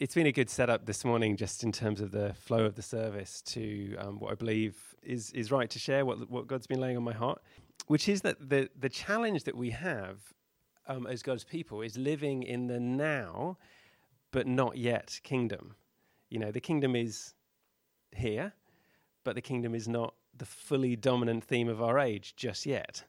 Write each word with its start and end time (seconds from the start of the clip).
it's 0.00 0.14
been 0.14 0.26
a 0.26 0.32
good 0.32 0.48
setup 0.48 0.86
this 0.86 1.04
morning, 1.04 1.36
just 1.36 1.64
in 1.64 1.72
terms 1.72 2.00
of 2.00 2.12
the 2.12 2.32
flow 2.34 2.64
of 2.64 2.76
the 2.76 2.82
service 2.82 3.42
to 3.42 3.96
um, 3.96 4.20
what 4.20 4.32
I 4.32 4.34
believe 4.34 4.76
is 5.02 5.32
is 5.32 5.50
right 5.50 5.68
to 5.70 5.78
share, 5.78 6.04
what 6.06 6.30
what 6.30 6.46
God's 6.46 6.66
been 6.66 6.80
laying 6.80 6.96
on 6.96 7.02
my 7.02 7.12
heart, 7.12 7.42
which 7.88 8.08
is 8.08 8.22
that 8.22 8.48
the 8.48 8.70
the 8.78 8.88
challenge 8.88 9.44
that 9.44 9.56
we 9.56 9.70
have 9.70 10.18
um, 10.86 11.06
as 11.06 11.22
God's 11.22 11.44
people 11.44 11.82
is 11.82 11.98
living 11.98 12.42
in 12.42 12.68
the 12.68 12.78
now, 12.78 13.58
but 14.30 14.46
not 14.46 14.76
yet 14.76 15.20
kingdom. 15.24 15.74
You 16.30 16.38
know, 16.38 16.52
the 16.52 16.60
kingdom 16.60 16.94
is 16.94 17.34
here, 18.12 18.52
but 19.24 19.34
the 19.34 19.42
kingdom 19.42 19.74
is 19.74 19.88
not 19.88 20.14
the 20.36 20.46
fully 20.46 20.94
dominant 20.94 21.44
theme 21.44 21.68
of 21.68 21.82
our 21.82 21.98
age 21.98 22.36
just 22.36 22.66
yet. 22.66 23.04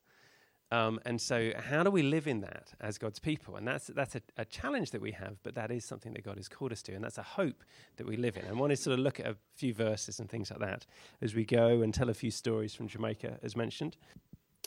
Um, 0.71 0.99
and 1.05 1.19
so, 1.19 1.51
how 1.57 1.81
do 1.81 1.89
we 1.89 2.03
live 2.03 2.27
in 2.27 2.41
that 2.41 2.73
as 2.79 2.99
God's 2.99 3.17
people? 3.17 3.55
And 3.55 3.67
that's 3.67 3.87
that's 3.87 4.15
a, 4.15 4.21
a, 4.37 4.45
challenge 4.45 4.91
that 4.91 5.01
we 5.01 5.11
have, 5.11 5.41
but 5.41 5.55
that 5.55 5.71
is 5.71 5.83
something 5.83 6.13
that 6.13 6.23
God 6.23 6.37
has 6.37 6.47
called 6.47 6.71
us 6.71 6.83
to, 6.83 6.93
and 6.93 7.03
that's 7.03 7.17
a 7.17 7.23
hope 7.23 7.63
that 7.97 8.05
we 8.05 8.17
live 8.17 8.37
in. 8.37 8.43
And 8.43 8.55
I 8.55 8.59
want 8.59 8.69
to 8.71 8.77
sort 8.77 8.93
of 8.93 8.99
look 8.99 9.19
at 9.19 9.25
a 9.25 9.35
few 9.55 9.73
verses 9.73 10.19
and 10.19 10.29
things 10.29 10.51
like 10.51 10.59
that 10.59 10.85
as 11.21 11.33
we 11.33 11.43
go 11.43 11.81
and 11.81 11.91
tell 11.91 12.09
a 12.09 12.13
few 12.13 12.29
stories 12.29 12.75
from 12.75 12.87
Jamaica, 12.87 13.39
as 13.41 13.55
mentioned. 13.55 13.97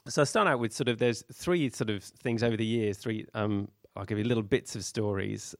So 0.08 0.22
I 0.22 0.24
start 0.24 0.48
out 0.48 0.58
with 0.58 0.72
sort 0.72 0.88
of 0.88 0.98
there's 0.98 1.22
three 1.32 1.70
sort 1.70 1.88
of 1.88 2.02
things 2.02 2.42
over 2.42 2.56
the 2.56 2.66
years. 2.66 2.98
Three, 2.98 3.24
um, 3.34 3.68
I'll 3.94 4.04
give 4.04 4.18
you 4.18 4.24
little 4.24 4.42
bits 4.42 4.74
of 4.74 4.84
stories. 4.84 5.54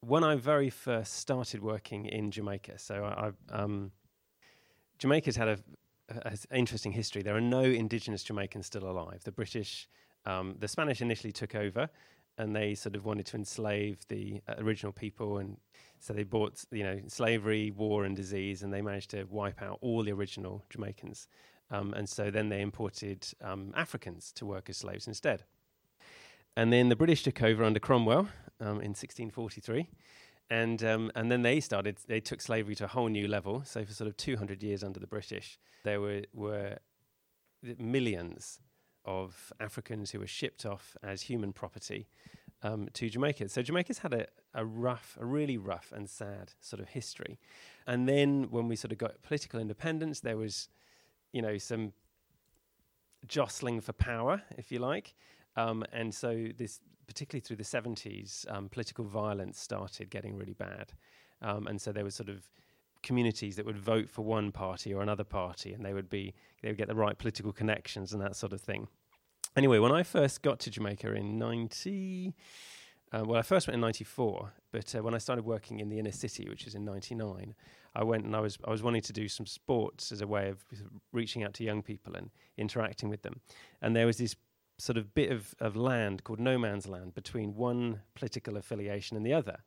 When 0.00 0.22
I 0.22 0.36
very 0.36 0.68
first 0.68 1.14
started 1.14 1.62
working 1.62 2.04
in 2.04 2.30
Jamaica, 2.30 2.78
so 2.78 3.02
I, 3.02 3.30
I 3.56 3.62
um, 3.62 3.92
Jamaica's 4.98 5.36
had 5.36 5.48
a 5.48 5.58
has 6.24 6.46
interesting 6.52 6.92
history. 6.92 7.22
There 7.22 7.36
are 7.36 7.40
no 7.40 7.62
indigenous 7.62 8.22
Jamaicans 8.22 8.66
still 8.66 8.88
alive. 8.88 9.22
The 9.24 9.32
British, 9.32 9.88
um, 10.24 10.56
the 10.58 10.68
Spanish 10.68 11.00
initially 11.00 11.32
took 11.32 11.54
over, 11.54 11.88
and 12.38 12.54
they 12.54 12.74
sort 12.74 12.96
of 12.96 13.04
wanted 13.04 13.26
to 13.26 13.36
enslave 13.36 13.98
the 14.08 14.40
uh, 14.48 14.54
original 14.58 14.92
people, 14.92 15.38
and 15.38 15.56
so 15.98 16.12
they 16.12 16.22
brought 16.22 16.64
you 16.70 16.84
know 16.84 17.00
slavery, 17.08 17.70
war, 17.70 18.04
and 18.04 18.14
disease, 18.14 18.62
and 18.62 18.72
they 18.72 18.82
managed 18.82 19.10
to 19.10 19.24
wipe 19.24 19.62
out 19.62 19.78
all 19.80 20.02
the 20.02 20.12
original 20.12 20.64
Jamaicans. 20.70 21.28
Um, 21.70 21.94
and 21.94 22.08
so 22.08 22.30
then 22.30 22.48
they 22.48 22.60
imported 22.60 23.26
um, 23.42 23.72
Africans 23.76 24.30
to 24.32 24.46
work 24.46 24.70
as 24.70 24.76
slaves 24.76 25.08
instead. 25.08 25.42
And 26.56 26.72
then 26.72 26.88
the 26.88 26.96
British 26.96 27.24
took 27.24 27.42
over 27.42 27.64
under 27.64 27.80
Cromwell 27.80 28.28
um, 28.60 28.80
in 28.80 28.94
1643 28.94 29.88
and 30.50 30.82
um, 30.84 31.10
and 31.14 31.30
then 31.30 31.42
they 31.42 31.60
started. 31.60 31.98
They 32.06 32.20
took 32.20 32.40
slavery 32.40 32.74
to 32.76 32.84
a 32.84 32.88
whole 32.88 33.08
new 33.08 33.26
level. 33.28 33.62
So 33.64 33.84
for 33.84 33.92
sort 33.92 34.08
of 34.08 34.16
200 34.16 34.62
years 34.62 34.84
under 34.84 35.00
the 35.00 35.06
British, 35.06 35.58
there 35.84 36.00
were 36.00 36.22
were 36.32 36.78
millions 37.78 38.60
of 39.04 39.52
Africans 39.60 40.10
who 40.10 40.18
were 40.18 40.26
shipped 40.26 40.66
off 40.66 40.96
as 41.02 41.22
human 41.22 41.52
property 41.52 42.08
um, 42.62 42.88
to 42.94 43.08
Jamaica. 43.08 43.48
So 43.48 43.62
Jamaica's 43.62 43.98
had 43.98 44.12
a, 44.12 44.26
a 44.54 44.64
rough, 44.64 45.16
a 45.20 45.24
really 45.24 45.56
rough 45.56 45.92
and 45.94 46.08
sad 46.08 46.52
sort 46.60 46.80
of 46.80 46.88
history. 46.88 47.38
And 47.86 48.08
then 48.08 48.48
when 48.50 48.68
we 48.68 48.76
sort 48.76 48.92
of 48.92 48.98
got 48.98 49.22
political 49.22 49.60
independence, 49.60 50.20
there 50.20 50.36
was, 50.36 50.68
you 51.32 51.40
know, 51.42 51.58
some 51.58 51.92
jostling 53.26 53.80
for 53.80 53.92
power, 53.92 54.42
if 54.56 54.72
you 54.72 54.78
like. 54.78 55.14
Um, 55.56 55.84
and 55.92 56.14
so 56.14 56.48
this 56.56 56.80
particularly 57.06 57.40
through 57.40 57.56
the 57.56 57.64
70s, 57.64 58.50
um, 58.52 58.68
political 58.68 59.04
violence 59.04 59.60
started 59.60 60.10
getting 60.10 60.36
really 60.36 60.54
bad. 60.54 60.92
Um, 61.42 61.66
and 61.66 61.80
so 61.80 61.92
there 61.92 62.04
was 62.04 62.14
sort 62.14 62.28
of 62.28 62.48
communities 63.02 63.56
that 63.56 63.66
would 63.66 63.78
vote 63.78 64.10
for 64.10 64.22
one 64.22 64.50
party 64.50 64.92
or 64.92 65.02
another 65.02 65.24
party, 65.24 65.72
and 65.72 65.84
they 65.84 65.94
would 65.94 66.08
be 66.08 66.34
they 66.62 66.68
would 66.68 66.78
get 66.78 66.88
the 66.88 66.94
right 66.94 67.16
political 67.18 67.52
connections 67.52 68.12
and 68.12 68.20
that 68.22 68.36
sort 68.36 68.52
of 68.52 68.60
thing. 68.60 68.88
Anyway, 69.56 69.78
when 69.78 69.92
I 69.92 70.02
first 70.02 70.42
got 70.42 70.58
to 70.60 70.70
Jamaica 70.70 71.14
in 71.14 71.38
90, 71.38 72.34
uh, 73.12 73.22
well, 73.24 73.38
I 73.38 73.42
first 73.42 73.66
went 73.66 73.76
in 73.76 73.80
94, 73.80 74.52
but 74.72 74.94
uh, 74.94 75.02
when 75.02 75.14
I 75.14 75.18
started 75.18 75.44
working 75.44 75.80
in 75.80 75.88
the 75.88 75.98
inner 75.98 76.12
city, 76.12 76.48
which 76.48 76.66
is 76.66 76.74
in 76.74 76.84
99, 76.84 77.54
I 77.94 78.04
went 78.04 78.24
and 78.24 78.36
I 78.36 78.40
was, 78.40 78.58
I 78.66 78.70
was 78.70 78.82
wanting 78.82 79.02
to 79.02 79.12
do 79.12 79.28
some 79.28 79.46
sports 79.46 80.12
as 80.12 80.20
a 80.20 80.26
way 80.26 80.50
of 80.50 80.64
reaching 81.12 81.44
out 81.44 81.54
to 81.54 81.64
young 81.64 81.82
people 81.82 82.14
and 82.16 82.30
interacting 82.58 83.08
with 83.08 83.22
them. 83.22 83.40
And 83.80 83.96
there 83.96 84.06
was 84.06 84.18
this 84.18 84.36
sort 84.78 84.98
of 84.98 85.14
bit 85.14 85.30
of, 85.30 85.54
of 85.60 85.76
land 85.76 86.24
called 86.24 86.40
no 86.40 86.58
man's 86.58 86.86
land 86.86 87.14
between 87.14 87.54
one 87.54 88.00
political 88.14 88.56
affiliation 88.56 89.16
and 89.16 89.24
the 89.24 89.32
other. 89.32 89.58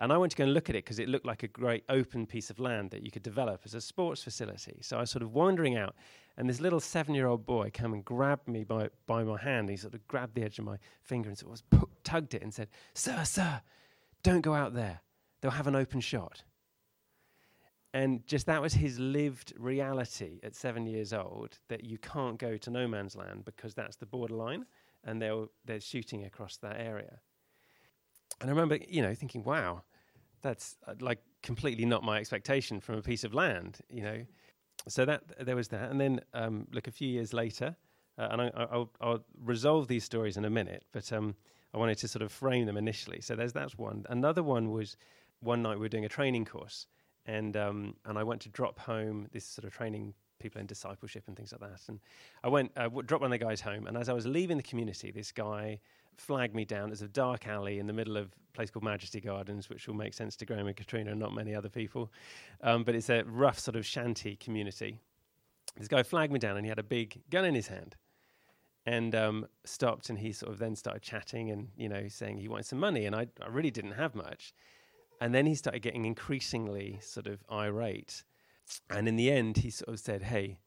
And 0.00 0.12
I 0.12 0.16
went 0.16 0.30
to 0.30 0.36
go 0.36 0.44
and 0.44 0.54
look 0.54 0.70
at 0.70 0.76
it 0.76 0.84
because 0.84 1.00
it 1.00 1.08
looked 1.08 1.26
like 1.26 1.42
a 1.42 1.48
great 1.48 1.84
open 1.88 2.24
piece 2.26 2.50
of 2.50 2.60
land 2.60 2.90
that 2.92 3.02
you 3.02 3.10
could 3.10 3.24
develop 3.24 3.62
as 3.64 3.74
a 3.74 3.80
sports 3.80 4.22
facility. 4.22 4.78
So 4.80 4.96
I 4.96 5.00
was 5.00 5.10
sort 5.10 5.22
of 5.22 5.34
wandering 5.34 5.76
out, 5.76 5.96
and 6.36 6.48
this 6.48 6.60
little 6.60 6.78
seven 6.78 7.14
year 7.14 7.26
old 7.26 7.44
boy 7.44 7.70
came 7.70 7.92
and 7.92 8.04
grabbed 8.04 8.46
me 8.46 8.62
by, 8.62 8.90
by 9.06 9.24
my 9.24 9.38
hand. 9.38 9.68
He 9.68 9.76
sort 9.76 9.94
of 9.94 10.06
grabbed 10.06 10.36
the 10.36 10.44
edge 10.44 10.58
of 10.60 10.64
my 10.64 10.76
finger 11.02 11.28
and 11.28 11.36
sort 11.36 11.60
of 11.72 11.86
tugged 12.04 12.34
it 12.34 12.42
and 12.42 12.54
said, 12.54 12.68
Sir, 12.94 13.24
sir, 13.24 13.60
don't 14.22 14.40
go 14.40 14.54
out 14.54 14.74
there. 14.74 15.00
They'll 15.40 15.50
have 15.50 15.66
an 15.66 15.76
open 15.76 16.00
shot. 16.00 16.42
And 17.98 18.24
just 18.28 18.46
that 18.46 18.62
was 18.62 18.74
his 18.74 19.00
lived 19.00 19.54
reality 19.58 20.38
at 20.44 20.54
seven 20.54 20.86
years 20.86 21.12
old 21.12 21.58
that 21.66 21.82
you 21.82 21.98
can't 21.98 22.38
go 22.38 22.56
to 22.56 22.70
no 22.70 22.86
man's 22.86 23.16
land 23.16 23.44
because 23.44 23.74
that's 23.74 23.96
the 23.96 24.06
borderline 24.06 24.66
and 25.02 25.20
they're, 25.20 25.46
they're 25.64 25.80
shooting 25.80 26.24
across 26.24 26.58
that 26.58 26.76
area. 26.78 27.18
And 28.40 28.48
I 28.48 28.52
remember, 28.52 28.78
you 28.88 29.02
know, 29.02 29.14
thinking, 29.14 29.42
wow, 29.42 29.82
that's 30.42 30.76
uh, 30.86 30.94
like 31.00 31.18
completely 31.42 31.86
not 31.86 32.04
my 32.04 32.18
expectation 32.18 32.78
from 32.78 32.94
a 32.98 33.02
piece 33.02 33.24
of 33.24 33.34
land, 33.34 33.80
you 33.90 34.04
know. 34.04 34.24
So 34.86 35.04
that 35.04 35.44
there 35.44 35.56
was 35.56 35.66
that. 35.68 35.90
And 35.90 36.00
then, 36.00 36.20
um, 36.34 36.68
look, 36.70 36.86
a 36.86 36.92
few 36.92 37.08
years 37.08 37.32
later, 37.32 37.74
uh, 38.16 38.28
and 38.30 38.42
I, 38.42 38.76
will 38.76 38.92
I'll 39.00 39.24
resolve 39.42 39.88
these 39.88 40.04
stories 40.04 40.36
in 40.36 40.44
a 40.44 40.50
minute, 40.50 40.84
but 40.92 41.12
um, 41.12 41.34
I 41.74 41.78
wanted 41.78 41.98
to 41.98 42.06
sort 42.06 42.22
of 42.22 42.30
frame 42.30 42.66
them 42.66 42.76
initially. 42.76 43.20
So 43.22 43.34
there's 43.34 43.52
that's 43.52 43.76
one. 43.76 44.06
Another 44.08 44.44
one 44.44 44.70
was 44.70 44.96
one 45.40 45.62
night 45.62 45.78
we 45.78 45.80
were 45.80 45.88
doing 45.88 46.04
a 46.04 46.08
training 46.08 46.44
course 46.44 46.86
and 47.28 47.56
um, 47.56 47.94
and 48.06 48.18
I 48.18 48.24
went 48.24 48.40
to 48.42 48.48
drop 48.48 48.80
home 48.80 49.28
this 49.32 49.44
sort 49.44 49.64
of 49.64 49.72
training 49.72 50.14
people 50.40 50.60
in 50.60 50.66
discipleship 50.66 51.24
and 51.26 51.36
things 51.36 51.52
like 51.52 51.60
that. 51.60 51.82
And 51.88 52.00
I 52.42 52.48
went 52.48 52.72
uh, 52.76 52.84
w- 52.84 53.02
dropped 53.02 53.22
one 53.22 53.32
of 53.32 53.38
the 53.38 53.44
guys 53.44 53.60
home, 53.60 53.86
and 53.86 53.96
as 53.96 54.08
I 54.08 54.14
was 54.14 54.26
leaving 54.26 54.56
the 54.56 54.62
community, 54.62 55.12
this 55.12 55.30
guy 55.30 55.78
flagged 56.16 56.54
me 56.54 56.64
down 56.64 56.90
as 56.90 57.02
a 57.02 57.08
dark 57.08 57.46
alley 57.46 57.78
in 57.78 57.86
the 57.86 57.92
middle 57.92 58.16
of 58.16 58.26
a 58.26 58.56
place 58.56 58.70
called 58.70 58.82
Majesty 58.82 59.20
Gardens, 59.20 59.68
which 59.68 59.86
will 59.86 59.94
make 59.94 60.14
sense 60.14 60.34
to 60.36 60.46
Graham 60.46 60.66
and 60.66 60.76
Katrina 60.76 61.10
and 61.12 61.20
not 61.20 61.32
many 61.32 61.54
other 61.54 61.68
people. 61.68 62.10
Um, 62.62 62.82
but 62.82 62.96
it's 62.96 63.10
a 63.10 63.22
rough 63.24 63.58
sort 63.58 63.76
of 63.76 63.86
shanty 63.86 64.34
community. 64.34 64.98
This 65.76 65.86
guy 65.86 66.02
flagged 66.02 66.32
me 66.32 66.40
down, 66.40 66.56
and 66.56 66.64
he 66.64 66.70
had 66.70 66.80
a 66.80 66.84
big 66.84 67.20
gun 67.30 67.44
in 67.44 67.54
his 67.54 67.68
hand. 67.68 67.94
And 68.86 69.14
um, 69.14 69.46
stopped, 69.64 70.08
and 70.08 70.18
he 70.18 70.32
sort 70.32 70.50
of 70.50 70.58
then 70.58 70.74
started 70.74 71.02
chatting, 71.02 71.50
and 71.50 71.68
you 71.76 71.90
know, 71.90 72.08
saying 72.08 72.38
he 72.38 72.48
wanted 72.48 72.64
some 72.64 72.78
money, 72.78 73.04
and 73.04 73.14
I, 73.14 73.26
I 73.42 73.48
really 73.48 73.70
didn't 73.70 73.92
have 73.92 74.14
much. 74.14 74.54
And 75.20 75.34
then 75.34 75.46
he 75.46 75.54
started 75.54 75.80
getting 75.80 76.04
increasingly 76.04 76.98
sort 77.02 77.26
of 77.26 77.42
irate. 77.50 78.22
And 78.90 79.08
in 79.08 79.16
the 79.16 79.30
end, 79.30 79.58
he 79.58 79.70
sort 79.70 79.88
of 79.88 80.00
said, 80.00 80.22
Hey, 80.22 80.58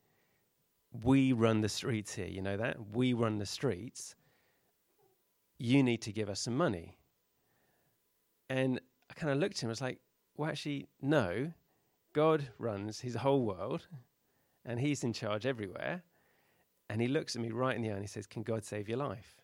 we 1.03 1.31
run 1.31 1.61
the 1.61 1.69
streets 1.69 2.13
here. 2.13 2.27
You 2.27 2.41
know 2.41 2.57
that? 2.57 2.77
We 2.93 3.13
run 3.13 3.37
the 3.37 3.45
streets. 3.45 4.15
You 5.57 5.83
need 5.83 6.01
to 6.01 6.11
give 6.11 6.29
us 6.29 6.41
some 6.41 6.57
money. 6.57 6.97
And 8.49 8.81
I 9.09 9.13
kind 9.13 9.31
of 9.31 9.37
looked 9.37 9.57
at 9.57 9.63
him. 9.63 9.69
I 9.69 9.71
was 9.71 9.81
like, 9.81 9.99
Well, 10.35 10.49
actually, 10.49 10.87
no. 11.01 11.53
God 12.13 12.49
runs 12.57 12.99
his 12.99 13.15
whole 13.15 13.45
world 13.45 13.87
and 14.65 14.79
he's 14.79 15.03
in 15.03 15.13
charge 15.13 15.45
everywhere. 15.45 16.03
And 16.89 17.01
he 17.01 17.07
looks 17.07 17.37
at 17.37 17.41
me 17.41 17.51
right 17.51 17.75
in 17.75 17.81
the 17.81 17.89
eye 17.89 17.93
and 17.93 18.01
he 18.01 18.07
says, 18.07 18.27
Can 18.27 18.43
God 18.43 18.65
save 18.65 18.89
your 18.89 18.97
life? 18.97 19.40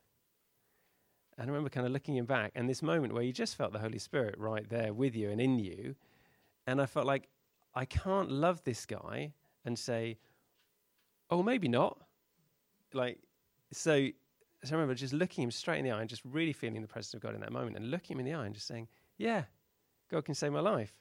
And 1.38 1.50
I 1.50 1.54
remember 1.54 1.70
kind 1.70 1.86
of 1.86 1.94
looking 1.94 2.16
him 2.16 2.26
back 2.26 2.52
and 2.56 2.68
this 2.68 2.82
moment 2.82 3.14
where 3.14 3.24
you 3.24 3.32
just 3.32 3.56
felt 3.56 3.72
the 3.72 3.80
Holy 3.80 4.00
Spirit 4.00 4.36
right 4.38 4.68
there 4.70 4.94
with 4.94 5.16
you 5.16 5.30
and 5.30 5.40
in 5.40 5.60
you. 5.60 5.96
And 6.66 6.82
I 6.82 6.88
felt 6.88 7.06
like 7.06 7.28
I 7.76 7.86
can't 7.86 8.32
love 8.32 8.64
this 8.64 8.86
guy 8.86 9.34
and 9.64 9.78
say, 9.78 10.18
oh, 11.30 11.44
maybe 11.44 11.68
not. 11.68 12.00
Like, 12.94 13.20
so, 13.72 14.08
so 14.64 14.70
I 14.70 14.74
remember 14.74 14.96
just 14.96 15.14
looking 15.14 15.44
him 15.44 15.52
straight 15.52 15.80
in 15.80 15.86
the 15.86 15.92
eye 15.92 16.02
and 16.02 16.10
just 16.10 16.24
really 16.26 16.54
feeling 16.54 16.82
the 16.82 16.88
presence 16.88 17.14
of 17.14 17.22
God 17.22 17.36
in 17.36 17.42
that 17.42 17.52
moment 17.52 17.78
and 17.78 17.92
looking 17.92 18.16
him 18.16 18.26
in 18.26 18.32
the 18.32 18.38
eye 18.38 18.46
and 18.46 18.56
just 18.56 18.68
saying, 18.68 18.88
yeah, 19.18 19.44
God 20.10 20.26
can 20.26 20.34
save 20.34 20.54
my 20.54 20.60
life. 20.60 20.94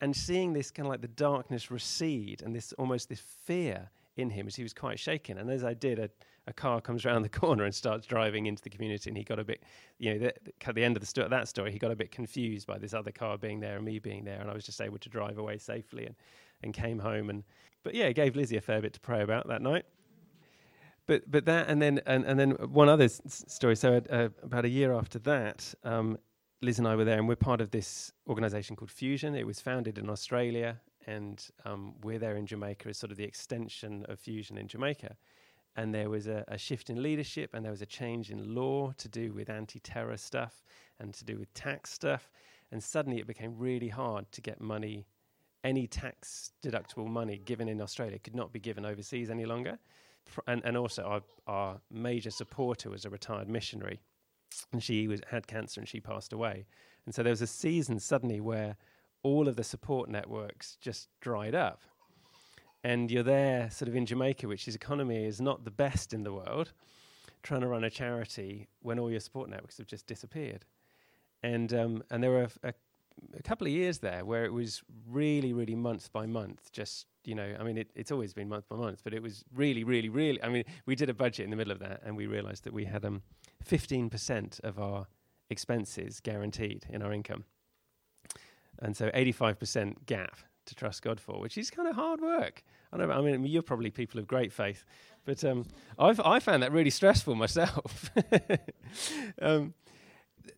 And 0.00 0.14
seeing 0.14 0.52
this 0.52 0.70
kind 0.70 0.86
of 0.86 0.90
like 0.90 1.00
the 1.00 1.08
darkness 1.08 1.70
recede 1.70 2.42
and 2.42 2.54
this 2.54 2.72
almost 2.74 3.08
this 3.08 3.20
fear 3.20 3.90
in 4.18 4.30
him 4.30 4.46
as 4.46 4.56
he 4.56 4.62
was 4.62 4.74
quite 4.74 4.98
shaken. 4.98 5.38
And 5.38 5.50
as 5.50 5.64
I 5.64 5.74
did, 5.74 5.98
a, 5.98 6.10
a 6.46 6.52
car 6.52 6.80
comes 6.80 7.06
around 7.06 7.22
the 7.22 7.28
corner 7.28 7.64
and 7.64 7.74
starts 7.74 8.06
driving 8.06 8.46
into 8.46 8.62
the 8.62 8.70
community, 8.70 9.10
and 9.10 9.16
he 9.16 9.24
got 9.24 9.38
a 9.38 9.44
bit, 9.44 9.62
you 9.98 10.18
know, 10.18 10.30
at 10.66 10.74
the 10.74 10.84
end 10.84 10.96
of 10.96 11.00
the 11.00 11.06
sto- 11.06 11.28
that 11.28 11.48
story, 11.48 11.72
he 11.72 11.78
got 11.78 11.90
a 11.90 11.96
bit 11.96 12.10
confused 12.10 12.66
by 12.66 12.78
this 12.78 12.94
other 12.94 13.12
car 13.12 13.38
being 13.38 13.60
there 13.60 13.76
and 13.76 13.84
me 13.84 13.98
being 13.98 14.24
there, 14.24 14.40
and 14.40 14.50
I 14.50 14.54
was 14.54 14.64
just 14.64 14.80
able 14.80 14.98
to 14.98 15.08
drive 15.08 15.38
away 15.38 15.58
safely 15.58 16.06
and, 16.06 16.14
and 16.62 16.74
came 16.74 16.98
home. 16.98 17.30
And 17.30 17.44
but 17.82 17.94
yeah, 17.94 18.12
gave 18.12 18.36
Lizzie 18.36 18.56
a 18.56 18.60
fair 18.60 18.80
bit 18.80 18.92
to 18.94 19.00
pray 19.00 19.22
about 19.22 19.48
that 19.48 19.62
night. 19.62 19.84
But 21.06 21.30
but 21.30 21.44
that 21.46 21.68
and 21.68 21.80
then 21.80 22.00
and, 22.06 22.24
and 22.24 22.38
then 22.38 22.50
one 22.50 22.88
other 22.88 23.04
s- 23.04 23.44
story. 23.48 23.76
So 23.76 24.00
uh, 24.10 24.28
about 24.42 24.64
a 24.64 24.68
year 24.68 24.92
after 24.92 25.18
that, 25.20 25.74
um, 25.84 26.18
Liz 26.60 26.78
and 26.78 26.88
I 26.88 26.96
were 26.96 27.04
there, 27.04 27.18
and 27.18 27.28
we're 27.28 27.36
part 27.36 27.60
of 27.60 27.70
this 27.70 28.12
organisation 28.26 28.76
called 28.76 28.90
Fusion. 28.90 29.34
It 29.34 29.46
was 29.46 29.60
founded 29.60 29.96
in 29.96 30.10
Australia 30.10 30.80
and 31.08 31.48
um, 31.64 31.94
we're 32.02 32.18
there 32.18 32.36
in 32.36 32.46
Jamaica 32.46 32.90
as 32.90 32.98
sort 32.98 33.10
of 33.10 33.16
the 33.16 33.24
extension 33.24 34.04
of 34.10 34.20
Fusion 34.20 34.58
in 34.58 34.68
Jamaica. 34.68 35.16
And 35.74 35.94
there 35.94 36.10
was 36.10 36.26
a, 36.26 36.44
a, 36.48 36.58
shift 36.58 36.90
in 36.90 37.02
leadership, 37.02 37.54
and 37.54 37.64
there 37.64 37.72
was 37.72 37.80
a 37.80 37.86
change 37.86 38.30
in 38.30 38.54
law 38.54 38.92
to 38.98 39.08
do 39.08 39.32
with 39.32 39.48
anti 39.48 39.78
terror 39.80 40.18
stuff 40.18 40.62
and 41.00 41.14
to 41.14 41.24
do 41.24 41.38
with 41.38 41.52
tax 41.54 41.92
stuff. 41.92 42.30
And 42.72 42.82
suddenly 42.82 43.20
it 43.20 43.26
became 43.26 43.56
really 43.56 43.88
hard 43.88 44.30
to 44.32 44.42
get 44.42 44.60
money, 44.60 45.06
any 45.64 45.86
tax 45.86 46.52
deductible 46.62 47.08
money 47.08 47.38
given 47.38 47.68
in 47.68 47.80
Australia 47.80 48.18
could 48.18 48.34
not 48.34 48.52
be 48.52 48.60
given 48.60 48.84
overseas 48.84 49.30
any 49.30 49.46
longer. 49.46 49.78
And, 50.46 50.60
and 50.64 50.76
also, 50.76 51.04
our, 51.04 51.22
our 51.46 51.80
major 51.90 52.30
supporter 52.30 52.90
was 52.90 53.06
a 53.06 53.10
retired 53.10 53.48
missionary, 53.48 54.00
and 54.72 54.82
she 54.82 55.08
was, 55.08 55.22
had 55.30 55.46
cancer 55.46 55.80
and 55.80 55.88
she 55.88 56.00
passed 56.00 56.34
away. 56.34 56.66
And 57.06 57.14
so 57.14 57.22
there 57.22 57.32
was 57.32 57.40
a 57.40 57.46
season 57.46 57.98
suddenly 57.98 58.40
where 58.42 58.76
all 59.28 59.46
of 59.46 59.56
the 59.56 59.64
support 59.64 60.08
networks 60.08 60.76
just 60.80 61.08
dried 61.20 61.54
up. 61.54 61.82
And 62.82 63.10
you're 63.10 63.22
there, 63.22 63.70
sort 63.70 63.88
of 63.88 63.96
in 63.96 64.06
Jamaica, 64.06 64.48
which 64.48 64.66
is 64.68 64.74
economy 64.74 65.24
is 65.24 65.40
not 65.40 65.64
the 65.64 65.70
best 65.70 66.14
in 66.14 66.22
the 66.22 66.32
world, 66.32 66.72
trying 67.42 67.60
to 67.60 67.68
run 67.68 67.84
a 67.84 67.90
charity 67.90 68.68
when 68.80 68.98
all 68.98 69.10
your 69.10 69.20
support 69.20 69.50
networks 69.50 69.76
have 69.78 69.86
just 69.86 70.06
disappeared. 70.06 70.64
And 71.42 71.72
um, 71.74 72.02
and 72.10 72.22
there 72.22 72.30
were 72.30 72.48
a, 72.62 72.72
a, 73.36 73.42
couple 73.42 73.66
of 73.66 73.72
years 73.72 73.98
there 73.98 74.24
where 74.24 74.44
it 74.44 74.52
was 74.52 74.82
really, 75.08 75.52
really 75.52 75.76
month 75.76 76.10
by 76.12 76.26
month. 76.26 76.72
Just 76.72 77.06
you 77.24 77.34
know, 77.34 77.54
I 77.60 77.62
mean, 77.64 77.76
it, 77.76 77.90
it's 77.94 78.10
always 78.10 78.32
been 78.32 78.48
month 78.48 78.68
by 78.68 78.76
month, 78.76 79.02
but 79.04 79.12
it 79.12 79.22
was 79.22 79.44
really, 79.54 79.84
really, 79.84 80.08
really. 80.08 80.42
I 80.42 80.48
mean, 80.48 80.64
we 80.86 80.94
did 80.94 81.10
a 81.10 81.14
budget 81.14 81.44
in 81.44 81.50
the 81.50 81.56
middle 81.56 81.72
of 81.72 81.80
that, 81.80 82.00
and 82.04 82.16
we 82.16 82.26
realised 82.26 82.64
that 82.64 82.72
we 82.72 82.86
had 82.86 83.04
um, 83.04 83.22
15% 83.68 84.60
of 84.60 84.78
our 84.78 85.06
expenses 85.50 86.20
guaranteed 86.20 86.86
in 86.88 87.02
our 87.02 87.12
income. 87.12 87.44
And 88.80 88.96
so 88.96 89.10
85% 89.10 90.06
gap 90.06 90.38
to 90.66 90.74
trust 90.74 91.02
God 91.02 91.20
for, 91.20 91.40
which 91.40 91.58
is 91.58 91.70
kind 91.70 91.88
of 91.88 91.96
hard 91.96 92.20
work. 92.20 92.62
I 92.92 92.96
know. 92.96 93.10
I 93.10 93.20
mean, 93.20 93.44
you're 93.44 93.62
probably 93.62 93.90
people 93.90 94.20
of 94.20 94.26
great 94.26 94.52
faith, 94.52 94.84
but 95.24 95.44
um, 95.44 95.66
I've 95.98 96.20
I 96.20 96.38
found 96.40 96.62
that 96.62 96.72
really 96.72 96.90
stressful 96.90 97.34
myself. 97.34 98.10
um, 99.42 99.74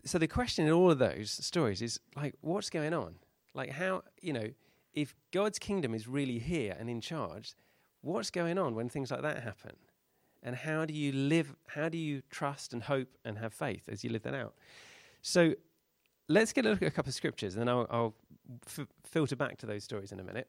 so 0.05 0.19
the 0.19 0.29
question 0.29 0.67
in 0.67 0.73
all 0.73 0.91
of 0.91 0.99
those 0.99 1.31
stories 1.31 1.83
is 1.83 1.99
like, 2.17 2.35
what's 2.41 2.71
going 2.71 2.95
on? 2.95 3.17
Like, 3.55 3.71
how 3.71 4.03
you 4.21 4.33
know, 4.33 4.51
if 4.95 5.15
God's 5.33 5.59
kingdom 5.59 5.95
is 5.95 6.07
really 6.07 6.39
here 6.39 6.77
and 6.79 6.89
in 6.89 7.01
charge, 7.01 7.55
what's 8.03 8.31
going 8.31 8.59
on 8.59 8.75
when 8.75 8.89
things 8.89 9.11
like 9.11 9.23
that 9.23 9.43
happen? 9.43 9.77
And 10.43 10.57
how 10.57 10.85
do 10.85 10.95
you 10.95 11.13
live? 11.13 11.55
How 11.69 11.89
do 11.89 11.99
you 11.99 12.23
trust 12.31 12.73
and 12.73 12.83
hope 12.85 13.09
and 13.25 13.39
have 13.39 13.53
faith 13.53 13.89
as 13.89 14.05
you 14.05 14.11
live 14.11 14.23
that 14.23 14.35
out? 14.35 14.55
So 15.21 15.55
let's 16.31 16.53
get 16.53 16.65
a 16.65 16.71
look 16.71 16.82
at 16.82 16.88
a 16.88 16.93
couple 16.93 17.11
of 17.11 17.15
scriptures, 17.15 17.55
and 17.55 17.61
then 17.61 17.69
I'll, 17.69 17.87
I'll 17.91 18.15
f- 18.67 18.87
filter 19.05 19.37
back 19.37 19.59
to 19.59 19.67
those 19.67 19.85
stories 19.85 20.12
in 20.12 20.21
a 20.21 20.25
minute. 20.25 20.49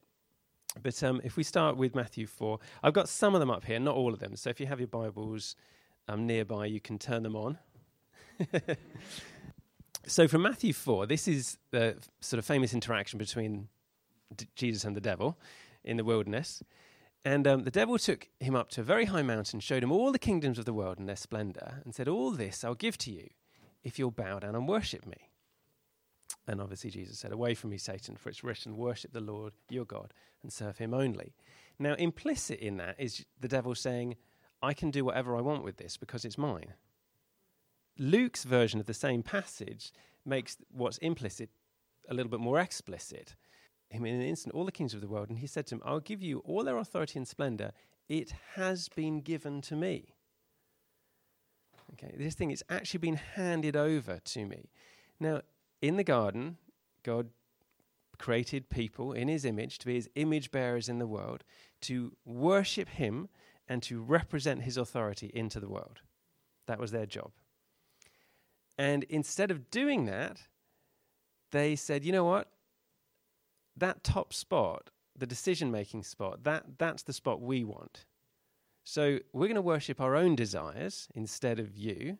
But 0.81 1.01
um, 1.04 1.19
if 1.24 1.36
we 1.36 1.44
start 1.44 1.75
with 1.75 1.95
Matthew 1.95 2.28
4, 2.28 2.60
I've 2.83 2.94
got 2.94 3.10
some 3.10 3.33
of 3.33 3.39
them 3.39 3.50
up 3.50 3.66
here, 3.66 3.80
not 3.80 3.95
all 3.95 4.13
of 4.13 4.19
them. 4.19 4.36
So 4.36 4.50
if 4.50 4.60
you 4.60 4.68
have 4.68 4.80
your 4.80 4.88
Bibles 4.88 5.56
um, 6.07 6.25
nearby, 6.25 6.68
you 6.68 6.80
can 6.80 6.98
turn 6.98 7.24
them 7.24 7.36
on. 7.36 7.57
so 10.07 10.28
from 10.28 10.44
Matthew 10.44 10.72
4, 10.72 11.07
this 11.07 11.28
is 11.28 11.57
the 11.72 11.98
sort 12.22 12.38
of 12.38 12.45
famous 12.45 12.74
interaction 12.74 13.18
between 13.18 13.68
D- 14.34 14.48
Jesus 14.56 14.86
and 14.86 14.95
the 14.95 15.01
devil 15.01 15.38
in 15.84 15.98
the 15.98 16.06
wilderness. 16.06 16.63
And 17.25 17.45
um, 17.48 17.63
the 17.63 17.72
devil 17.72 17.98
took 17.98 18.30
him 18.39 18.56
up 18.56 18.69
to 18.72 18.81
a 18.81 18.84
very 18.84 19.06
high 19.06 19.24
mountain, 19.24 19.60
showed 19.60 19.84
him 19.84 19.92
all 19.92 20.12
the 20.12 20.19
kingdoms 20.19 20.57
of 20.57 20.66
the 20.66 20.74
world 20.74 21.00
and 21.00 21.10
their 21.10 21.16
splendor, 21.18 21.81
and 21.84 21.94
said, 21.94 22.07
All 22.07 22.31
this 22.31 22.63
I'll 22.63 22.75
give 22.75 22.98
to 23.00 23.12
you 23.12 23.27
if 23.84 24.00
you'll 24.00 24.12
bow 24.12 24.39
down 24.39 24.56
and 24.56 24.68
worship 24.68 25.06
me. 25.06 25.31
And 26.48 26.60
obviously, 26.60 26.90
Jesus 26.90 27.20
said, 27.20 27.32
Away 27.32 27.54
from 27.54 27.70
me, 27.70 27.78
Satan, 27.78 28.16
for 28.16 28.30
it's 28.30 28.44
written, 28.44 28.78
Worship 28.78 29.14
the 29.14 29.22
Lord 29.22 29.54
your 29.70 29.86
God 29.86 30.14
and 30.42 30.52
serve 30.52 30.78
him 30.78 30.94
only. 30.94 31.34
Now, 31.80 31.94
implicit 31.94 32.60
in 32.60 32.78
that 32.78 32.96
is 32.98 33.26
the 33.40 33.48
devil 33.48 33.76
saying, 33.76 34.16
I 34.62 34.74
can 34.74 34.92
do 34.92 35.06
whatever 35.06 35.36
I 35.36 35.42
want 35.42 35.64
with 35.64 35.78
this 35.78 35.98
because 35.98 36.26
it's 36.26 36.38
mine. 36.38 36.74
Luke's 37.98 38.44
version 38.44 38.80
of 38.80 38.86
the 38.86 38.94
same 38.94 39.24
passage 39.24 39.92
makes 40.26 40.58
what's 40.72 40.98
implicit 41.00 41.50
a 42.10 42.14
little 42.14 42.30
bit 42.30 42.40
more 42.40 42.60
explicit. 42.60 43.36
Him 43.90 44.06
in 44.06 44.16
an 44.16 44.22
instant, 44.22 44.56
all 44.56 44.66
the 44.66 44.72
kings 44.72 44.94
of 44.94 45.02
the 45.02 45.08
world, 45.08 45.30
and 45.30 45.40
he 45.40 45.48
said 45.48 45.68
to 45.68 45.76
him, 45.76 45.82
I'll 45.84 46.00
give 46.00 46.22
you 46.22 46.40
all 46.40 46.64
their 46.64 46.78
authority 46.78 47.20
and 47.20 47.28
splendor. 47.28 47.72
It 48.08 48.34
has 48.56 48.90
been 48.90 49.22
given 49.22 49.62
to 49.62 49.76
me. 49.76 50.16
Okay, 51.94 52.16
this 52.18 52.36
thing 52.36 52.52
is 52.52 52.64
actually 52.70 53.00
been 53.00 53.20
handed 53.36 53.76
over 53.76 54.20
to 54.24 54.46
me. 54.46 54.70
Now, 55.20 55.42
in 55.81 55.98
the 55.98 56.04
garden, 56.04 56.57
God 57.04 57.30
created 58.18 58.69
people 58.69 59.13
in 59.13 59.28
his 59.28 59.45
image 59.45 59.80
to 59.80 59.86
be 59.88 59.95
his 59.95 60.10
image 60.16 60.51
bearers 60.51 60.88
in 60.88 61.00
the 61.00 61.07
world, 61.07 61.44
to 61.81 62.16
worship 62.24 62.88
him 62.88 63.28
and 63.68 63.81
to 63.83 64.01
represent 64.01 64.62
his 64.62 64.78
authority 64.78 65.31
into 65.33 65.60
the 65.60 65.69
world. 65.69 66.01
That 66.68 66.80
was 66.80 66.92
their 66.92 67.06
job. 67.06 67.31
And 68.78 69.04
instead 69.06 69.51
of 69.51 69.69
doing 69.72 70.06
that, 70.06 70.42
they 71.51 71.75
said, 71.75 72.04
you 72.04 72.12
know 72.12 72.24
what? 72.24 72.50
That 73.75 74.04
top 74.04 74.34
spot, 74.34 74.89
the 75.18 75.27
decision 75.27 75.72
making 75.72 76.04
spot, 76.04 76.44
that, 76.44 76.66
that's 76.77 77.04
the 77.04 77.13
spot 77.13 77.42
we 77.42 77.63
want. 77.63 78.06
So 78.84 79.19
we're 79.34 79.48
going 79.48 79.56
to 79.56 79.62
worship 79.62 80.01
our 80.01 80.16
own 80.16 80.36
desires 80.36 81.07
instead 81.13 81.60
of 81.60 81.75
you. 81.75 82.18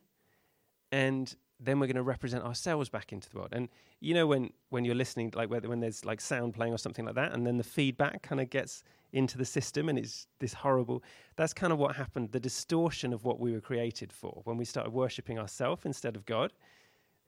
And 0.90 1.34
then 1.64 1.78
we're 1.78 1.86
going 1.86 1.96
to 1.96 2.02
represent 2.02 2.44
ourselves 2.44 2.88
back 2.88 3.12
into 3.12 3.30
the 3.30 3.38
world. 3.38 3.50
And 3.52 3.68
you 4.00 4.14
know 4.14 4.26
when 4.26 4.50
when 4.70 4.84
you're 4.84 4.94
listening, 4.94 5.32
like 5.34 5.50
when 5.50 5.80
there's 5.80 6.04
like 6.04 6.20
sound 6.20 6.54
playing 6.54 6.72
or 6.72 6.78
something 6.78 7.04
like 7.04 7.14
that, 7.14 7.32
and 7.32 7.46
then 7.46 7.56
the 7.56 7.64
feedback 7.64 8.22
kind 8.22 8.40
of 8.40 8.50
gets 8.50 8.82
into 9.12 9.38
the 9.38 9.44
system, 9.44 9.88
and 9.88 9.98
it's 9.98 10.26
this 10.40 10.54
horrible. 10.54 11.02
That's 11.36 11.52
kind 11.52 11.72
of 11.72 11.78
what 11.78 11.96
happened. 11.96 12.32
The 12.32 12.40
distortion 12.40 13.12
of 13.12 13.24
what 13.24 13.38
we 13.38 13.52
were 13.52 13.60
created 13.60 14.12
for 14.12 14.40
when 14.44 14.56
we 14.56 14.64
started 14.64 14.92
worshiping 14.92 15.38
ourselves 15.38 15.84
instead 15.84 16.16
of 16.16 16.26
God. 16.26 16.52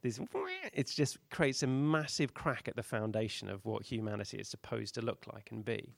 This 0.02 0.20
it 0.72 0.88
just 0.88 1.19
creates 1.30 1.62
a 1.62 1.66
massive 1.66 2.34
crack 2.34 2.69
at 2.69 2.76
the 2.76 2.82
foundation 2.82 3.48
of 3.48 3.64
what 3.64 3.84
humanity 3.84 4.38
is 4.38 4.48
supposed 4.48 4.94
to 4.94 5.00
look 5.00 5.26
like 5.32 5.50
and 5.50 5.64
be. 5.64 5.94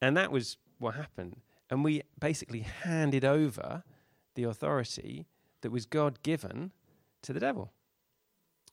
And 0.00 0.16
that 0.16 0.32
was 0.32 0.56
what 0.78 0.94
happened. 0.94 1.40
And 1.70 1.84
we 1.84 2.02
basically 2.18 2.60
handed 2.60 3.24
over 3.24 3.84
the 4.34 4.44
authority 4.44 5.26
that 5.60 5.70
was 5.70 5.86
God 5.86 6.22
given 6.22 6.72
to 7.22 7.32
the 7.32 7.40
devil. 7.40 7.72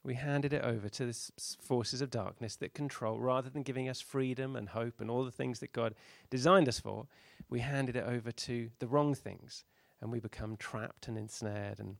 We 0.03 0.15
handed 0.15 0.53
it 0.53 0.63
over 0.63 0.87
to 0.87 1.05
the 1.05 1.31
forces 1.61 2.01
of 2.01 2.09
darkness 2.09 2.55
that 2.57 2.73
control, 2.73 3.19
rather 3.19 3.49
than 3.49 3.63
giving 3.63 3.89
us 3.89 3.99
freedom 3.99 4.55
and 4.55 4.69
hope 4.69 5.01
and 5.01 5.11
all 5.11 5.25
the 5.25 5.31
things 5.31 5.59
that 5.59 5.73
God 5.73 5.93
designed 6.29 6.69
us 6.69 6.79
for, 6.79 7.07
we 7.49 7.59
handed 7.59 7.95
it 7.95 8.05
over 8.05 8.31
to 8.31 8.69
the 8.79 8.87
wrong 8.87 9.13
things. 9.13 9.65
And 10.01 10.11
we 10.11 10.21
become 10.21 10.55
trapped 10.55 11.09
and 11.09 11.17
ensnared, 11.17 11.79
and 11.79 11.97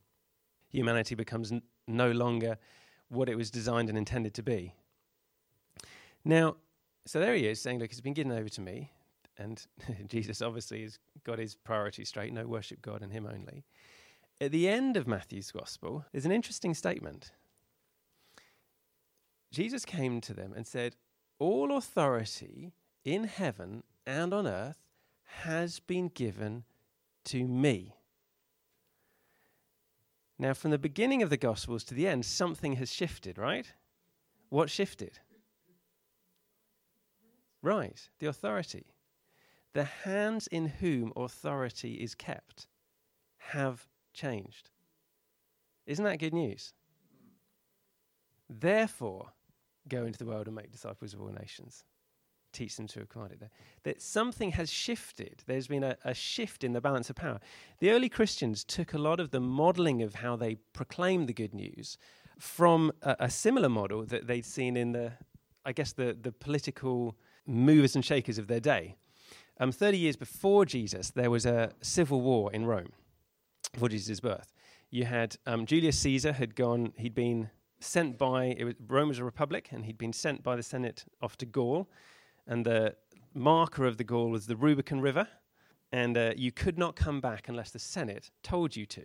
humanity 0.70 1.14
becomes 1.14 1.52
n- 1.52 1.62
no 1.86 2.10
longer 2.10 2.56
what 3.08 3.28
it 3.28 3.36
was 3.36 3.50
designed 3.50 3.90
and 3.90 3.98
intended 3.98 4.32
to 4.34 4.42
be. 4.42 4.74
Now, 6.24 6.56
so 7.04 7.20
there 7.20 7.34
he 7.34 7.46
is 7.46 7.60
saying, 7.60 7.78
Look, 7.78 7.90
it's 7.90 8.00
been 8.00 8.14
given 8.14 8.32
over 8.32 8.48
to 8.48 8.60
me. 8.62 8.92
And 9.38 9.64
Jesus 10.06 10.42
obviously 10.42 10.82
has 10.82 10.98
got 11.24 11.38
his 11.38 11.54
priorities 11.54 12.08
straight 12.08 12.32
no, 12.32 12.46
worship 12.46 12.82
God 12.82 13.02
and 13.02 13.12
Him 13.12 13.26
only. 13.26 13.64
At 14.40 14.52
the 14.52 14.68
end 14.68 14.96
of 14.96 15.06
Matthew's 15.06 15.52
Gospel, 15.52 16.04
there's 16.12 16.24
an 16.24 16.32
interesting 16.32 16.72
statement. 16.72 17.32
Jesus 19.52 19.84
came 19.84 20.20
to 20.22 20.32
them 20.32 20.54
and 20.56 20.66
said, 20.66 20.96
All 21.38 21.76
authority 21.76 22.72
in 23.04 23.24
heaven 23.24 23.82
and 24.06 24.32
on 24.32 24.46
earth 24.46 24.78
has 25.42 25.78
been 25.78 26.08
given 26.08 26.64
to 27.24 27.46
me. 27.46 27.94
Now, 30.38 30.54
from 30.54 30.70
the 30.70 30.78
beginning 30.78 31.22
of 31.22 31.28
the 31.28 31.36
Gospels 31.36 31.84
to 31.84 31.94
the 31.94 32.08
end, 32.08 32.24
something 32.24 32.76
has 32.76 32.90
shifted, 32.90 33.36
right? 33.36 33.70
What 34.48 34.70
shifted? 34.70 35.18
Right, 37.62 38.08
the 38.20 38.26
authority. 38.26 38.86
The 39.74 39.84
hands 39.84 40.46
in 40.46 40.66
whom 40.66 41.12
authority 41.14 41.94
is 41.94 42.14
kept 42.14 42.66
have 43.38 43.86
changed. 44.12 44.70
Isn't 45.86 46.04
that 46.04 46.18
good 46.18 46.34
news? 46.34 46.72
Therefore, 48.48 49.32
go 49.88 50.04
into 50.04 50.18
the 50.18 50.24
world 50.24 50.46
and 50.46 50.56
make 50.56 50.72
disciples 50.72 51.14
of 51.14 51.20
all 51.20 51.28
nations. 51.28 51.84
Teach 52.52 52.76
them 52.76 52.88
to 52.88 53.02
acquire 53.02 53.26
it. 53.32 53.40
there. 53.40 53.50
That 53.84 54.02
something 54.02 54.50
has 54.52 54.70
shifted. 54.70 55.44
There's 55.46 55.68
been 55.68 55.84
a, 55.84 55.96
a, 56.04 56.14
shift 56.14 56.64
in 56.64 56.72
the 56.72 56.80
balance 56.80 57.08
of 57.08 57.16
power. 57.16 57.38
The 57.78 57.90
early 57.90 58.08
Christians 58.08 58.64
took 58.64 58.92
a 58.92 58.98
lot 58.98 59.20
of 59.20 59.30
the 59.30 59.40
modeling 59.40 60.02
of 60.02 60.16
how 60.16 60.34
they 60.34 60.56
proclaimed 60.72 61.28
the 61.28 61.32
good 61.32 61.54
news 61.54 61.96
from 62.38 62.90
a, 63.02 63.16
a 63.20 63.30
similar 63.30 63.68
model 63.68 64.04
that 64.06 64.26
they'd 64.26 64.44
seen 64.44 64.76
in 64.76 64.92
the, 64.92 65.12
I 65.64 65.72
guess, 65.72 65.92
the, 65.92 66.16
the 66.20 66.32
political 66.32 67.16
movers 67.46 67.94
and 67.94 68.04
shakers 68.04 68.38
of 68.38 68.48
their 68.48 68.60
day. 68.60 68.96
Um, 69.60 69.70
30 69.70 69.98
years 69.98 70.16
before 70.16 70.64
Jesus, 70.64 71.10
there 71.10 71.30
was 71.30 71.46
a 71.46 71.72
civil 71.82 72.20
war 72.20 72.52
in 72.52 72.66
Rome 72.66 72.92
for 73.74 73.88
Jesus' 73.88 74.20
birth. 74.20 74.52
You 74.90 75.04
had 75.04 75.36
um, 75.46 75.66
Julius 75.66 75.98
Caesar 76.00 76.32
had 76.32 76.54
gone, 76.54 76.92
he'd 76.96 77.14
been 77.14 77.50
sent 77.78 78.18
by, 78.18 78.46
it 78.56 78.64
was, 78.64 78.74
Rome 78.86 79.08
was 79.08 79.18
a 79.18 79.24
republic, 79.24 79.68
and 79.70 79.84
he'd 79.84 79.98
been 79.98 80.12
sent 80.12 80.42
by 80.42 80.56
the 80.56 80.62
Senate 80.62 81.04
off 81.22 81.36
to 81.38 81.46
Gaul. 81.46 81.88
And 82.46 82.66
the 82.66 82.96
marker 83.32 83.86
of 83.86 83.96
the 83.96 84.04
Gaul 84.04 84.30
was 84.30 84.46
the 84.46 84.56
Rubicon 84.56 85.00
River. 85.00 85.28
And 85.92 86.16
uh, 86.16 86.32
you 86.36 86.52
could 86.52 86.78
not 86.78 86.96
come 86.96 87.20
back 87.20 87.48
unless 87.48 87.70
the 87.70 87.78
Senate 87.78 88.30
told 88.42 88.76
you 88.76 88.86
to. 88.86 89.04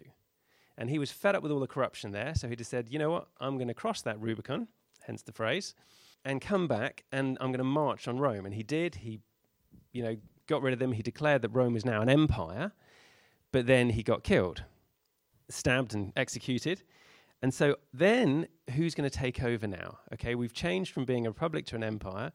And 0.77 0.89
he 0.89 1.00
was 1.00 1.12
fed 1.12 1.36
up 1.36 1.41
with 1.41 1.51
all 1.51 1.60
the 1.60 1.67
corruption 1.67 2.12
there, 2.12 2.36
so 2.36 2.48
he 2.48 2.55
just 2.55 2.69
said, 2.69 2.89
you 2.89 3.00
know 3.00 3.10
what, 3.10 3.27
I'm 3.39 3.55
going 3.55 3.69
to 3.69 3.74
cross 3.74 4.01
that 4.01 4.19
Rubicon, 4.19 4.67
hence 5.03 5.22
the 5.22 5.31
phrase, 5.31 5.74
and 6.25 6.41
come 6.41 6.67
back 6.67 7.05
and 7.12 7.38
I'm 7.39 7.48
going 7.48 7.60
to 7.60 7.63
march 7.63 8.07
on 8.07 8.19
Rome. 8.19 8.45
And 8.45 8.53
he 8.53 8.63
did. 8.63 8.95
He, 8.95 9.19
you 9.93 10.03
know, 10.03 10.17
got 10.48 10.62
rid 10.62 10.74
of 10.74 10.79
them. 10.79 10.91
He 10.91 11.01
declared 11.01 11.41
that 11.43 11.50
Rome 11.50 11.74
was 11.74 11.86
now 11.86 12.01
an 12.01 12.10
empire, 12.10 12.74
but 13.55 13.67
then 13.67 13.91
he 13.91 14.03
got 14.03 14.21
killed, 14.21 14.65
stabbed 15.50 15.93
and 15.93 16.12
executed. 16.17 16.83
And 17.41 17.53
so 17.53 17.77
then 17.93 18.50
who's 18.71 18.93
going 18.93 19.09
to 19.09 19.17
take 19.17 19.41
over 19.41 19.65
now? 19.65 20.00
Okay, 20.13 20.35
we've 20.35 20.51
changed 20.51 20.93
from 20.93 21.05
being 21.05 21.25
a 21.25 21.29
republic 21.29 21.65
to 21.67 21.77
an 21.77 21.83
empire. 21.83 22.33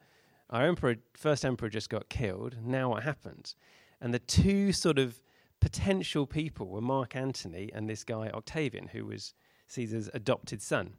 Our 0.48 0.66
emperor, 0.66 0.96
first 1.12 1.44
emperor 1.44 1.68
just 1.68 1.90
got 1.90 2.08
killed. 2.08 2.56
Now 2.64 2.88
what 2.88 3.02
happens? 3.02 3.54
And 4.00 4.14
the 4.14 4.18
two 4.18 4.72
sort 4.72 4.98
of 4.98 5.20
potential 5.60 6.26
people 6.26 6.68
were 6.68 6.80
Mark 6.80 7.14
Antony 7.14 7.70
and 7.74 7.86
this 7.86 8.02
guy 8.02 8.30
Octavian, 8.30 8.88
who 8.88 9.04
was 9.04 9.34
Caesar's 9.66 10.08
adopted 10.14 10.62
son 10.62 10.94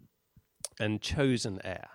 and 0.79 1.01
chosen 1.01 1.59
heir. 1.63 1.89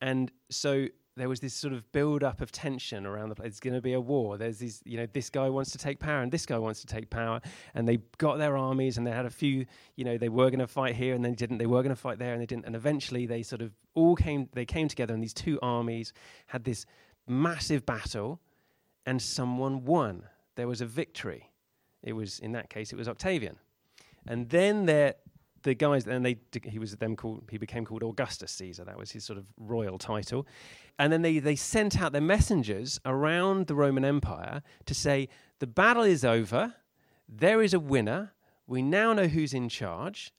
And 0.00 0.30
so 0.48 0.86
there 1.20 1.28
was 1.28 1.40
this 1.40 1.54
sort 1.54 1.74
of 1.74 1.90
build 1.92 2.24
up 2.24 2.40
of 2.40 2.50
tension 2.50 3.04
around 3.04 3.28
the 3.28 3.34
place. 3.34 3.48
It's 3.48 3.60
going 3.60 3.74
to 3.74 3.82
be 3.82 3.92
a 3.92 4.00
war. 4.00 4.38
There's 4.38 4.58
these, 4.58 4.80
you 4.84 4.96
know, 4.96 5.06
this 5.12 5.28
guy 5.28 5.48
wants 5.48 5.70
to 5.72 5.78
take 5.78 5.98
power 5.98 6.22
and 6.22 6.32
this 6.32 6.46
guy 6.46 6.58
wants 6.58 6.80
to 6.80 6.86
take 6.86 7.10
power. 7.10 7.40
And 7.74 7.86
they 7.86 7.98
got 8.18 8.38
their 8.38 8.56
armies 8.56 8.96
and 8.96 9.06
they 9.06 9.10
had 9.10 9.26
a 9.26 9.30
few, 9.30 9.66
you 9.96 10.04
know, 10.04 10.16
they 10.16 10.28
were 10.28 10.50
going 10.50 10.60
to 10.60 10.66
fight 10.66 10.96
here 10.96 11.14
and 11.14 11.24
they 11.24 11.32
didn't. 11.32 11.58
They 11.58 11.66
were 11.66 11.82
going 11.82 11.94
to 11.94 12.00
fight 12.00 12.18
there 12.18 12.32
and 12.32 12.40
they 12.40 12.46
didn't. 12.46 12.64
And 12.64 12.74
eventually 12.74 13.26
they 13.26 13.42
sort 13.42 13.60
of 13.60 13.72
all 13.94 14.16
came, 14.16 14.48
they 14.52 14.64
came 14.64 14.88
together 14.88 15.12
and 15.12 15.22
these 15.22 15.34
two 15.34 15.58
armies 15.62 16.12
had 16.46 16.64
this 16.64 16.86
massive 17.26 17.84
battle 17.84 18.40
and 19.04 19.20
someone 19.20 19.84
won. 19.84 20.24
There 20.56 20.68
was 20.68 20.80
a 20.80 20.86
victory. 20.86 21.50
It 22.02 22.14
was, 22.14 22.38
in 22.38 22.52
that 22.52 22.70
case, 22.70 22.92
it 22.92 22.96
was 22.96 23.08
Octavian. 23.08 23.58
And 24.26 24.48
then 24.48 24.86
there, 24.86 25.16
the 25.62 25.74
guys, 25.74 26.06
and 26.06 26.24
they, 26.24 26.36
he 26.64 26.78
was 26.78 26.96
then 26.96 27.16
called, 27.16 27.44
he 27.50 27.58
became 27.58 27.84
called 27.84 28.02
Augustus 28.02 28.50
Caesar. 28.52 28.84
That 28.84 28.96
was 28.96 29.10
his 29.10 29.24
sort 29.24 29.38
of 29.38 29.46
royal 29.58 29.98
title. 29.98 30.46
And 30.98 31.12
then 31.12 31.22
they, 31.22 31.38
they 31.38 31.56
sent 31.56 32.00
out 32.00 32.12
their 32.12 32.20
messengers 32.20 33.00
around 33.04 33.66
the 33.66 33.74
Roman 33.74 34.04
Empire 34.04 34.62
to 34.86 34.94
say, 34.94 35.28
the 35.58 35.66
battle 35.66 36.02
is 36.02 36.24
over, 36.24 36.74
there 37.28 37.62
is 37.62 37.74
a 37.74 37.80
winner, 37.80 38.32
we 38.66 38.82
now 38.82 39.12
know 39.12 39.26
who's 39.26 39.52
in 39.52 39.68
charge. 39.68 40.32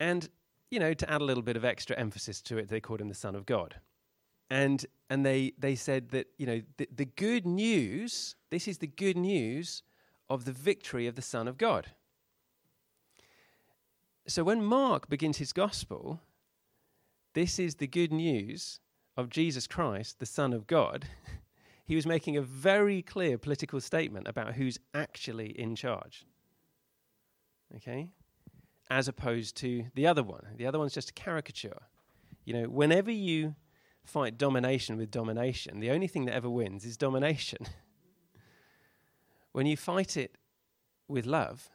And, 0.00 0.28
you 0.70 0.80
know, 0.80 0.94
to 0.94 1.10
add 1.10 1.20
a 1.20 1.24
little 1.24 1.42
bit 1.42 1.56
of 1.56 1.64
extra 1.64 1.96
emphasis 1.96 2.40
to 2.42 2.58
it, 2.58 2.68
they 2.68 2.80
called 2.80 3.00
him 3.00 3.08
the 3.08 3.14
Son 3.14 3.34
of 3.34 3.46
God. 3.46 3.76
And, 4.50 4.84
and 5.08 5.24
they, 5.24 5.52
they 5.58 5.74
said 5.74 6.10
that, 6.10 6.26
you 6.36 6.46
know, 6.46 6.62
the, 6.76 6.88
the 6.94 7.04
good 7.04 7.46
news, 7.46 8.36
this 8.50 8.68
is 8.68 8.78
the 8.78 8.86
good 8.86 9.16
news 9.16 9.82
of 10.28 10.44
the 10.44 10.52
victory 10.52 11.06
of 11.06 11.14
the 11.14 11.22
Son 11.22 11.48
of 11.48 11.56
God. 11.58 11.88
So 14.26 14.44
when 14.44 14.64
Mark 14.64 15.08
begins 15.08 15.38
his 15.38 15.52
gospel, 15.52 16.20
this 17.34 17.58
is 17.58 17.76
the 17.76 17.86
good 17.86 18.12
news 18.12 18.78
of 19.16 19.28
Jesus 19.28 19.66
Christ, 19.66 20.20
the 20.20 20.26
Son 20.26 20.52
of 20.52 20.66
God. 20.66 21.06
he 21.84 21.96
was 21.96 22.06
making 22.06 22.36
a 22.36 22.42
very 22.42 23.02
clear 23.02 23.36
political 23.36 23.80
statement 23.80 24.28
about 24.28 24.54
who's 24.54 24.78
actually 24.94 25.58
in 25.58 25.74
charge. 25.74 26.24
Okay? 27.76 28.10
As 28.90 29.08
opposed 29.08 29.56
to 29.58 29.86
the 29.94 30.06
other 30.06 30.22
one. 30.22 30.46
The 30.56 30.66
other 30.66 30.78
one's 30.78 30.94
just 30.94 31.10
a 31.10 31.14
caricature. 31.14 31.82
You 32.44 32.54
know, 32.54 32.68
whenever 32.68 33.10
you 33.10 33.56
fight 34.04 34.38
domination 34.38 34.96
with 34.96 35.10
domination, 35.10 35.80
the 35.80 35.90
only 35.90 36.06
thing 36.06 36.26
that 36.26 36.34
ever 36.34 36.50
wins 36.50 36.84
is 36.84 36.96
domination. 36.96 37.66
when 39.52 39.66
you 39.66 39.76
fight 39.76 40.16
it 40.16 40.36
with 41.08 41.26
love, 41.26 41.70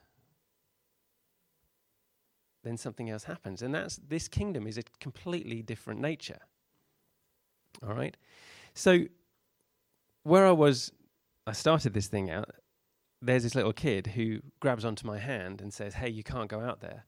then 2.67 2.77
something 2.77 3.09
else 3.09 3.23
happens. 3.23 3.61
And 3.61 3.73
that's 3.73 3.97
this 3.97 4.27
kingdom 4.27 4.67
is 4.67 4.77
a 4.77 4.83
completely 4.99 5.61
different 5.61 6.01
nature. 6.01 6.39
All 7.81 7.93
right? 7.93 8.15
So 8.73 9.05
where 10.23 10.45
I 10.45 10.51
was 10.51 10.91
I 11.45 11.53
started 11.53 11.93
this 11.93 12.07
thing 12.07 12.29
out, 12.29 12.51
there's 13.21 13.43
this 13.43 13.55
little 13.55 13.73
kid 13.73 14.07
who 14.07 14.41
grabs 14.59 14.83
onto 14.83 15.07
my 15.07 15.17
hand 15.17 15.61
and 15.61 15.73
says, 15.73 15.95
Hey, 15.95 16.09
you 16.09 16.23
can't 16.23 16.49
go 16.49 16.59
out 16.59 16.81
there. 16.81 17.05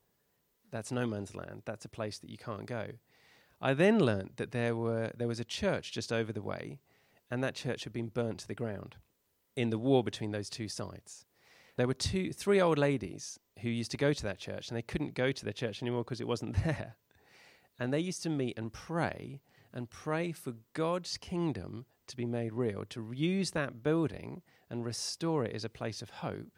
That's 0.72 0.92
no 0.92 1.06
man's 1.06 1.36
land. 1.36 1.64
That's 1.66 1.86
a 1.86 1.90
place 1.90 2.20
that 2.20 2.30
you 2.30 2.38
can't 2.38 2.66
go. 2.66 2.88
I 3.62 3.74
then 3.74 4.00
learnt 4.00 4.38
that 4.38 4.52
there 4.52 4.76
were 4.76 5.12
there 5.18 5.28
was 5.28 5.40
a 5.40 5.46
church 5.46 5.92
just 5.92 6.14
over 6.14 6.32
the 6.32 6.42
way, 6.42 6.80
and 7.30 7.44
that 7.44 7.56
church 7.56 7.84
had 7.84 7.94
been 7.94 8.08
burnt 8.08 8.40
to 8.40 8.48
the 8.48 8.56
ground 8.56 8.96
in 9.56 9.70
the 9.70 9.78
war 9.78 10.04
between 10.04 10.32
those 10.32 10.50
two 10.50 10.70
sides. 10.70 11.26
There 11.76 11.88
were 11.88 11.94
two 11.94 12.32
three 12.32 12.62
old 12.62 12.78
ladies 12.78 13.40
who 13.60 13.70
used 13.70 13.92
to 13.92 13.98
go 13.98 14.14
to 14.14 14.24
that 14.24 14.40
church, 14.40 14.70
and 14.70 14.78
they 14.78 14.82
couldn't 14.82 15.14
go 15.14 15.32
to 15.32 15.44
their 15.44 15.54
church 15.54 15.82
anymore 15.82 16.04
because 16.04 16.22
it 16.22 16.28
wasn't 16.28 16.56
there. 16.64 16.96
And 17.80 17.94
they 17.94 18.00
used 18.00 18.24
to 18.24 18.30
meet 18.30 18.58
and 18.58 18.74
pray 18.74 19.42
and 19.74 19.90
pray 19.90 20.32
for 20.32 20.54
God's 20.74 21.18
kingdom 21.18 21.86
to 22.08 22.18
be 22.18 22.26
made 22.26 22.54
real, 22.54 22.86
to 22.90 23.12
use 23.14 23.52
that 23.52 23.84
building 23.84 24.42
and 24.70 24.84
restore 24.84 25.46
it 25.46 25.54
as 25.54 25.64
a 25.64 25.70
place 25.70 26.02
of 26.02 26.10
hope, 26.10 26.58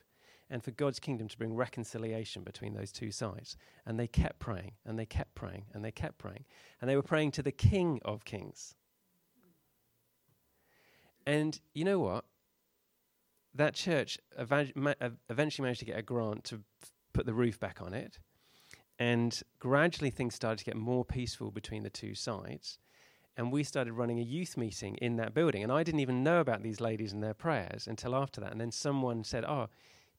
and 0.50 0.63
for 0.63 0.72
God's 0.72 1.00
kingdom 1.00 1.27
to 1.27 1.38
bring 1.38 1.53
reconciliation 1.55 2.43
between 2.43 2.74
those 2.74 2.91
two 2.91 3.12
sides. 3.12 3.55
And 3.86 4.00
they 4.00 4.08
kept 4.08 4.39
praying, 4.39 4.74
and 4.86 4.98
they 4.98 5.05
kept 5.05 5.36
praying, 5.36 5.65
and 5.74 5.84
they 5.84 5.91
kept 5.91 6.17
praying. 6.17 6.46
And 6.79 6.89
they 6.89 6.96
were 6.96 7.01
praying 7.01 7.31
to 7.31 7.43
the 7.43 7.51
King 7.51 8.00
of 8.03 8.25
Kings. 8.25 8.75
And 11.25 11.60
you 11.74 11.86
know 11.86 12.00
what? 12.00 12.25
That 13.55 13.74
church 13.74 14.17
eventually 14.38 15.63
managed 15.63 15.79
to 15.79 15.86
get 15.86 15.98
a 15.98 16.01
grant 16.01 16.43
to 16.46 16.62
put 17.13 17.25
the 17.25 17.34
roof 17.34 17.60
back 17.60 17.81
on 17.81 17.93
it. 17.93 18.20
And 19.00 19.41
gradually 19.60 20.12
things 20.12 20.36
started 20.36 20.60
to 20.60 20.65
get 20.65 20.77
more 20.77 21.03
peaceful 21.03 21.51
between 21.51 21.84
the 21.84 21.89
two 21.89 22.13
sides. 22.13 22.77
And 23.36 23.51
we 23.51 23.63
started 23.63 23.93
running 23.93 24.20
a 24.20 24.24
youth 24.24 24.58
meeting 24.58 24.96
in 24.96 25.15
that 25.15 25.34
building. 25.34 25.63
And 25.63 25.72
I 25.72 25.84
didn't 25.84 26.01
even 26.01 26.24
know 26.24 26.39
about 26.39 26.62
these 26.62 26.79
ladies 26.79 27.12
and 27.12 27.24
their 27.24 27.34
prayers 27.34 27.88
until 27.88 28.15
after 28.15 28.39
that. 28.41 28.51
And 28.51 28.62
then 28.62 28.72
someone 28.72 29.24
said, 29.24 29.43
Oh, 29.46 29.67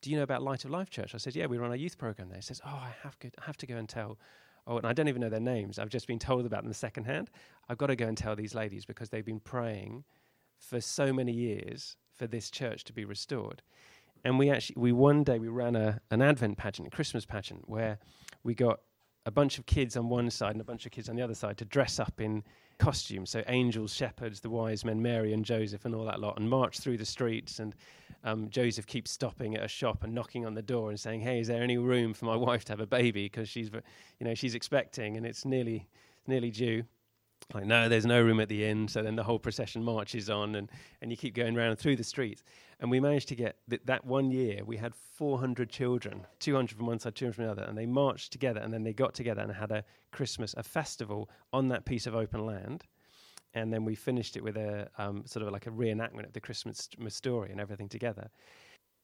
do 0.00 0.10
you 0.10 0.16
know 0.16 0.22
about 0.24 0.42
Light 0.42 0.64
of 0.64 0.70
Life 0.70 0.90
Church? 0.90 1.14
I 1.14 1.18
said, 1.18 1.36
Yeah, 1.36 1.46
we 1.46 1.58
run 1.58 1.72
a 1.72 1.76
youth 1.76 1.98
program 1.98 2.28
there. 2.28 2.38
He 2.38 2.42
says, 2.42 2.60
Oh, 2.66 2.70
I 2.70 2.92
have, 3.02 3.18
go, 3.18 3.28
I 3.38 3.44
have 3.44 3.56
to 3.58 3.66
go 3.66 3.76
and 3.76 3.88
tell. 3.88 4.18
Oh, 4.66 4.78
and 4.78 4.86
I 4.86 4.92
don't 4.92 5.08
even 5.08 5.20
know 5.20 5.28
their 5.28 5.40
names. 5.40 5.78
I've 5.78 5.88
just 5.88 6.06
been 6.06 6.18
told 6.18 6.46
about 6.46 6.64
them 6.64 6.72
secondhand. 6.72 7.30
I've 7.68 7.78
got 7.78 7.88
to 7.88 7.96
go 7.96 8.06
and 8.06 8.16
tell 8.16 8.34
these 8.34 8.54
ladies 8.54 8.84
because 8.84 9.10
they've 9.10 9.24
been 9.24 9.40
praying 9.40 10.04
for 10.58 10.80
so 10.80 11.12
many 11.12 11.32
years 11.32 11.96
for 12.22 12.28
this 12.28 12.50
church 12.50 12.84
to 12.84 12.92
be 12.92 13.04
restored. 13.04 13.62
And 14.22 14.38
we 14.38 14.48
actually, 14.48 14.76
we 14.78 14.92
one 14.92 15.24
day 15.24 15.40
we 15.40 15.48
ran 15.48 15.74
a, 15.74 16.00
an 16.12 16.22
Advent 16.22 16.56
pageant, 16.56 16.86
a 16.86 16.90
Christmas 16.92 17.26
pageant, 17.26 17.68
where 17.68 17.98
we 18.44 18.54
got 18.54 18.78
a 19.26 19.32
bunch 19.32 19.58
of 19.58 19.66
kids 19.66 19.96
on 19.96 20.08
one 20.08 20.30
side 20.30 20.52
and 20.52 20.60
a 20.60 20.64
bunch 20.64 20.86
of 20.86 20.92
kids 20.92 21.08
on 21.08 21.16
the 21.16 21.22
other 21.22 21.34
side 21.34 21.58
to 21.58 21.64
dress 21.64 21.98
up 21.98 22.20
in 22.20 22.44
costumes. 22.78 23.30
So 23.30 23.42
angels, 23.48 23.92
shepherds, 23.92 24.38
the 24.38 24.50
wise 24.50 24.84
men, 24.84 25.02
Mary 25.02 25.32
and 25.32 25.44
Joseph, 25.44 25.84
and 25.84 25.96
all 25.96 26.04
that 26.04 26.20
lot, 26.20 26.38
and 26.38 26.48
march 26.48 26.78
through 26.78 26.98
the 26.98 27.04
streets. 27.04 27.58
And 27.58 27.74
um, 28.22 28.48
Joseph 28.50 28.86
keeps 28.86 29.10
stopping 29.10 29.56
at 29.56 29.64
a 29.64 29.68
shop 29.68 30.04
and 30.04 30.14
knocking 30.14 30.46
on 30.46 30.54
the 30.54 30.62
door 30.62 30.90
and 30.90 31.00
saying, 31.00 31.22
"Hey, 31.22 31.40
is 31.40 31.48
there 31.48 31.60
any 31.60 31.76
room 31.76 32.14
for 32.14 32.26
my 32.26 32.36
wife 32.36 32.64
to 32.66 32.72
have 32.72 32.78
a 32.78 32.86
baby? 32.86 33.24
Because 33.24 33.48
she's, 33.48 33.68
you 34.20 34.26
know, 34.26 34.34
she's 34.34 34.54
expecting 34.54 35.16
and 35.16 35.26
it's 35.26 35.44
nearly, 35.44 35.88
nearly 36.28 36.52
due." 36.52 36.84
Like 37.54 37.64
no 37.64 37.88
there's 37.88 38.06
no 38.06 38.20
room 38.22 38.40
at 38.40 38.49
the 38.49 38.64
inn 38.64 38.88
so 38.88 39.02
then 39.02 39.16
the 39.16 39.22
whole 39.22 39.38
procession 39.38 39.82
marches 39.82 40.30
on 40.30 40.54
and, 40.54 40.70
and 41.00 41.11
you 41.11 41.16
keep 41.16 41.34
going 41.34 41.56
around 41.56 41.76
through 41.76 41.96
the 41.96 42.04
streets. 42.04 42.42
And 42.80 42.90
we 42.90 42.99
managed 42.99 43.28
to 43.28 43.37
get 43.37 43.56
th- 43.70 43.82
that 43.84 44.04
one 44.04 44.30
year 44.30 44.64
we 44.64 44.76
had 44.76 44.94
400 44.94 45.70
children 45.70 46.26
200 46.40 46.76
from 46.76 46.87
one 46.87 46.99
side 46.99 47.14
200 47.14 47.34
from 47.34 47.44
the 47.44 47.50
other 47.50 47.62
and 47.62 47.76
they 47.76 47.87
marched 47.87 48.32
together 48.32 48.61
and 48.61 48.72
then 48.72 48.82
they 48.82 48.92
got 48.92 49.14
together 49.14 49.42
and 49.42 49.52
had 49.52 49.70
a 49.70 49.84
christmas 50.11 50.54
a 50.56 50.62
festival 50.62 51.28
on 51.52 51.68
that 51.68 51.84
piece 51.84 52.06
of 52.06 52.14
open 52.14 52.46
land. 52.46 52.84
And 53.54 53.70
then 53.70 53.84
we 53.84 53.94
finished 53.94 54.38
it 54.38 54.42
with 54.42 54.56
a 54.56 54.88
um, 54.96 55.25
sort 55.26 55.46
of 55.46 55.52
like 55.52 55.66
a 55.66 55.70
reenactment 55.70 56.25
of 56.26 56.32
the 56.32 56.40
christmas 56.40 56.88
story 57.08 57.50
and 57.50 57.61
everything 57.61 57.88
together 57.88 58.30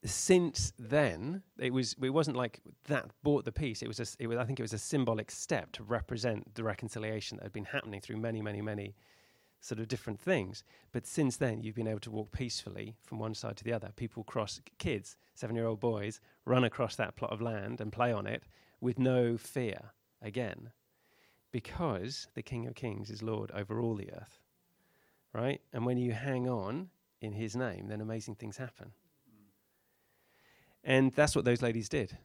since 0.05 0.73
then, 0.79 1.43
it 1.59 1.73
was 1.73 1.97
it 2.03 2.11
wasn't 2.11 2.37
like 2.37 2.61
that 2.85 3.11
bought 3.23 3.45
the 3.45 3.53
peace. 3.53 3.83
It 3.83 3.89
was 3.89 3.99
a, 4.01 4.07
it 4.23 4.27
was 4.29 4.39
I 4.39 4.45
think 4.45 4.61
it 4.61 4.63
was 4.63 4.73
a 4.73 4.79
symbolic 4.79 5.31
step 5.31 5.73
to 5.73 5.83
represent 5.83 6.55
the 6.55 6.63
reconciliation 6.63 7.37
that 7.37 7.45
had 7.45 7.53
been 7.53 7.65
happening 7.65 8.01
through 8.01 8.19
many 8.19 8.41
many 8.41 8.63
many 8.63 8.95
sort 9.61 9.81
of 9.81 9.89
different 9.89 10.21
things. 10.21 10.63
But 10.93 11.07
since 11.07 11.37
then, 11.37 11.63
you've 11.63 11.75
been 11.75 11.89
able 11.89 12.01
to 12.01 12.11
walk 12.11 12.31
peacefully 12.31 12.97
from 13.03 13.19
one 13.19 13.35
side 13.35 13.57
to 13.57 13.65
the 13.65 13.73
other. 13.73 13.91
People 13.97 14.23
cross 14.23 14.61
kids, 14.79 15.17
seven 15.35 15.57
year 15.57 15.67
old 15.67 15.81
boys, 15.81 16.21
run 16.45 16.65
across 16.65 16.95
that 16.97 17.17
plot 17.17 17.33
of 17.33 17.41
land 17.41 17.81
and 17.81 17.93
play 17.93 18.13
on 18.13 18.27
it 18.27 18.45
with 18.81 18.99
no 18.99 19.37
fear 19.37 19.93
again, 20.23 20.71
because 21.51 22.29
the 22.35 22.43
King 22.43 22.67
of 22.67 22.75
Kings 22.75 23.11
is 23.11 23.23
Lord 23.23 23.51
over 23.53 23.81
all 23.81 23.97
the 23.97 24.13
earth, 24.13 24.41
right? 25.33 25.61
And 25.73 25.85
when 25.85 25.99
you 25.99 26.13
hang 26.13 26.49
on 26.49 26.91
in 27.21 27.33
His 27.33 27.57
name, 27.57 27.89
then 27.89 28.01
amazing 28.01 28.37
things 28.37 28.57
happen. 28.57 28.93
And 30.89 31.13
that's 31.13 31.37
what 31.37 31.45
those 31.45 31.61
ladies 31.61 31.91
did. 31.91 32.17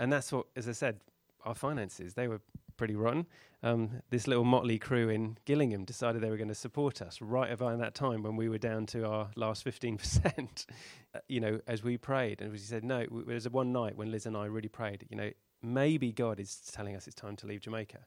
And 0.00 0.12
that's 0.12 0.32
what, 0.32 0.46
as 0.56 0.68
I 0.68 0.72
said, 0.72 0.98
our 1.44 1.54
finances, 1.54 2.14
they 2.14 2.26
were 2.26 2.40
pretty 2.76 2.96
rotten. 2.96 3.24
Um, 3.62 4.02
this 4.10 4.26
little 4.26 4.42
motley 4.42 4.80
crew 4.80 5.08
in 5.08 5.38
Gillingham 5.44 5.84
decided 5.84 6.20
they 6.20 6.28
were 6.28 6.36
going 6.36 6.48
to 6.48 6.54
support 6.54 7.02
us 7.02 7.20
right 7.20 7.52
around 7.52 7.78
that 7.78 7.94
time 7.94 8.24
when 8.24 8.34
we 8.34 8.48
were 8.48 8.58
down 8.58 8.86
to 8.86 9.06
our 9.06 9.30
last 9.36 9.64
15%, 9.64 10.66
uh, 11.14 11.18
you 11.28 11.38
know, 11.38 11.60
as 11.68 11.84
we 11.84 11.96
prayed. 11.96 12.40
And 12.40 12.48
as 12.48 12.52
we 12.52 12.58
said, 12.58 12.82
no, 12.82 13.06
there 13.26 13.34
was 13.34 13.48
one 13.48 13.70
night 13.70 13.96
when 13.96 14.10
Liz 14.10 14.26
and 14.26 14.36
I 14.36 14.46
really 14.46 14.68
prayed, 14.68 15.06
you 15.08 15.16
know, 15.16 15.30
maybe 15.62 16.10
God 16.10 16.40
is 16.40 16.56
telling 16.72 16.96
us 16.96 17.06
it's 17.06 17.14
time 17.14 17.36
to 17.36 17.46
leave 17.46 17.60
Jamaica. 17.60 18.00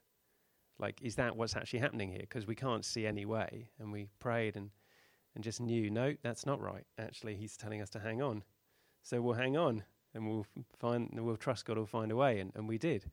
Like, 0.80 1.02
is 1.02 1.16
that 1.16 1.38
what's 1.38 1.56
actually 1.56 1.80
happening 1.80 2.12
here? 2.12 2.22
Because 2.22 2.46
we 2.46 2.56
can't 2.56 2.84
see 2.84 3.08
any 3.08 3.26
way. 3.26 3.70
And 3.80 3.90
we 3.90 4.10
prayed 4.20 4.58
and, 4.58 4.72
and 5.34 5.46
just 5.46 5.62
knew, 5.62 5.90
no, 5.90 6.16
that's 6.24 6.46
not 6.46 6.60
right. 6.60 6.84
Actually, 7.00 7.38
he's 7.38 7.56
telling 7.56 7.82
us 7.82 7.90
to 7.92 8.00
hang 8.00 8.22
on. 8.22 8.44
So 9.04 9.22
we'll 9.22 9.36
hang 9.36 9.56
on 9.56 9.84
and 10.14 10.28
we'll 10.28 10.46
find, 10.80 11.10
we'll 11.14 11.38
trust 11.38 11.66
God 11.66 11.78
will 11.78 11.86
find 11.86 12.12
a 12.12 12.16
way. 12.16 12.40
And, 12.40 12.52
and 12.56 12.68
we 12.68 12.78
did. 12.78 13.10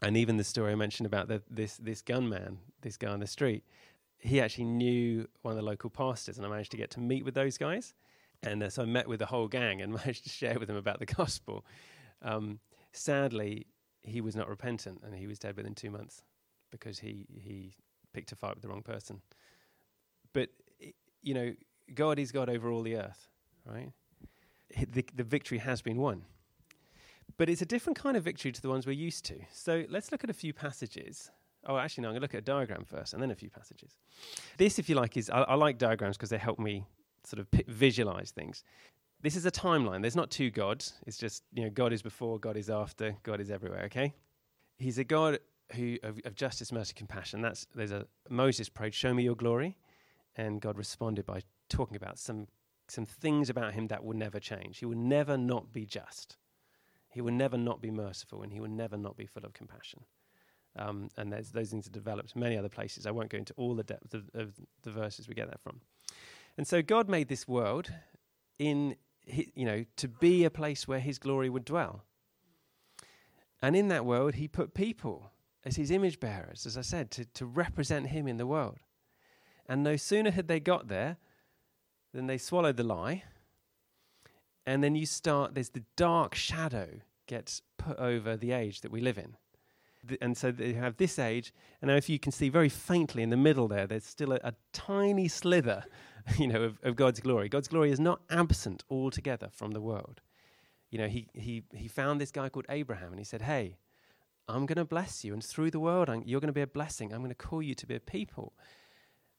And 0.00 0.16
even 0.16 0.36
the 0.36 0.44
story 0.44 0.72
I 0.72 0.76
mentioned 0.76 1.06
about 1.06 1.28
the, 1.28 1.42
this, 1.50 1.76
this 1.76 2.02
gunman, 2.02 2.58
this 2.82 2.96
guy 2.96 3.08
on 3.08 3.20
the 3.20 3.26
street, 3.26 3.64
he 4.18 4.40
actually 4.40 4.64
knew 4.64 5.28
one 5.42 5.52
of 5.52 5.56
the 5.56 5.64
local 5.64 5.90
pastors, 5.90 6.36
and 6.36 6.46
I 6.46 6.50
managed 6.50 6.70
to 6.72 6.76
get 6.76 6.90
to 6.92 7.00
meet 7.00 7.24
with 7.24 7.34
those 7.34 7.56
guys. 7.56 7.94
And 8.42 8.62
uh, 8.62 8.70
so 8.70 8.82
I 8.82 8.86
met 8.86 9.08
with 9.08 9.18
the 9.18 9.26
whole 9.26 9.48
gang 9.48 9.80
and 9.80 9.92
managed 9.94 10.24
to 10.24 10.30
share 10.30 10.58
with 10.58 10.68
them 10.68 10.76
about 10.76 10.98
the 10.98 11.06
gospel. 11.06 11.64
Um, 12.22 12.60
sadly, 12.92 13.66
he 14.02 14.20
was 14.20 14.36
not 14.36 14.48
repentant 14.48 15.02
and 15.04 15.14
he 15.14 15.26
was 15.26 15.38
dead 15.38 15.56
within 15.56 15.74
two 15.74 15.90
months 15.90 16.22
because 16.70 16.98
he, 16.98 17.26
he 17.40 17.74
picked 18.12 18.32
a 18.32 18.36
fight 18.36 18.54
with 18.54 18.62
the 18.62 18.68
wrong 18.68 18.82
person. 18.82 19.20
But, 20.32 20.50
you 21.22 21.34
know, 21.34 21.54
God 21.94 22.18
is 22.18 22.32
God 22.32 22.48
over 22.48 22.70
all 22.70 22.82
the 22.82 22.96
earth, 22.96 23.28
right? 23.64 23.90
The, 24.76 25.04
the 25.14 25.24
victory 25.24 25.58
has 25.58 25.82
been 25.82 25.96
won. 25.96 26.22
But 27.36 27.48
it's 27.48 27.62
a 27.62 27.66
different 27.66 27.98
kind 27.98 28.16
of 28.16 28.24
victory 28.24 28.52
to 28.52 28.60
the 28.60 28.68
ones 28.68 28.86
we're 28.86 28.92
used 28.92 29.24
to. 29.26 29.38
So 29.52 29.84
let's 29.88 30.10
look 30.12 30.24
at 30.24 30.30
a 30.30 30.34
few 30.34 30.52
passages. 30.52 31.30
Oh, 31.66 31.76
actually, 31.76 32.02
no, 32.02 32.08
I'm 32.08 32.12
going 32.12 32.20
to 32.20 32.24
look 32.24 32.34
at 32.34 32.38
a 32.38 32.42
diagram 32.42 32.84
first 32.84 33.12
and 33.14 33.22
then 33.22 33.30
a 33.30 33.34
few 33.34 33.50
passages. 33.50 33.96
This, 34.56 34.78
if 34.78 34.88
you 34.88 34.94
like, 34.94 35.16
is 35.16 35.30
I, 35.30 35.42
I 35.42 35.54
like 35.54 35.78
diagrams 35.78 36.16
because 36.16 36.30
they 36.30 36.38
help 36.38 36.58
me 36.58 36.86
sort 37.24 37.40
of 37.40 37.50
p- 37.50 37.64
visualize 37.68 38.30
things. 38.30 38.64
This 39.20 39.36
is 39.36 39.44
a 39.46 39.50
timeline. 39.50 40.00
There's 40.00 40.16
not 40.16 40.30
two 40.30 40.50
gods. 40.50 40.94
It's 41.06 41.18
just, 41.18 41.42
you 41.52 41.64
know, 41.64 41.70
God 41.70 41.92
is 41.92 42.02
before, 42.02 42.38
God 42.38 42.56
is 42.56 42.70
after, 42.70 43.16
God 43.22 43.40
is 43.40 43.50
everywhere, 43.50 43.82
okay? 43.86 44.14
He's 44.78 44.98
a 44.98 45.04
God 45.04 45.40
who 45.72 45.98
of, 46.02 46.20
of 46.24 46.34
justice, 46.34 46.72
mercy, 46.72 46.94
compassion. 46.94 47.42
That's 47.42 47.66
there's 47.74 47.92
a 47.92 48.06
Moses 48.30 48.68
prayed, 48.68 48.94
"Show 48.94 49.12
me 49.12 49.22
your 49.22 49.34
glory," 49.34 49.76
and 50.36 50.60
God 50.60 50.78
responded 50.78 51.26
by 51.26 51.42
talking 51.68 51.96
about 51.96 52.18
some 52.18 52.46
some 52.90 53.06
things 53.06 53.50
about 53.50 53.74
him 53.74 53.88
that 53.88 54.04
will 54.04 54.16
never 54.16 54.40
change. 54.40 54.78
He 54.78 54.86
will 54.86 54.96
never 54.96 55.36
not 55.36 55.72
be 55.72 55.84
just. 55.84 56.36
He 57.10 57.20
will 57.20 57.32
never 57.32 57.56
not 57.56 57.80
be 57.80 57.90
merciful, 57.90 58.42
and 58.42 58.52
he 58.52 58.60
will 58.60 58.68
never 58.68 58.96
not 58.96 59.16
be 59.16 59.26
full 59.26 59.44
of 59.44 59.52
compassion. 59.52 60.04
Um, 60.76 61.08
and 61.16 61.32
those 61.32 61.70
things 61.70 61.86
are 61.86 61.90
developed 61.90 62.36
many 62.36 62.56
other 62.56 62.68
places. 62.68 63.06
I 63.06 63.10
won't 63.10 63.30
go 63.30 63.38
into 63.38 63.54
all 63.56 63.74
the 63.74 63.82
depth 63.82 64.14
of, 64.14 64.30
of 64.34 64.52
the 64.82 64.90
verses 64.90 65.28
we 65.28 65.34
get 65.34 65.48
that 65.48 65.60
from. 65.60 65.80
And 66.56 66.66
so 66.66 66.82
God 66.82 67.08
made 67.08 67.28
this 67.28 67.48
world 67.48 67.92
in 68.58 68.96
you 69.26 69.64
know 69.64 69.84
to 69.96 70.08
be 70.08 70.44
a 70.44 70.50
place 70.50 70.88
where 70.88 71.00
His 71.00 71.18
glory 71.18 71.50
would 71.50 71.64
dwell. 71.64 72.04
And 73.60 73.74
in 73.74 73.88
that 73.88 74.04
world, 74.04 74.34
He 74.34 74.46
put 74.46 74.74
people 74.74 75.32
as 75.64 75.76
His 75.76 75.90
image 75.90 76.20
bearers, 76.20 76.66
as 76.66 76.76
I 76.76 76.82
said, 76.82 77.10
to, 77.12 77.24
to 77.24 77.46
represent 77.46 78.08
Him 78.08 78.28
in 78.28 78.36
the 78.36 78.46
world. 78.46 78.78
And 79.66 79.82
no 79.82 79.96
sooner 79.96 80.30
had 80.30 80.48
they 80.48 80.60
got 80.60 80.88
there 80.88 81.16
than 82.12 82.26
they 82.26 82.38
swallowed 82.38 82.76
the 82.76 82.84
lie. 82.84 83.24
And 84.66 84.84
then 84.84 84.94
you 84.94 85.06
start, 85.06 85.54
there's 85.54 85.70
the 85.70 85.84
dark 85.96 86.34
shadow 86.34 87.00
gets 87.26 87.62
put 87.76 87.98
over 87.98 88.36
the 88.36 88.52
age 88.52 88.80
that 88.82 88.90
we 88.90 89.00
live 89.00 89.18
in 89.18 89.36
and 90.20 90.36
so 90.36 90.50
they 90.50 90.72
have 90.74 90.96
this 90.96 91.18
age. 91.18 91.52
And 91.80 91.88
now, 91.88 91.96
if 91.96 92.08
you 92.08 92.18
can 92.18 92.32
see 92.32 92.48
very 92.48 92.68
faintly 92.68 93.22
in 93.22 93.30
the 93.30 93.36
middle 93.36 93.68
there, 93.68 93.86
there's 93.86 94.04
still 94.04 94.32
a, 94.32 94.40
a 94.44 94.54
tiny 94.72 95.28
slither, 95.28 95.84
you 96.38 96.46
know, 96.46 96.62
of, 96.62 96.78
of, 96.82 96.96
God's 96.96 97.20
glory. 97.20 97.48
God's 97.48 97.68
glory 97.68 97.90
is 97.90 98.00
not 98.00 98.20
absent 98.30 98.84
altogether 98.90 99.48
from 99.52 99.72
the 99.72 99.80
world. 99.80 100.20
You 100.90 100.98
know, 100.98 101.08
he 101.08 101.28
he 101.34 101.64
he 101.74 101.88
found 101.88 102.20
this 102.20 102.30
guy 102.30 102.48
called 102.48 102.66
Abraham, 102.68 103.10
and 103.10 103.18
he 103.18 103.24
said, 103.24 103.42
"Hey, 103.42 103.76
I'm 104.48 104.66
going 104.66 104.76
to 104.76 104.84
bless 104.84 105.24
you, 105.24 105.32
and 105.32 105.44
through 105.44 105.70
the 105.70 105.80
world, 105.80 106.08
I'm, 106.08 106.22
you're 106.24 106.40
going 106.40 106.48
to 106.48 106.52
be 106.52 106.62
a 106.62 106.66
blessing. 106.66 107.12
I'm 107.12 107.20
going 107.20 107.30
to 107.30 107.34
call 107.34 107.62
you 107.62 107.74
to 107.74 107.86
be 107.86 107.94
a 107.94 108.00
people." 108.00 108.54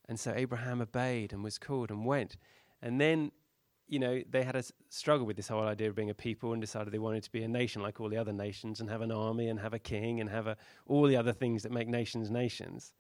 And 0.07 0.19
so 0.19 0.33
Abraham 0.35 0.81
obeyed 0.81 1.33
and 1.33 1.43
was 1.43 1.59
called 1.59 1.91
and 1.91 2.03
went. 2.03 2.37
And 2.81 2.99
then 2.99 3.31
you 3.89 3.97
know, 3.97 4.21
they 4.29 4.43
had 4.43 4.55
a 4.55 4.63
struggle 4.89 5.25
with 5.25 5.35
this 5.35 5.47
whole 5.47 5.63
idea 5.63 5.89
of 5.89 5.95
being 5.95 6.11
a 6.11 6.13
people 6.13 6.53
and 6.53 6.61
decided 6.61 6.93
they 6.93 6.99
wanted 6.99 7.23
to 7.23 7.31
be 7.31 7.43
a 7.43 7.47
nation 7.47 7.81
like 7.81 7.99
all 7.99 8.07
the 8.07 8.17
other 8.17 8.31
nations 8.31 8.79
and 8.79 8.89
have 8.89 9.01
an 9.01 9.11
army 9.11 9.49
and 9.49 9.59
have 9.59 9.73
a 9.73 9.79
king 9.79 10.21
and 10.21 10.29
have 10.29 10.45
a, 10.45 10.55
all 10.85 11.07
the 11.07 11.17
other 11.17 11.33
things 11.33 11.63
that 11.63 11.71
make 11.71 11.87
nations 11.87 12.29
nations. 12.29 12.93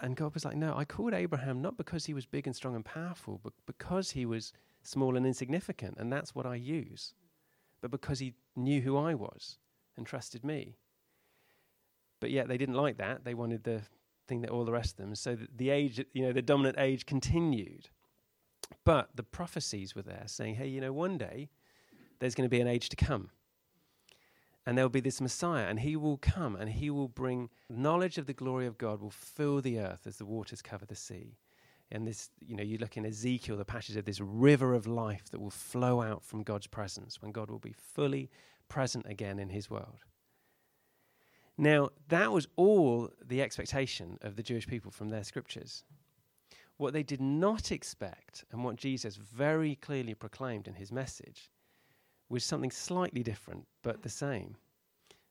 And 0.00 0.14
God 0.14 0.34
was 0.34 0.44
like, 0.44 0.56
no, 0.56 0.76
I 0.76 0.84
called 0.84 1.14
Abraham 1.14 1.60
not 1.60 1.76
because 1.76 2.06
he 2.06 2.14
was 2.14 2.24
big 2.24 2.46
and 2.46 2.54
strong 2.54 2.76
and 2.76 2.84
powerful, 2.84 3.40
but 3.42 3.52
because 3.66 4.12
he 4.12 4.24
was 4.24 4.52
small 4.84 5.16
and 5.16 5.26
insignificant. 5.26 5.96
And 5.98 6.12
that's 6.12 6.32
what 6.32 6.46
I 6.46 6.54
use. 6.54 7.14
But 7.80 7.90
because 7.90 8.20
he 8.20 8.34
knew 8.54 8.80
who 8.80 8.96
I 8.96 9.14
was 9.14 9.58
and 9.96 10.06
trusted 10.06 10.44
me. 10.44 10.76
But 12.20 12.30
yet 12.30 12.46
they 12.46 12.56
didn't 12.56 12.76
like 12.76 12.98
that. 12.98 13.24
They 13.24 13.34
wanted 13.34 13.64
the 13.64 13.82
thing 14.28 14.42
that 14.42 14.50
all 14.50 14.64
the 14.64 14.72
rest 14.72 14.92
of 14.92 14.98
them. 14.98 15.14
So 15.16 15.36
the 15.56 15.70
age, 15.70 16.04
you 16.12 16.22
know, 16.22 16.32
the 16.32 16.42
dominant 16.42 16.78
age 16.78 17.04
continued. 17.04 17.88
But 18.84 19.10
the 19.14 19.22
prophecies 19.22 19.94
were 19.94 20.02
there 20.02 20.24
saying, 20.26 20.56
hey, 20.56 20.68
you 20.68 20.80
know, 20.80 20.92
one 20.92 21.18
day 21.18 21.50
there's 22.18 22.34
going 22.34 22.46
to 22.46 22.50
be 22.50 22.60
an 22.60 22.68
age 22.68 22.88
to 22.90 22.96
come. 22.96 23.30
And 24.66 24.76
there'll 24.76 24.90
be 24.90 25.00
this 25.00 25.20
Messiah, 25.20 25.66
and 25.66 25.80
he 25.80 25.96
will 25.96 26.18
come 26.18 26.54
and 26.54 26.68
he 26.68 26.90
will 26.90 27.08
bring 27.08 27.48
knowledge 27.70 28.18
of 28.18 28.26
the 28.26 28.34
glory 28.34 28.66
of 28.66 28.76
God, 28.76 29.00
will 29.00 29.10
fill 29.10 29.62
the 29.62 29.78
earth 29.78 30.06
as 30.06 30.16
the 30.16 30.26
waters 30.26 30.60
cover 30.60 30.84
the 30.84 30.94
sea. 30.94 31.38
And 31.90 32.06
this, 32.06 32.28
you 32.46 32.54
know, 32.54 32.62
you 32.62 32.76
look 32.76 32.98
in 32.98 33.06
Ezekiel, 33.06 33.56
the 33.56 33.64
passage 33.64 33.96
of 33.96 34.04
this 34.04 34.20
river 34.20 34.74
of 34.74 34.86
life 34.86 35.30
that 35.30 35.40
will 35.40 35.48
flow 35.48 36.02
out 36.02 36.22
from 36.22 36.42
God's 36.42 36.66
presence 36.66 37.22
when 37.22 37.32
God 37.32 37.50
will 37.50 37.58
be 37.58 37.72
fully 37.72 38.30
present 38.68 39.06
again 39.08 39.38
in 39.38 39.48
his 39.48 39.70
world. 39.70 40.04
Now, 41.56 41.88
that 42.08 42.30
was 42.30 42.46
all 42.56 43.10
the 43.24 43.40
expectation 43.40 44.18
of 44.20 44.36
the 44.36 44.42
Jewish 44.42 44.66
people 44.66 44.90
from 44.90 45.08
their 45.08 45.24
scriptures. 45.24 45.82
What 46.78 46.92
they 46.92 47.02
did 47.02 47.20
not 47.20 47.70
expect, 47.70 48.44
and 48.50 48.64
what 48.64 48.76
Jesus 48.76 49.16
very 49.16 49.74
clearly 49.74 50.14
proclaimed 50.14 50.66
in 50.66 50.74
his 50.74 50.90
message, 50.90 51.50
was 52.28 52.44
something 52.44 52.70
slightly 52.70 53.22
different 53.22 53.66
but 53.82 54.02
the 54.02 54.08
same. 54.08 54.56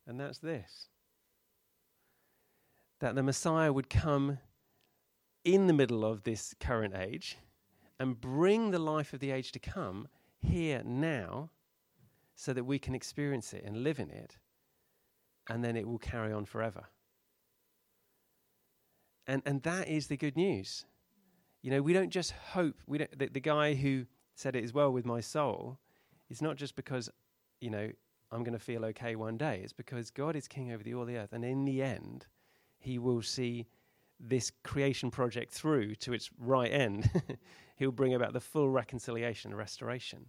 And 0.05 0.19
that's 0.19 0.39
this 0.39 0.89
that 2.99 3.13
the 3.13 3.21
Messiah 3.21 3.71
would 3.71 3.91
come 3.91 4.39
in 5.43 5.67
the 5.67 5.73
middle 5.73 6.03
of 6.03 6.23
this 6.23 6.55
current 6.59 6.95
age 6.95 7.37
and 7.99 8.19
bring 8.19 8.71
the 8.71 8.79
life 8.79 9.13
of 9.13 9.19
the 9.19 9.29
age 9.31 9.51
to 9.51 9.59
come 9.59 10.07
here 10.41 10.81
now 10.83 11.51
so 12.35 12.53
that 12.53 12.63
we 12.63 12.79
can 12.79 12.95
experience 12.95 13.53
it 13.53 13.63
and 13.63 13.83
live 13.83 13.99
in 13.99 14.09
it, 14.09 14.37
and 15.49 15.63
then 15.63 15.75
it 15.75 15.87
will 15.87 15.97
carry 15.97 16.31
on 16.31 16.45
forever. 16.45 16.85
And, 19.25 19.41
and 19.45 19.63
that 19.63 19.87
is 19.87 20.07
the 20.07 20.17
good 20.17 20.37
news. 20.37 20.85
You 21.67 21.73
know, 21.73 21.81
we 21.81 21.91
don't 21.91 22.11
just 22.11 22.31
hope. 22.31 22.75
We 22.87 22.99
don't, 22.99 23.19
the, 23.19 23.27
the 23.27 23.41
guy 23.41 23.73
who 23.73 24.05
said 24.35 24.55
it 24.55 24.63
as 24.63 24.73
well 24.73 24.89
with 24.89 25.05
my 25.05 25.19
soul, 25.19 25.77
it's 26.29 26.41
not 26.41 26.55
just 26.55 26.77
because, 26.77 27.09
you 27.59 27.69
know, 27.69 27.91
I'm 28.31 28.45
going 28.45 28.57
to 28.57 28.63
feel 28.63 28.85
okay 28.85 29.17
one 29.17 29.35
day. 29.35 29.59
It's 29.61 29.73
because 29.73 30.09
God 30.09 30.37
is 30.37 30.47
king 30.47 30.71
over 30.71 30.81
the, 30.81 30.93
all 30.93 31.03
the 31.03 31.17
earth. 31.17 31.33
And 31.33 31.43
in 31.43 31.65
the 31.65 31.83
end, 31.83 32.25
he 32.79 32.97
will 32.97 33.21
see 33.21 33.67
this 34.17 34.49
creation 34.63 35.11
project 35.11 35.51
through 35.51 35.95
to 35.95 36.13
its 36.13 36.29
right 36.39 36.71
end. 36.71 37.11
He'll 37.75 37.91
bring 37.91 38.13
about 38.13 38.31
the 38.31 38.39
full 38.39 38.69
reconciliation 38.69 39.51
and 39.51 39.57
restoration. 39.57 40.27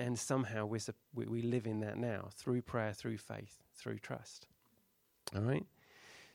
And 0.00 0.18
somehow 0.18 0.66
we're 0.66 0.80
we 1.14 1.42
live 1.42 1.68
in 1.68 1.78
that 1.78 1.96
now 1.96 2.30
through 2.34 2.62
prayer, 2.62 2.92
through 2.92 3.18
faith, 3.18 3.62
through 3.72 4.00
trust. 4.00 4.48
All 5.36 5.42
right? 5.42 5.64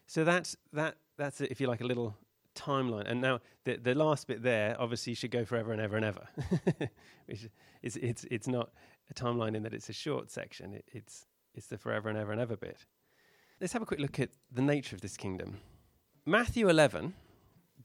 So 0.07 0.23
that's, 0.23 0.55
that, 0.71 0.95
that's 1.17 1.41
if 1.41 1.59
you 1.59 1.67
like, 1.67 1.81
a 1.81 1.85
little 1.85 2.15
timeline. 2.55 3.09
And 3.09 3.21
now 3.21 3.39
the 3.63 3.77
the 3.77 3.95
last 3.95 4.27
bit 4.27 4.43
there 4.43 4.75
obviously 4.79 5.13
should 5.13 5.31
go 5.31 5.45
forever 5.45 5.71
and 5.71 5.81
ever 5.81 5.95
and 5.95 6.05
ever. 6.05 6.27
Which 7.25 7.49
is 7.81 7.97
it's 7.97 8.25
it's 8.29 8.47
not 8.47 8.71
a 9.09 9.13
timeline 9.13 9.55
in 9.55 9.63
that 9.63 9.73
it's 9.73 9.89
a 9.89 9.93
short 9.93 10.31
section. 10.31 10.73
It, 10.73 10.85
it's 10.93 11.25
it's 11.53 11.67
the 11.67 11.77
forever 11.77 12.09
and 12.09 12.17
ever 12.17 12.31
and 12.31 12.41
ever 12.41 12.55
bit. 12.55 12.85
Let's 13.61 13.73
have 13.73 13.81
a 13.81 13.85
quick 13.85 13.99
look 13.99 14.19
at 14.19 14.29
the 14.51 14.61
nature 14.61 14.95
of 14.95 15.01
this 15.01 15.15
kingdom. 15.15 15.59
Matthew 16.25 16.67
11, 16.67 17.13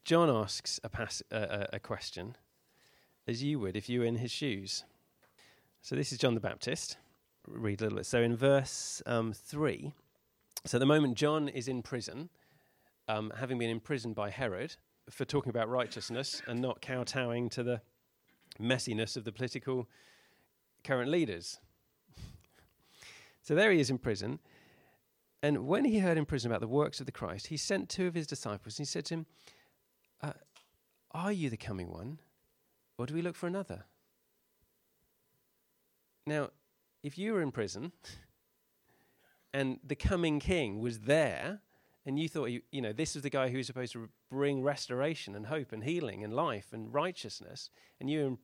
John 0.05 0.31
asks 0.31 0.81
a, 0.83 0.89
pass, 0.89 1.23
uh, 1.31 1.67
a 1.73 1.79
question, 1.79 2.37
as 3.27 3.43
you 3.43 3.59
would 3.61 3.77
if 3.77 3.89
you 3.89 4.01
were 4.01 4.07
in 4.07 4.17
his 4.17 4.31
shoes. 4.31 4.85
So 5.83 5.95
this 5.95 6.11
is 6.11 6.19
John 6.19 6.35
the 6.35 6.41
Baptist. 6.41 6.97
Read 7.47 7.81
a 7.81 7.85
little 7.85 7.99
bit. 7.99 8.07
So 8.07 8.21
in 8.23 8.37
verse 8.37 9.03
um, 9.07 9.33
3, 9.33 9.93
so 10.65 10.79
at 10.79 10.81
the 10.81 10.87
moment 10.87 11.17
John 11.17 11.49
is 11.49 11.69
in 11.69 11.83
prison 11.83 12.31
um, 13.09 13.33
having 13.37 13.59
been 13.59 13.71
imprisoned 13.71 14.15
by 14.15 14.31
Herod 14.31 14.77
for 15.11 15.25
talking 15.25 15.51
about 15.51 15.69
righteousness 15.69 16.43
and 16.47 16.61
not 16.61 16.83
kowtowing 16.83 17.49
to 17.51 17.63
the 17.63 17.81
messiness 18.61 19.17
of 19.17 19.25
the 19.25 19.33
political 19.33 19.89
current 20.85 21.11
leaders. 21.11 21.59
so 23.43 23.55
there 23.55 23.73
he 23.73 23.81
is 23.81 23.91
in 23.91 23.99
prison. 23.99 24.39
And 25.43 25.67
when 25.67 25.85
he 25.85 26.01
heard 26.01 26.19
in 26.19 26.27
prison 26.27 26.51
about 26.51 26.61
the 26.61 26.69
works 26.69 27.01
of 27.01 27.07
the 27.07 27.13
Christ, 27.13 27.47
he 27.47 27.57
sent 27.57 27.89
two 27.89 28.07
of 28.07 28.15
his 28.15 28.27
disciples 28.27 28.79
and 28.79 28.87
he 28.87 28.91
said 28.91 29.05
to 29.07 29.15
him, 29.15 29.27
uh, 30.21 30.33
Are 31.13 31.33
you 31.33 31.49
the 31.49 31.57
coming 31.57 31.91
one, 31.91 32.19
or 32.99 33.07
do 33.07 33.15
we 33.15 33.23
look 33.23 33.37
for 33.37 33.47
another? 33.47 33.85
Now, 36.27 36.51
if 37.03 37.17
you 37.17 37.33
were 37.33 37.41
in 37.41 37.53
prison 37.53 37.93
and 39.55 39.79
the 39.83 39.95
coming 39.95 40.41
king 40.41 40.81
was 40.81 41.01
there, 41.01 41.61
and 42.09 42.19
you 42.19 42.27
thought, 42.27 42.47
you, 42.47 42.63
you 42.73 42.81
know, 42.81 42.95
this 42.95 43.15
was 43.15 43.23
the 43.23 43.29
guy 43.29 43.51
who 43.51 43.59
was 43.59 43.67
supposed 43.67 43.93
to 43.93 44.09
bring 44.31 44.63
restoration 44.63 45.37
and 45.37 45.47
hope 45.47 45.73
and 45.73 45.85
healing 45.85 46.25
and 46.25 46.33
life 46.33 46.73
and 46.73 46.93
righteousness, 46.93 47.69
and 48.01 48.09
you're 48.09 48.39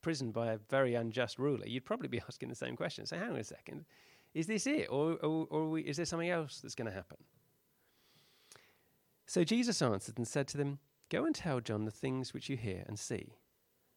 imprisoned 0.00 0.32
by 0.32 0.52
a 0.52 0.58
very 0.70 0.94
unjust 0.94 1.36
ruler, 1.36 1.66
you'd 1.66 1.84
probably 1.84 2.06
be 2.06 2.20
asking 2.28 2.48
the 2.48 2.54
same 2.54 2.76
question. 2.76 3.04
So, 3.06 3.18
hang 3.18 3.30
on 3.30 3.36
a 3.36 3.42
second, 3.42 3.86
is 4.34 4.46
this 4.46 4.68
it, 4.68 4.86
or, 4.88 5.14
or, 5.14 5.48
or 5.50 5.68
we, 5.68 5.82
is 5.82 5.96
there 5.96 6.06
something 6.06 6.30
else 6.30 6.60
that's 6.60 6.76
going 6.76 6.88
to 6.88 6.94
happen? 6.94 7.16
So 9.26 9.42
Jesus 9.42 9.82
answered 9.82 10.16
and 10.16 10.26
said 10.26 10.46
to 10.48 10.56
them, 10.56 10.78
Go 11.10 11.24
and 11.24 11.34
tell 11.34 11.60
John 11.60 11.86
the 11.86 11.90
things 11.90 12.32
which 12.32 12.48
you 12.48 12.56
hear 12.56 12.84
and 12.86 12.96
see. 12.98 13.34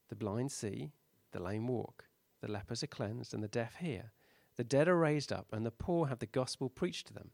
The 0.08 0.16
blind 0.16 0.50
see, 0.50 0.90
the 1.30 1.40
lame 1.40 1.68
walk, 1.68 2.06
the 2.40 2.50
lepers 2.50 2.82
are 2.82 2.88
cleansed, 2.88 3.32
and 3.34 3.42
the 3.42 3.48
deaf 3.48 3.76
hear. 3.76 4.10
The 4.56 4.64
dead 4.64 4.88
are 4.88 4.98
raised 4.98 5.32
up, 5.32 5.46
and 5.52 5.64
the 5.64 5.70
poor 5.70 6.08
have 6.08 6.18
the 6.18 6.26
gospel 6.26 6.68
preached 6.68 7.06
to 7.06 7.14
them. 7.14 7.30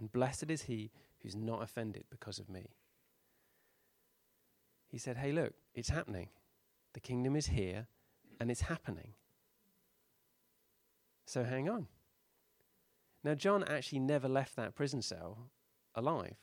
And 0.00 0.10
blessed 0.10 0.50
is 0.50 0.62
he 0.62 0.90
who's 1.22 1.36
not 1.36 1.62
offended 1.62 2.04
because 2.10 2.38
of 2.38 2.48
me. 2.48 2.70
He 4.88 4.98
said, 4.98 5.16
Hey, 5.16 5.32
look, 5.32 5.52
it's 5.74 5.90
happening. 5.90 6.28
The 6.94 7.00
kingdom 7.00 7.36
is 7.36 7.46
here, 7.46 7.86
and 8.40 8.50
it's 8.50 8.62
happening. 8.62 9.12
So 11.26 11.44
hang 11.44 11.68
on. 11.68 11.86
Now, 13.22 13.34
John 13.34 13.64
actually 13.64 13.98
never 13.98 14.28
left 14.28 14.56
that 14.56 14.74
prison 14.74 15.02
cell 15.02 15.50
alive. 15.94 16.36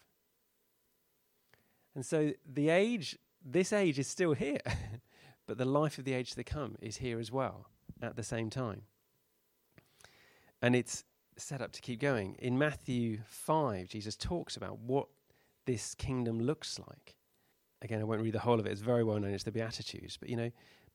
And 1.95 2.05
so 2.05 2.33
the 2.45 2.69
age, 2.69 3.17
this 3.43 3.73
age 3.73 3.97
is 3.97 4.07
still 4.07 4.33
here, 4.33 4.59
but 5.47 5.57
the 5.57 5.65
life 5.65 5.97
of 5.97 6.05
the 6.05 6.13
age 6.13 6.35
to 6.35 6.43
come 6.43 6.75
is 6.81 6.97
here 6.97 7.19
as 7.19 7.31
well 7.31 7.67
at 8.01 8.15
the 8.15 8.23
same 8.23 8.49
time. 8.49 8.83
And 10.61 10.75
it's 10.75 11.03
set 11.37 11.61
up 11.61 11.71
to 11.73 11.81
keep 11.81 11.99
going. 11.99 12.35
In 12.39 12.57
Matthew 12.57 13.19
5, 13.27 13.87
Jesus 13.87 14.15
talks 14.15 14.55
about 14.55 14.79
what 14.79 15.07
this 15.65 15.95
kingdom 15.95 16.39
looks 16.39 16.79
like. 16.79 17.15
Again, 17.81 17.99
I 17.99 18.05
won't 18.05 18.21
read 18.21 18.33
the 18.33 18.39
whole 18.39 18.59
of 18.59 18.65
it, 18.65 18.71
it's 18.71 18.81
very 18.81 19.03
well 19.03 19.19
known, 19.19 19.33
it's 19.33 19.43
the 19.43 19.51
Beatitudes. 19.51 20.17
But 20.17 20.29
you 20.29 20.37
know, 20.37 20.51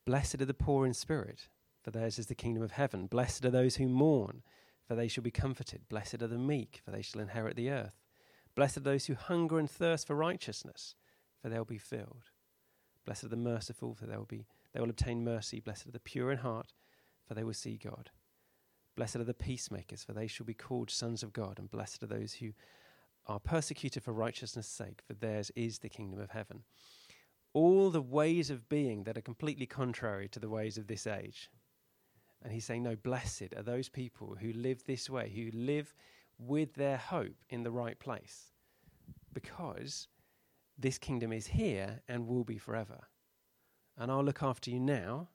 blessed 0.06 0.40
are 0.40 0.46
the 0.46 0.54
poor 0.54 0.86
in 0.86 0.94
spirit, 0.94 1.48
for 1.82 1.90
theirs 1.90 2.18
is 2.18 2.26
the 2.26 2.34
kingdom 2.34 2.62
of 2.62 2.72
heaven. 2.72 3.06
Blessed 3.06 3.44
are 3.44 3.50
those 3.50 3.76
who 3.76 3.88
mourn, 3.88 4.42
for 4.86 4.94
they 4.94 5.08
shall 5.08 5.22
be 5.22 5.30
comforted. 5.30 5.88
Blessed 5.88 6.22
are 6.22 6.28
the 6.28 6.38
meek, 6.38 6.80
for 6.84 6.90
they 6.90 7.02
shall 7.02 7.20
inherit 7.20 7.56
the 7.56 7.70
earth. 7.70 8.00
Blessed 8.54 8.78
are 8.78 8.80
those 8.80 9.06
who 9.06 9.14
hunger 9.14 9.58
and 9.58 9.70
thirst 9.70 10.06
for 10.06 10.16
righteousness, 10.16 10.94
for 11.40 11.48
they'll 11.48 11.64
be 11.64 11.78
filled. 11.78 12.30
Blessed 13.04 13.24
are 13.24 13.28
the 13.28 13.36
merciful, 13.36 13.94
for 13.94 14.06
they 14.06 14.16
will 14.16 14.24
be 14.24 14.46
they 14.72 14.80
will 14.80 14.90
obtain 14.90 15.24
mercy. 15.24 15.60
Blessed 15.60 15.88
are 15.88 15.92
the 15.92 16.00
pure 16.00 16.30
in 16.30 16.38
heart, 16.38 16.72
for 17.26 17.34
they 17.34 17.44
will 17.44 17.54
see 17.54 17.76
God. 17.76 18.10
Blessed 19.00 19.16
are 19.16 19.24
the 19.24 19.32
peacemakers, 19.32 20.04
for 20.04 20.12
they 20.12 20.26
shall 20.26 20.44
be 20.44 20.52
called 20.52 20.90
sons 20.90 21.22
of 21.22 21.32
God. 21.32 21.58
And 21.58 21.70
blessed 21.70 22.02
are 22.02 22.06
those 22.06 22.34
who 22.34 22.52
are 23.26 23.40
persecuted 23.40 24.02
for 24.02 24.12
righteousness' 24.12 24.66
sake, 24.66 25.00
for 25.06 25.14
theirs 25.14 25.50
is 25.56 25.78
the 25.78 25.88
kingdom 25.88 26.20
of 26.20 26.28
heaven. 26.28 26.64
All 27.54 27.88
the 27.88 28.02
ways 28.02 28.50
of 28.50 28.68
being 28.68 29.04
that 29.04 29.16
are 29.16 29.22
completely 29.22 29.64
contrary 29.64 30.28
to 30.28 30.38
the 30.38 30.50
ways 30.50 30.76
of 30.76 30.86
this 30.86 31.06
age. 31.06 31.48
And 32.42 32.52
he's 32.52 32.66
saying, 32.66 32.82
No, 32.82 32.94
blessed 32.94 33.54
are 33.56 33.62
those 33.62 33.88
people 33.88 34.36
who 34.38 34.52
live 34.52 34.84
this 34.84 35.08
way, 35.08 35.30
who 35.30 35.50
live 35.58 35.94
with 36.38 36.74
their 36.74 36.98
hope 36.98 37.42
in 37.48 37.62
the 37.62 37.70
right 37.70 37.98
place 37.98 38.52
because 39.32 40.08
this 40.78 40.98
kingdom 40.98 41.32
is 41.32 41.46
here 41.46 42.02
and 42.06 42.28
will 42.28 42.44
be 42.44 42.58
forever. 42.58 43.08
And 43.96 44.12
I'll 44.12 44.22
look 44.22 44.42
after 44.42 44.70
you 44.70 44.78
now 44.78 45.30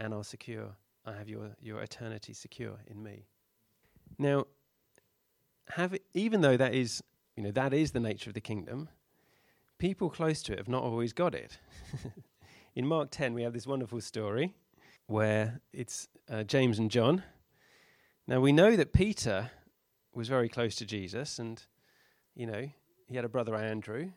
and 0.00 0.12
I'll 0.12 0.24
secure, 0.24 0.74
I 1.04 1.12
have 1.12 1.28
your, 1.28 1.50
your 1.60 1.80
eternity 1.80 2.32
secure 2.32 2.78
in 2.86 3.02
me. 3.02 3.26
Now, 4.18 4.46
have 5.70 5.94
it, 5.94 6.04
even 6.14 6.40
though 6.40 6.56
that 6.56 6.74
is, 6.74 7.02
you 7.36 7.42
know, 7.42 7.50
that 7.52 7.72
is 7.72 7.92
the 7.92 8.00
nature 8.00 8.30
of 8.30 8.34
the 8.34 8.40
kingdom, 8.40 8.88
people 9.78 10.10
close 10.10 10.42
to 10.44 10.52
it 10.52 10.58
have 10.58 10.68
not 10.68 10.82
always 10.82 11.12
got 11.12 11.34
it. 11.34 11.58
in 12.74 12.86
Mark 12.86 13.08
10, 13.10 13.34
we 13.34 13.42
have 13.42 13.52
this 13.52 13.66
wonderful 13.66 14.00
story 14.00 14.54
where 15.06 15.60
it's 15.72 16.08
uh, 16.30 16.44
James 16.44 16.78
and 16.78 16.90
John. 16.90 17.22
Now, 18.26 18.40
we 18.40 18.52
know 18.52 18.76
that 18.76 18.92
Peter 18.92 19.50
was 20.14 20.28
very 20.28 20.48
close 20.48 20.76
to 20.76 20.86
Jesus, 20.86 21.38
and 21.38 21.62
you 22.34 22.46
know 22.46 22.68
he 23.08 23.16
had 23.16 23.24
a 23.24 23.28
brother 23.28 23.56
Andrew. 23.56 24.10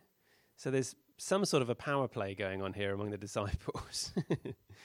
So 0.57 0.71
there's 0.71 0.95
some 1.17 1.45
sort 1.45 1.61
of 1.61 1.69
a 1.69 1.75
power 1.75 2.07
play 2.07 2.35
going 2.35 2.61
on 2.61 2.73
here 2.73 2.93
among 2.93 3.09
the 3.09 3.17
disciples. 3.17 4.13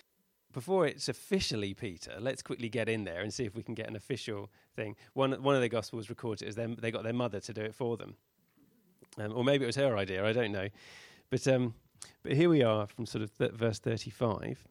Before 0.53 0.87
it's 0.87 1.09
officially 1.09 1.75
Peter, 1.75 2.17
let's 2.19 2.43
quickly 2.43 2.69
get 2.69 2.89
in 2.89 3.05
there 3.05 3.21
and 3.21 3.33
see 3.33 3.45
if 3.45 3.55
we 3.55 3.63
can 3.63 3.75
get 3.75 3.89
an 3.89 3.97
official 3.97 4.51
thing. 4.75 4.97
One 5.15 5.33
one 5.43 5.55
of 5.55 5.61
the 5.61 5.69
Gospels 5.69 6.09
records 6.09 6.43
it 6.43 6.49
as 6.49 6.57
them, 6.57 6.77
they 6.81 6.91
got 6.91 7.05
their 7.05 7.13
mother 7.13 7.41
to 7.41 7.53
do 7.53 7.63
it 7.63 7.75
for 7.75 7.97
them, 7.97 8.17
um, 9.19 9.33
or 9.35 9.45
maybe 9.45 9.65
it 9.65 9.67
was 9.69 9.77
her 9.77 9.97
idea. 9.97 10.25
I 10.25 10.33
don't 10.33 10.53
know, 10.53 10.69
but 11.31 11.47
um, 11.47 11.75
but 12.23 12.33
here 12.33 12.49
we 12.49 12.63
are 12.63 12.87
from 12.87 13.07
sort 13.07 13.23
of 13.23 13.37
th- 13.39 13.53
verse 13.53 13.79
thirty-five. 13.79 14.67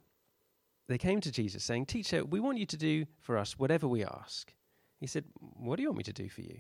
They 0.88 0.98
came 0.98 1.22
to 1.22 1.32
Jesus 1.32 1.64
saying, 1.64 1.86
"Teacher, 1.86 2.26
we 2.26 2.40
want 2.40 2.58
you 2.58 2.66
to 2.66 2.78
do 2.78 3.06
for 3.20 3.38
us 3.38 3.58
whatever 3.58 3.88
we 3.88 4.04
ask." 4.04 4.54
He 5.00 5.08
said, 5.08 5.26
What 5.40 5.78
do 5.78 5.84
you 5.84 5.90
want 5.90 6.00
me 6.00 6.04
to 6.04 6.14
do 6.14 6.30
for 6.30 6.42
you? 6.42 6.60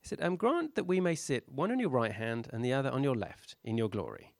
He 0.00 0.08
said, 0.08 0.20
um, 0.20 0.36
Grant 0.36 0.74
that 0.74 0.86
we 0.86 1.00
may 1.00 1.14
sit 1.14 1.48
one 1.48 1.70
on 1.70 1.78
your 1.78 1.88
right 1.88 2.12
hand 2.12 2.48
and 2.52 2.64
the 2.64 2.72
other 2.72 2.90
on 2.90 3.04
your 3.04 3.14
left 3.14 3.56
in 3.64 3.78
your 3.78 3.88
glory. 3.88 4.34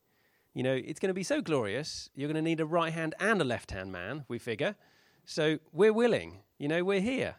You 0.57 0.63
know, 0.63 0.73
it's 0.73 0.99
going 0.99 1.09
to 1.09 1.13
be 1.13 1.21
so 1.21 1.39
glorious, 1.39 2.09
you're 2.15 2.27
going 2.27 2.33
to 2.33 2.41
need 2.41 2.59
a 2.59 2.65
right 2.65 2.91
hand 2.91 3.13
and 3.19 3.39
a 3.39 3.43
left 3.43 3.69
hand 3.69 3.91
man, 3.91 4.25
we 4.27 4.39
figure. 4.39 4.75
So 5.23 5.59
we're 5.71 5.93
willing. 5.93 6.39
You 6.57 6.67
know, 6.67 6.83
we're 6.83 6.99
here. 6.99 7.35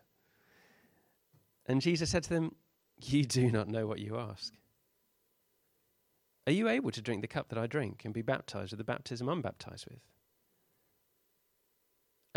And 1.66 1.80
Jesus 1.80 2.10
said 2.10 2.22
to 2.22 2.30
them, 2.30 2.54
You 3.02 3.24
do 3.24 3.50
not 3.50 3.66
know 3.66 3.88
what 3.88 3.98
you 3.98 4.16
ask. 4.16 4.54
Are 6.46 6.52
you 6.52 6.68
able 6.68 6.92
to 6.92 7.02
drink 7.02 7.22
the 7.22 7.26
cup 7.26 7.48
that 7.48 7.58
I 7.58 7.66
drink 7.66 8.02
and 8.04 8.14
be 8.14 8.22
baptized 8.22 8.70
with 8.70 8.78
the 8.78 8.84
baptism 8.84 9.28
I'm 9.28 9.42
baptized 9.42 9.86
with? 9.90 9.98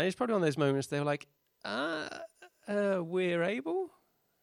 And 0.00 0.08
it's 0.08 0.16
probably 0.16 0.32
one 0.32 0.42
of 0.42 0.46
those 0.48 0.58
moments 0.58 0.88
they 0.88 0.98
were 0.98 1.04
like, 1.04 1.28
uh, 1.64 2.08
uh, 2.66 2.98
we're 3.04 3.44
able. 3.44 3.90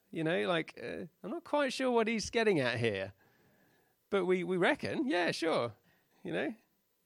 You 0.10 0.24
know, 0.24 0.48
like, 0.48 0.80
uh, 0.82 1.04
I'm 1.22 1.32
not 1.32 1.44
quite 1.44 1.74
sure 1.74 1.92
what 1.92 2.08
he's 2.08 2.30
getting 2.30 2.62
at 2.62 2.80
here. 2.80 3.12
But 4.10 4.24
we, 4.24 4.46
we 4.46 4.56
reckon, 4.56 5.06
yeah, 5.06 5.32
sure. 5.32 5.74
You 6.24 6.34
know, 6.34 6.54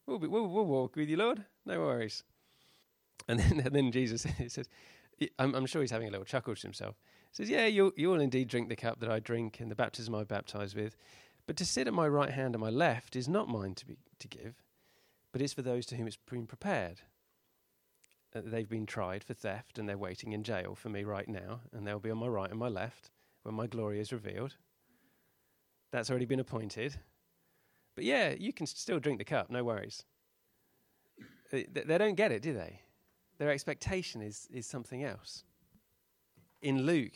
we'll, 0.07 0.19
be, 0.19 0.27
we'll, 0.27 0.47
we'll 0.47 0.65
walk 0.65 0.95
with 0.95 1.09
you, 1.09 1.17
Lord. 1.17 1.43
No 1.65 1.79
worries. 1.79 2.23
And 3.27 3.39
then, 3.39 3.59
and 3.65 3.75
then 3.75 3.91
Jesus 3.91 4.25
says, 4.47 4.67
I'm, 5.39 5.55
I'm, 5.55 5.65
sure 5.65 5.81
he's 5.81 5.91
having 5.91 6.07
a 6.07 6.11
little 6.11 6.25
chuckle 6.25 6.55
to 6.55 6.61
himself. 6.61 6.95
He 7.31 7.35
says, 7.35 7.49
Yeah, 7.49 7.65
you'll, 7.67 7.91
you'll 7.95 8.19
indeed 8.19 8.47
drink 8.47 8.69
the 8.69 8.75
cup 8.75 8.99
that 8.99 9.09
I 9.09 9.19
drink 9.19 9.59
and 9.59 9.69
the 9.69 9.75
baptism 9.75 10.15
I 10.15 10.23
baptize 10.23 10.75
with. 10.75 10.95
But 11.45 11.57
to 11.57 11.65
sit 11.65 11.87
at 11.87 11.93
my 11.93 12.07
right 12.07 12.31
hand 12.31 12.55
and 12.55 12.61
my 12.61 12.69
left 12.69 13.15
is 13.15 13.27
not 13.27 13.49
mine 13.49 13.75
to, 13.75 13.85
be, 13.85 13.97
to 14.19 14.27
give, 14.27 14.63
but 15.31 15.41
it's 15.41 15.53
for 15.53 15.61
those 15.61 15.85
to 15.87 15.95
whom 15.95 16.07
it's 16.07 16.17
been 16.29 16.47
prepared. 16.47 17.01
Uh, 18.35 18.41
they've 18.45 18.69
been 18.69 18.85
tried 18.85 19.23
for 19.23 19.33
theft 19.33 19.77
and 19.77 19.87
they're 19.87 19.97
waiting 19.97 20.31
in 20.31 20.43
jail 20.43 20.73
for 20.73 20.89
me 20.89 21.03
right 21.03 21.27
now, 21.27 21.59
and 21.73 21.85
they'll 21.85 21.99
be 21.99 22.11
on 22.11 22.17
my 22.17 22.27
right 22.27 22.49
and 22.49 22.59
my 22.59 22.69
left 22.69 23.11
when 23.43 23.55
my 23.55 23.67
glory 23.67 23.99
is 23.99 24.13
revealed. 24.13 24.55
That's 25.91 26.09
already 26.09 26.25
been 26.25 26.39
appointed. 26.39 26.97
But 27.95 28.05
yeah, 28.05 28.33
you 28.37 28.53
can 28.53 28.65
still 28.65 28.99
drink 28.99 29.19
the 29.19 29.25
cup, 29.25 29.49
no 29.49 29.63
worries. 29.63 30.03
Uh, 31.51 31.59
they 31.73 31.97
don't 31.97 32.15
get 32.15 32.31
it, 32.31 32.41
do 32.41 32.53
they? 32.53 32.81
Their 33.37 33.51
expectation 33.51 34.21
is, 34.21 34.47
is 34.51 34.65
something 34.65 35.03
else. 35.03 35.43
In 36.61 36.83
Luke, 36.83 37.13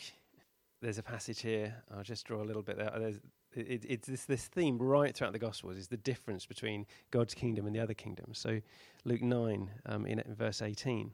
there's 0.81 0.97
a 0.97 1.03
passage 1.03 1.41
here. 1.41 1.75
I'll 1.95 2.03
just 2.03 2.25
draw 2.25 2.43
a 2.43 2.45
little 2.45 2.61
bit 2.61 2.77
there. 2.77 2.91
There's, 2.97 3.19
it, 3.55 3.85
it's 3.87 4.07
this, 4.07 4.25
this 4.25 4.45
theme 4.47 4.77
right 4.77 5.15
throughout 5.15 5.33
the 5.33 5.39
Gospels 5.39 5.77
is 5.77 5.87
the 5.87 5.97
difference 5.97 6.45
between 6.45 6.85
God's 7.11 7.33
kingdom 7.33 7.65
and 7.65 7.75
the 7.75 7.79
other 7.79 7.93
kingdoms. 7.93 8.37
So, 8.37 8.61
Luke 9.05 9.21
9, 9.21 9.71
um, 9.85 10.05
in, 10.05 10.19
in 10.19 10.35
verse 10.35 10.61
18. 10.61 11.11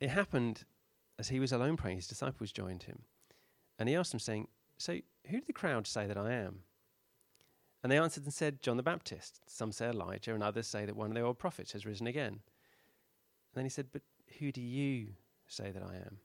It 0.00 0.10
happened 0.10 0.64
as 1.18 1.28
he 1.28 1.40
was 1.40 1.52
alone 1.52 1.76
praying, 1.76 1.96
his 1.96 2.06
disciples 2.06 2.52
joined 2.52 2.84
him. 2.84 3.00
And 3.78 3.88
he 3.88 3.96
asked 3.96 4.12
them, 4.12 4.20
saying, 4.20 4.48
So, 4.78 4.98
who 5.26 5.40
do 5.40 5.46
the 5.46 5.52
crowd 5.52 5.86
say 5.86 6.06
that 6.06 6.16
I 6.16 6.32
am? 6.32 6.60
And 7.82 7.92
they 7.92 7.98
answered 7.98 8.24
and 8.24 8.34
said, 8.34 8.62
John 8.62 8.76
the 8.76 8.82
Baptist. 8.82 9.40
Some 9.46 9.72
say 9.72 9.88
Elijah, 9.88 10.34
and 10.34 10.42
others 10.42 10.66
say 10.66 10.84
that 10.84 10.96
one 10.96 11.10
of 11.10 11.14
the 11.14 11.20
old 11.20 11.38
prophets 11.38 11.72
has 11.72 11.86
risen 11.86 12.06
again. 12.06 12.32
And 12.32 13.54
then 13.54 13.64
he 13.64 13.70
said, 13.70 13.86
But 13.92 14.02
who 14.38 14.50
do 14.50 14.60
you 14.60 15.08
say 15.46 15.70
that 15.70 15.82
I 15.82 15.94
am? 15.94 16.18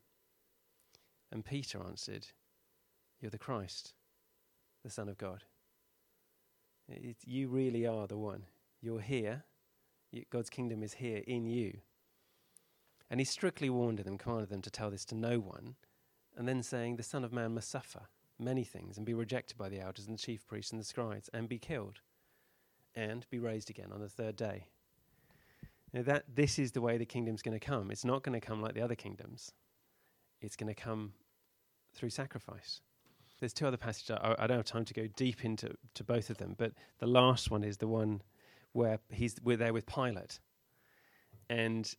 And 1.31 1.45
Peter 1.45 1.79
answered, 1.83 2.27
You're 3.19 3.31
the 3.31 3.37
Christ 3.37 3.93
the 4.83 4.89
Son 4.89 5.09
of 5.09 5.17
God. 5.17 5.43
It, 6.89 7.17
you 7.25 7.47
really 7.47 7.87
are 7.87 8.07
the 8.07 8.17
one. 8.17 8.43
You're 8.81 8.99
here. 8.99 9.43
God's 10.29 10.49
kingdom 10.49 10.83
is 10.83 10.95
here 10.95 11.23
in 11.25 11.45
you. 11.45 11.77
And 13.09 13.19
he 13.19 13.25
strictly 13.25 13.69
warned 13.69 13.99
them, 13.99 14.17
commanded 14.17 14.49
them 14.49 14.61
to 14.61 14.69
tell 14.69 14.91
this 14.91 15.05
to 15.05 15.15
no 15.15 15.39
one, 15.39 15.75
and 16.35 16.47
then 16.47 16.63
saying, 16.63 16.97
The 16.97 17.03
Son 17.03 17.23
of 17.23 17.31
Man 17.31 17.53
must 17.53 17.69
suffer 17.69 18.07
many 18.39 18.63
things 18.63 18.97
and 18.97 19.05
be 19.05 19.13
rejected 19.13 19.57
by 19.57 19.69
the 19.69 19.79
elders 19.79 20.07
and 20.07 20.17
the 20.17 20.21
chief 20.21 20.45
priests 20.47 20.71
and 20.71 20.79
the 20.79 20.85
scribes 20.85 21.29
and 21.33 21.47
be 21.47 21.59
killed 21.59 21.99
and 22.95 23.25
be 23.29 23.39
raised 23.39 23.69
again 23.69 23.91
on 23.91 24.01
the 24.01 24.09
third 24.09 24.35
day. 24.35 24.67
Now 25.93 26.01
that 26.03 26.25
this 26.33 26.57
is 26.57 26.71
the 26.71 26.81
way 26.81 26.97
the 26.97 27.05
kingdom's 27.05 27.41
going 27.41 27.57
to 27.57 27.65
come. 27.65 27.91
It's 27.91 28.05
not 28.05 28.23
going 28.23 28.39
to 28.39 28.45
come 28.45 28.61
like 28.61 28.73
the 28.73 28.81
other 28.81 28.95
kingdoms. 28.95 29.51
It's 30.41 30.55
going 30.55 30.73
to 30.73 30.79
come 30.79 31.13
through 31.93 32.09
sacrifice. 32.09 32.81
There's 33.39 33.53
two 33.53 33.67
other 33.67 33.77
passages. 33.77 34.17
I, 34.21 34.35
I, 34.39 34.47
don't 34.47 34.57
have 34.57 34.65
time 34.65 34.85
to 34.85 34.93
go 34.93 35.07
deep 35.15 35.43
into 35.43 35.75
to 35.95 36.03
both 36.03 36.29
of 36.29 36.37
them, 36.37 36.55
but 36.57 36.73
the 36.99 37.07
last 37.07 37.51
one 37.51 37.63
is 37.63 37.77
the 37.77 37.87
one 37.87 38.21
where 38.71 38.99
he's 39.11 39.35
we're 39.43 39.57
there 39.57 39.73
with 39.73 39.85
Pilate, 39.85 40.39
and 41.49 41.93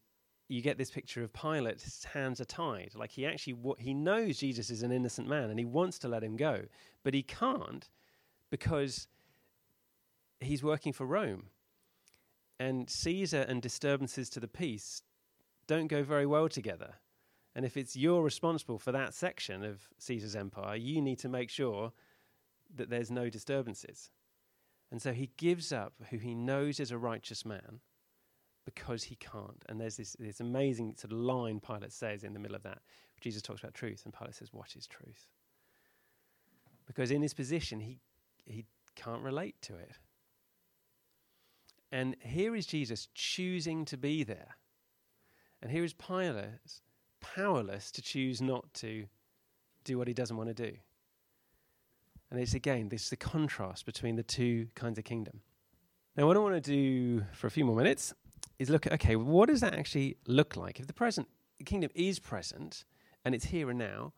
you 0.48 0.61
get 0.61 0.78
this 0.78 0.90
picture 0.90 1.22
of 1.22 1.33
Pilate. 1.33 1.80
His 1.80 2.04
hands 2.04 2.40
are 2.40 2.44
tied, 2.44 2.92
like 2.94 3.11
he 3.11 3.26
actually 3.26 3.57
he 3.78 3.94
knows 3.94 4.38
Jesus 4.38 4.70
is 4.70 4.83
an 4.83 4.92
innocent 4.92 5.28
man, 5.28 5.50
and 5.50 5.59
he 5.59 5.64
wants 5.64 5.98
to 6.00 6.09
let 6.09 6.22
him 6.22 6.37
go, 6.37 6.62
but 7.02 7.14
he 7.14 7.22
can't 7.22 7.88
because 8.50 9.09
he's 10.40 10.62
working 10.62 10.92
for 10.92 11.07
Rome, 11.07 11.44
and 12.61 12.88
Caesar 12.88 13.42
and 13.48 13.62
disturbances 13.62 14.28
to 14.30 14.40
the 14.40 14.48
peace 14.48 15.02
don't 15.66 15.87
go 15.87 16.02
very 16.02 16.26
well 16.26 16.48
together. 16.48 16.94
And 17.54 17.64
if 17.64 17.76
it's 17.76 17.96
you're 17.96 18.22
responsible 18.22 18.78
for 18.78 18.92
that 18.92 19.14
section 19.14 19.64
of 19.64 19.88
Caesar's 19.98 20.37
empire, 20.37 20.76
you 20.76 21.00
need 21.00 21.18
to 21.20 21.28
make 21.28 21.50
sure 21.50 21.92
that 22.74 22.90
there's 22.90 23.11
no 23.11 23.30
disturbances. 23.30 24.11
And 24.90 25.00
so 25.00 25.12
he 25.12 25.30
gives 25.37 25.72
up 25.72 25.94
who 26.11 26.18
he 26.18 26.35
knows 26.35 26.80
is 26.80 26.90
a 26.90 26.98
righteous 26.98 27.44
man 27.44 27.80
because 28.64 29.05
he 29.05 29.16
can't. 29.16 29.64
And 29.68 29.81
there's 29.81 29.96
this, 29.96 30.16
this 30.18 30.40
amazing 30.40 30.94
sort 30.96 31.12
of 31.12 31.18
line 31.18 31.61
Pilate 31.61 31.92
says 31.92 32.24
in 32.24 32.33
the 32.33 32.38
middle 32.38 32.57
of 32.57 32.62
that. 32.62 32.79
Jesus 33.20 33.42
talks 33.42 33.61
about 33.61 33.74
truth, 33.74 34.03
and 34.05 34.12
Pilate 34.12 34.35
says, 34.35 34.53
What 34.53 34.74
is 34.77 34.87
truth? 34.87 35.27
Because 36.87 37.11
in 37.11 37.22
his 37.22 37.35
position, 37.35 37.81
he, 37.81 37.98
he 38.44 38.66
can't 38.94 39.22
relate 39.22 39.57
to 39.62 39.74
it. 39.74 39.92
And 41.90 42.16
here 42.20 42.55
is 42.57 42.66
Jesus 42.66 43.09
choosing 43.14 43.85
to 43.87 43.96
be 43.96 44.24
there. 44.24 44.57
And 45.62 45.70
here 45.70 45.85
is 45.85 45.94
Pilate 45.94 46.81
powerless 47.20 47.90
to 47.92 48.03
choose 48.03 48.42
not 48.42 48.72
to 48.74 49.07
do 49.85 49.96
what 49.96 50.09
he 50.09 50.14
doesn't 50.14 50.37
want 50.37 50.55
to 50.55 50.70
do. 50.70 50.77
And 52.31 52.40
it's 52.40 52.55
again, 52.55 52.88
this 52.88 53.05
is 53.05 53.11
the 53.11 53.16
contrast 53.16 53.87
between 53.87 54.16
the 54.16 54.22
two 54.22 54.68
kinds 54.74 54.98
of 54.98 55.05
kingdom. 55.05 55.40
Now, 56.16 56.27
what 56.27 56.37
I 56.37 56.40
want 56.40 56.55
to 56.55 56.61
do 56.61 57.24
for 57.33 57.46
a 57.46 57.50
few 57.50 57.64
more 57.64 57.77
minutes 57.77 58.12
is 58.59 58.70
look 58.70 58.87
at 58.87 58.92
okay, 58.94 59.16
what 59.16 59.48
does 59.48 59.61
that 59.61 59.74
actually 59.74 60.16
look 60.26 60.57
like? 60.57 60.80
If 60.80 60.87
the 60.87 60.92
present 60.92 61.28
the 61.59 61.64
kingdom 61.64 61.90
is 61.94 62.18
present 62.18 62.85
and 63.24 63.35
it's 63.35 63.46
here 63.46 63.70
and 63.70 63.78
now, 63.78 64.12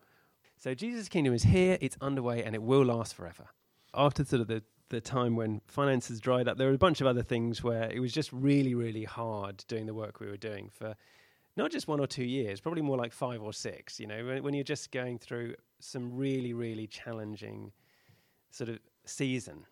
so 0.58 0.74
Jesus' 0.74 1.08
kingdom 1.08 1.34
is 1.34 1.42
here, 1.42 1.76
it's 1.80 1.96
underway, 2.00 2.42
and 2.42 2.54
it 2.54 2.62
will 2.62 2.84
last 2.84 3.14
forever. 3.14 3.48
After 3.94 4.24
sort 4.24 4.40
of 4.40 4.48
the, 4.48 4.62
the 4.88 5.00
time 5.00 5.36
when 5.36 5.60
finances 5.66 6.18
dried 6.18 6.48
up, 6.48 6.56
there 6.56 6.68
were 6.68 6.74
a 6.74 6.78
bunch 6.78 7.00
of 7.00 7.06
other 7.06 7.22
things 7.22 7.62
where 7.62 7.90
it 7.90 8.00
was 8.00 8.12
just 8.12 8.32
really, 8.32 8.74
really 8.74 9.04
hard 9.04 9.64
doing 9.68 9.86
the 9.86 9.94
work 9.94 10.18
we 10.18 10.26
were 10.26 10.36
doing 10.36 10.70
for 10.70 10.94
not 11.56 11.70
just 11.70 11.88
one 11.88 12.00
or 12.00 12.06
two 12.06 12.24
years, 12.24 12.60
probably 12.60 12.82
more 12.82 12.96
like 12.96 13.12
five 13.12 13.42
or 13.42 13.52
six, 13.52 14.00
you 14.00 14.06
know, 14.06 14.24
when, 14.24 14.42
when 14.42 14.54
you're 14.54 14.64
just 14.64 14.90
going 14.90 15.18
through 15.18 15.54
some 15.80 16.14
really, 16.14 16.52
really 16.52 16.86
challenging 16.86 17.72
sort 18.50 18.70
of 18.70 18.78
season. 19.04 19.64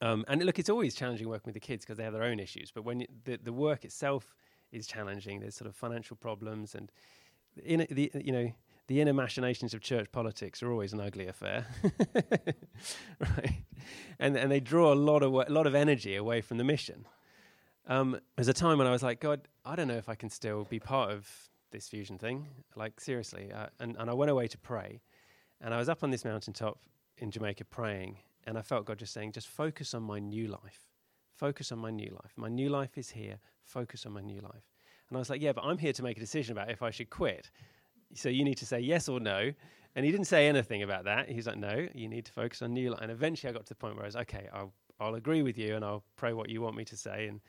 Um, 0.00 0.24
and 0.28 0.44
look, 0.44 0.58
it's 0.58 0.68
always 0.68 0.94
challenging 0.94 1.28
working 1.28 1.46
with 1.46 1.54
the 1.54 1.60
kids 1.60 1.84
because 1.84 1.98
they 1.98 2.04
have 2.04 2.12
their 2.12 2.22
own 2.22 2.38
issues. 2.38 2.70
But 2.70 2.84
when 2.84 3.06
the, 3.24 3.38
the 3.42 3.52
work 3.52 3.84
itself 3.84 4.34
is 4.70 4.86
challenging, 4.86 5.40
there's 5.40 5.56
sort 5.56 5.68
of 5.68 5.74
financial 5.74 6.16
problems 6.16 6.74
and 6.74 6.90
in 7.64 7.86
the 7.90 8.12
you 8.14 8.30
know 8.30 8.52
the 8.86 9.00
inner 9.00 9.12
machinations 9.12 9.74
of 9.74 9.80
church 9.80 10.12
politics 10.12 10.62
are 10.62 10.70
always 10.70 10.92
an 10.92 11.00
ugly 11.00 11.26
affair, 11.26 11.66
right? 13.20 13.64
And 14.18 14.36
and 14.36 14.50
they 14.50 14.60
draw 14.60 14.92
a 14.92 14.94
lot 14.94 15.22
of 15.22 15.34
a 15.34 15.52
lot 15.52 15.66
of 15.66 15.74
energy 15.74 16.14
away 16.14 16.40
from 16.40 16.58
the 16.58 16.64
mission. 16.64 17.06
Um, 17.88 18.20
there's 18.36 18.48
a 18.48 18.52
time 18.52 18.78
when 18.78 18.86
I 18.86 18.90
was 18.90 19.02
like, 19.02 19.18
God, 19.18 19.48
I 19.64 19.74
don't 19.74 19.88
know 19.88 19.96
if 19.96 20.10
I 20.10 20.14
can 20.14 20.28
still 20.28 20.64
be 20.64 20.78
part 20.78 21.10
of 21.10 21.26
this 21.70 21.88
fusion 21.88 22.18
thing. 22.18 22.46
Like, 22.76 23.00
seriously. 23.00 23.50
Uh, 23.50 23.66
and, 23.80 23.96
and 23.98 24.10
I 24.10 24.12
went 24.12 24.30
away 24.30 24.46
to 24.48 24.58
pray. 24.58 25.00
And 25.60 25.72
I 25.72 25.78
was 25.78 25.88
up 25.88 26.04
on 26.04 26.10
this 26.10 26.24
mountaintop 26.24 26.78
in 27.16 27.30
Jamaica 27.30 27.64
praying. 27.64 28.18
And 28.48 28.56
I 28.56 28.62
felt 28.62 28.86
God 28.86 28.98
just 28.98 29.12
saying, 29.12 29.32
just 29.32 29.46
focus 29.46 29.92
on 29.92 30.02
my 30.02 30.18
new 30.18 30.48
life. 30.48 30.86
Focus 31.36 31.70
on 31.70 31.78
my 31.80 31.90
new 31.90 32.10
life. 32.10 32.32
My 32.34 32.48
new 32.48 32.70
life 32.70 32.96
is 32.96 33.10
here. 33.10 33.38
Focus 33.62 34.06
on 34.06 34.12
my 34.12 34.22
new 34.22 34.40
life. 34.40 34.64
And 35.08 35.18
I 35.18 35.20
was 35.20 35.28
like, 35.28 35.42
yeah, 35.42 35.52
but 35.52 35.64
I'm 35.64 35.76
here 35.76 35.92
to 35.92 36.02
make 36.02 36.16
a 36.16 36.20
decision 36.20 36.56
about 36.56 36.70
if 36.70 36.82
I 36.82 36.90
should 36.90 37.10
quit. 37.10 37.50
So 38.14 38.30
you 38.30 38.44
need 38.44 38.56
to 38.56 38.64
say 38.64 38.80
yes 38.80 39.06
or 39.06 39.20
no. 39.20 39.52
And 39.94 40.06
he 40.06 40.10
didn't 40.10 40.28
say 40.28 40.48
anything 40.48 40.82
about 40.82 41.04
that. 41.04 41.28
He 41.28 41.36
was 41.36 41.46
like, 41.46 41.58
no, 41.58 41.88
you 41.94 42.08
need 42.08 42.24
to 42.24 42.32
focus 42.32 42.62
on 42.62 42.72
new 42.72 42.90
life. 42.90 43.00
And 43.02 43.12
eventually 43.12 43.50
I 43.50 43.52
got 43.52 43.66
to 43.66 43.68
the 43.68 43.74
point 43.74 43.96
where 43.96 44.04
I 44.04 44.08
was, 44.08 44.16
okay, 44.16 44.48
I'll, 44.50 44.72
I'll 44.98 45.16
agree 45.16 45.42
with 45.42 45.58
you 45.58 45.76
and 45.76 45.84
I'll 45.84 46.04
pray 46.16 46.32
what 46.32 46.48
you 46.48 46.62
want 46.62 46.74
me 46.74 46.86
to 46.86 46.96
say. 46.96 47.28
And 47.28 47.40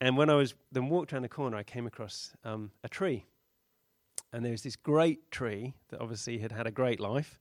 and 0.00 0.16
when 0.16 0.30
I 0.30 0.34
was 0.34 0.54
then 0.72 0.88
walked 0.88 1.12
around 1.12 1.22
the 1.22 1.28
corner, 1.28 1.56
I 1.56 1.62
came 1.62 1.86
across 1.86 2.32
um, 2.44 2.70
a 2.82 2.88
tree. 2.88 3.26
And 4.32 4.44
there 4.44 4.52
was 4.52 4.62
this 4.62 4.74
great 4.74 5.30
tree 5.30 5.74
that 5.88 6.00
obviously 6.00 6.38
had 6.38 6.50
had 6.50 6.66
a 6.66 6.70
great 6.70 6.98
life 6.98 7.38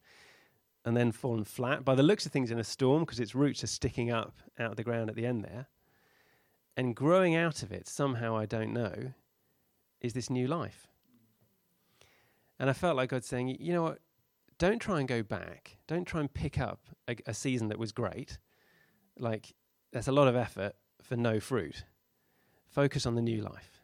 and 0.86 0.98
then 0.98 1.12
fallen 1.12 1.44
flat 1.44 1.86
by 1.86 1.96
the 1.96 2.04
looks 2.04 2.26
of 2.26 2.32
things 2.32 2.52
in 2.52 2.60
a 2.60 2.64
storm 2.64 3.04
because 3.04 3.20
its 3.20 3.36
roots 3.36 3.64
are 3.64 3.68
sticking 3.68 4.12
up 4.12 4.34
out 4.60 4.72
of 4.72 4.78
the 4.78 4.84
ground 4.84 5.10
at 5.10 5.16
the 5.16 5.26
end 5.26 5.44
there. 5.44 5.68
And 6.76 6.96
growing 6.96 7.36
out 7.36 7.64
of 7.64 7.72
it, 7.72 7.88
somehow 7.88 8.36
I 8.36 8.46
don't 8.46 8.74
know, 8.74 9.14
is 10.02 10.14
this 10.14 10.30
new 10.30 10.48
life. 10.48 10.88
And 12.60 12.70
I 12.70 12.74
felt 12.74 12.98
like 12.98 13.10
God 13.10 13.24
saying, 13.24 13.58
you 13.60 13.74
know 13.74 13.84
what? 13.84 14.00
Don't 14.58 14.80
try 14.80 15.00
and 15.00 15.08
go 15.08 15.24
back. 15.24 15.78
Don't 15.88 16.06
try 16.06 16.20
and 16.22 16.34
pick 16.34 16.60
up 16.60 16.80
a, 17.08 17.16
a 17.26 17.34
season 17.34 17.70
that 17.70 17.80
was 17.80 17.92
great. 17.92 18.38
Like, 19.18 19.54
that's 19.92 20.08
a 20.08 20.12
lot 20.12 20.28
of 20.28 20.36
effort 20.36 20.76
for 21.02 21.16
no 21.16 21.40
fruit. 21.40 21.84
Focus 22.70 23.06
on 23.06 23.16
the 23.16 23.22
new 23.22 23.42
life. 23.42 23.82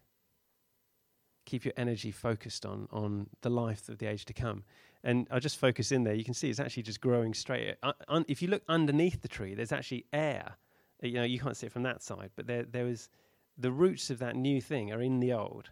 Keep 1.45 1.65
your 1.65 1.73
energy 1.77 2.11
focused 2.11 2.65
on, 2.65 2.87
on 2.91 3.27
the 3.41 3.49
life 3.49 3.89
of 3.89 3.97
the 3.97 4.07
age 4.07 4.25
to 4.25 4.33
come. 4.33 4.63
And 5.03 5.27
I'll 5.31 5.39
just 5.39 5.57
focus 5.57 5.91
in 5.91 6.03
there. 6.03 6.13
You 6.13 6.25
can 6.25 6.33
see 6.33 6.49
it's 6.49 6.59
actually 6.59 6.83
just 6.83 6.99
growing 6.99 7.33
straight. 7.33 7.75
Uh, 7.81 7.93
un, 8.07 8.25
if 8.27 8.41
you 8.41 8.49
look 8.49 8.63
underneath 8.67 9.21
the 9.21 9.27
tree, 9.27 9.53
there's 9.55 9.71
actually 9.71 10.05
air. 10.11 10.55
Uh, 11.03 11.07
you 11.07 11.13
know, 11.13 11.23
you 11.23 11.39
can't 11.39 11.55
see 11.55 11.67
it 11.67 11.71
from 11.71 11.83
that 11.83 12.03
side, 12.03 12.31
but 12.35 12.47
there, 12.47 12.63
there 12.63 12.87
is 12.87 13.09
the 13.57 13.71
roots 13.71 14.09
of 14.09 14.19
that 14.19 14.35
new 14.35 14.61
thing 14.61 14.91
are 14.91 15.01
in 15.01 15.19
the 15.19 15.33
old. 15.33 15.69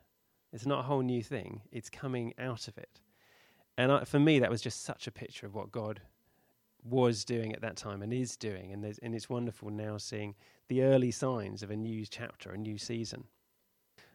It's 0.54 0.66
not 0.66 0.80
a 0.80 0.84
whole 0.84 1.02
new 1.02 1.22
thing. 1.22 1.62
It's 1.72 1.90
coming 1.90 2.34
out 2.40 2.68
of 2.68 2.78
it. 2.78 3.02
And 3.78 3.92
I, 3.92 4.04
for 4.06 4.20
me, 4.20 4.40
that 4.40 4.50
was 4.50 4.62
just 4.62 4.84
such 4.84 5.08
a 5.08 5.12
picture 5.12 5.46
of 5.46 5.54
what 5.54 5.72
God 5.72 6.02
was 6.84 7.26
doing 7.26 7.54
at 7.54 7.62
that 7.62 7.76
time 7.76 8.02
and 8.02 8.14
is 8.14 8.38
doing. 8.38 8.72
And, 8.72 8.86
and 9.04 9.14
it's 9.14 9.30
wonderful 9.30 9.70
now 9.70 9.98
seeing 9.98 10.36
the 10.70 10.84
early 10.84 11.12
signs 11.12 11.64
of 11.64 11.72
a 11.72 11.76
new 11.76 12.06
chapter, 12.06 12.52
a 12.52 12.58
new 12.58 12.78
season 12.78 13.26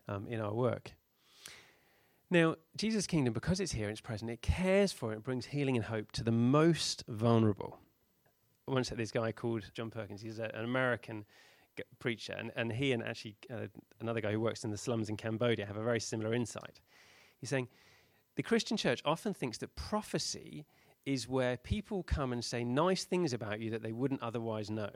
um, 0.08 0.26
in 0.26 0.40
our 0.40 0.54
work. 0.54 0.92
Now, 2.32 2.54
Jesus' 2.78 3.06
kingdom, 3.06 3.34
because 3.34 3.60
it's 3.60 3.72
here, 3.72 3.90
it's 3.90 4.00
present, 4.00 4.30
it 4.30 4.40
cares 4.40 4.90
for, 4.90 5.12
it 5.12 5.22
brings 5.22 5.44
healing 5.44 5.76
and 5.76 5.84
hope 5.84 6.10
to 6.12 6.24
the 6.24 6.32
most 6.32 7.04
vulnerable. 7.06 7.78
Once 8.66 8.88
had 8.88 8.96
this 8.96 9.10
guy 9.10 9.32
called 9.32 9.70
John 9.74 9.90
Perkins. 9.90 10.22
He's 10.22 10.38
a, 10.38 10.44
an 10.54 10.64
American 10.64 11.26
g- 11.76 11.84
preacher, 11.98 12.32
and, 12.32 12.50
and 12.56 12.72
he 12.72 12.92
and 12.92 13.02
actually 13.02 13.36
uh, 13.52 13.66
another 14.00 14.22
guy 14.22 14.32
who 14.32 14.40
works 14.40 14.64
in 14.64 14.70
the 14.70 14.78
slums 14.78 15.10
in 15.10 15.18
Cambodia 15.18 15.66
have 15.66 15.76
a 15.76 15.82
very 15.84 16.00
similar 16.00 16.32
insight. 16.32 16.80
He's 17.38 17.50
saying 17.50 17.68
the 18.36 18.42
Christian 18.42 18.78
church 18.78 19.02
often 19.04 19.34
thinks 19.34 19.58
that 19.58 19.76
prophecy 19.76 20.64
is 21.04 21.28
where 21.28 21.58
people 21.58 22.02
come 22.02 22.32
and 22.32 22.42
say 22.42 22.64
nice 22.64 23.04
things 23.04 23.34
about 23.34 23.60
you 23.60 23.68
that 23.72 23.82
they 23.82 23.92
wouldn't 23.92 24.22
otherwise 24.22 24.70
know. 24.70 24.90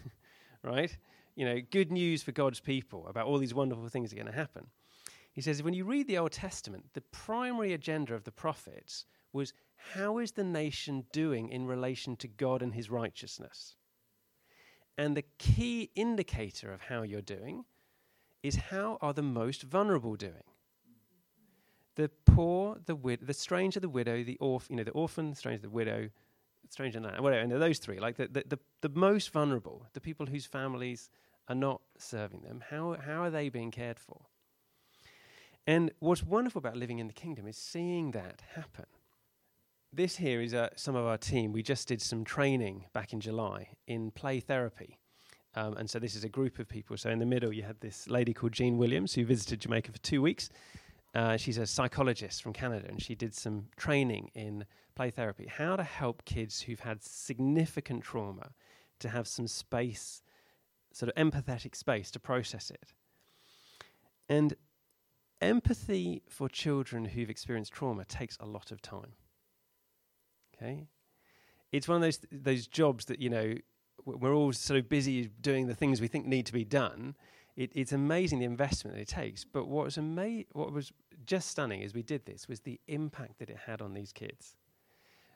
right? 0.62 0.94
You 1.36 1.46
know, 1.46 1.58
good 1.70 1.90
news 1.90 2.22
for 2.22 2.32
God's 2.32 2.60
people 2.60 3.06
about 3.06 3.24
all 3.24 3.38
these 3.38 3.54
wonderful 3.54 3.88
things 3.88 4.10
that 4.10 4.18
are 4.18 4.24
going 4.24 4.34
to 4.34 4.38
happen. 4.38 4.66
He 5.36 5.42
says, 5.42 5.62
when 5.62 5.74
you 5.74 5.84
read 5.84 6.08
the 6.08 6.18
Old 6.18 6.32
Testament, 6.32 6.86
the 6.94 7.02
primary 7.02 7.72
agenda 7.72 8.14
of 8.14 8.24
the 8.24 8.32
prophets 8.32 9.04
was 9.32 9.52
how 9.76 10.18
is 10.18 10.32
the 10.32 10.42
nation 10.42 11.04
doing 11.12 11.50
in 11.50 11.66
relation 11.66 12.16
to 12.16 12.26
God 12.26 12.62
and 12.62 12.74
his 12.74 12.90
righteousness? 12.90 13.76
And 14.98 15.16
the 15.16 15.24
key 15.38 15.90
indicator 15.94 16.72
of 16.72 16.80
how 16.80 17.02
you're 17.02 17.20
doing 17.20 17.64
is 18.42 18.56
how 18.56 18.98
are 19.00 19.12
the 19.12 19.22
most 19.22 19.62
vulnerable 19.62 20.16
doing? 20.16 20.42
the 21.96 22.10
poor, 22.26 22.76
the 22.84 22.94
wid- 22.94 23.26
the 23.26 23.34
stranger, 23.34 23.80
the 23.80 23.88
widow, 23.88 24.22
the 24.22 24.36
orphan, 24.38 24.74
you 24.74 24.76
know, 24.76 24.84
the 24.84 24.90
orphan, 24.92 25.30
the 25.30 25.36
stranger, 25.36 25.62
the 25.62 25.70
widow, 25.70 26.08
stranger, 26.68 26.98
and 26.98 27.22
whatever, 27.22 27.42
and 27.42 27.50
those 27.50 27.78
three, 27.78 27.98
like 27.98 28.16
the, 28.16 28.28
the, 28.28 28.44
the, 28.48 28.58
the 28.82 28.88
most 28.90 29.32
vulnerable, 29.32 29.86
the 29.94 30.00
people 30.00 30.26
whose 30.26 30.46
families 30.46 31.10
are 31.48 31.54
not 31.54 31.80
serving 31.98 32.42
them, 32.42 32.62
how, 32.70 32.96
how 33.04 33.22
are 33.22 33.30
they 33.30 33.48
being 33.48 33.70
cared 33.70 33.98
for? 33.98 34.20
And 35.66 35.90
what's 35.98 36.22
wonderful 36.22 36.60
about 36.60 36.76
living 36.76 37.00
in 37.00 37.08
the 37.08 37.12
kingdom 37.12 37.46
is 37.46 37.56
seeing 37.56 38.12
that 38.12 38.42
happen. 38.54 38.86
This 39.92 40.16
here 40.16 40.40
is 40.40 40.54
uh, 40.54 40.68
some 40.76 40.94
of 40.94 41.04
our 41.04 41.18
team. 41.18 41.52
We 41.52 41.62
just 41.62 41.88
did 41.88 42.00
some 42.00 42.24
training 42.24 42.84
back 42.92 43.12
in 43.12 43.20
July 43.20 43.70
in 43.86 44.10
play 44.12 44.40
therapy. 44.40 44.98
Um, 45.54 45.76
and 45.76 45.88
so 45.88 45.98
this 45.98 46.14
is 46.14 46.22
a 46.22 46.28
group 46.28 46.58
of 46.58 46.68
people. 46.68 46.96
So 46.96 47.10
in 47.10 47.18
the 47.18 47.26
middle, 47.26 47.52
you 47.52 47.62
had 47.62 47.80
this 47.80 48.08
lady 48.08 48.32
called 48.32 48.52
Jean 48.52 48.78
Williams 48.78 49.14
who 49.14 49.24
visited 49.24 49.60
Jamaica 49.60 49.90
for 49.90 49.98
two 49.98 50.20
weeks. 50.22 50.50
Uh, 51.14 51.36
she's 51.38 51.56
a 51.56 51.66
psychologist 51.66 52.42
from 52.42 52.52
Canada, 52.52 52.86
and 52.88 53.02
she 53.02 53.14
did 53.14 53.34
some 53.34 53.68
training 53.76 54.30
in 54.34 54.66
play 54.94 55.10
therapy, 55.10 55.46
how 55.46 55.74
to 55.74 55.82
help 55.82 56.24
kids 56.26 56.60
who've 56.60 56.80
had 56.80 57.02
significant 57.02 58.04
trauma 58.04 58.50
to 58.98 59.08
have 59.08 59.26
some 59.26 59.46
space, 59.46 60.22
sort 60.92 61.10
of 61.10 61.14
empathetic 61.14 61.74
space 61.74 62.10
to 62.10 62.20
process 62.20 62.70
it. 62.70 62.92
And 64.28 64.54
empathy 65.40 66.22
for 66.28 66.48
children 66.48 67.04
who've 67.04 67.30
experienced 67.30 67.72
trauma 67.72 68.04
takes 68.04 68.36
a 68.40 68.46
lot 68.46 68.70
of 68.70 68.80
time. 68.82 69.12
Okay, 70.54 70.88
it's 71.72 71.88
one 71.88 71.96
of 71.96 72.02
those 72.02 72.20
those 72.32 72.66
jobs 72.66 73.06
that 73.06 73.20
you 73.20 73.30
know 73.30 73.54
we're 74.04 74.34
all 74.34 74.52
so 74.52 74.80
busy 74.80 75.30
doing 75.40 75.66
the 75.66 75.74
things 75.74 76.00
we 76.00 76.08
think 76.08 76.26
need 76.26 76.46
to 76.46 76.52
be 76.52 76.64
done. 76.64 77.16
It, 77.56 77.72
it's 77.74 77.92
amazing 77.92 78.38
the 78.38 78.44
investment 78.44 78.96
that 78.96 79.02
it 79.02 79.08
takes. 79.08 79.44
But 79.44 79.66
what 79.66 79.86
was 79.86 79.98
ama- 79.98 80.44
what 80.52 80.72
was 80.72 80.92
just 81.24 81.48
stunning 81.48 81.82
as 81.82 81.94
we 81.94 82.02
did 82.02 82.26
this 82.26 82.48
was 82.48 82.60
the 82.60 82.80
impact 82.86 83.38
that 83.38 83.50
it 83.50 83.56
had 83.66 83.80
on 83.82 83.94
these 83.94 84.12
kids. 84.12 84.56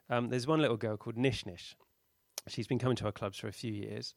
Um, 0.09 0.29
there's 0.29 0.47
one 0.47 0.61
little 0.61 0.77
girl 0.77 0.97
called 0.97 1.17
Nish 1.17 1.47
Nish. 1.47 1.77
She's 2.49 2.67
been 2.67 2.79
coming 2.79 2.97
to 2.97 3.07
our 3.07 3.13
clubs 3.13 3.39
for 3.39 3.49
a 3.49 3.53
few 3.53 3.73
years. 3.73 4.15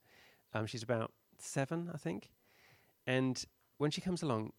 Um, 0.53 0.65
she's 0.65 0.83
about 0.83 1.11
seven, 1.37 1.89
I 1.93 1.97
think. 1.97 2.29
And 3.05 3.43
when 3.77 3.91
she 3.91 4.01
comes 4.01 4.23
along, 4.23 4.53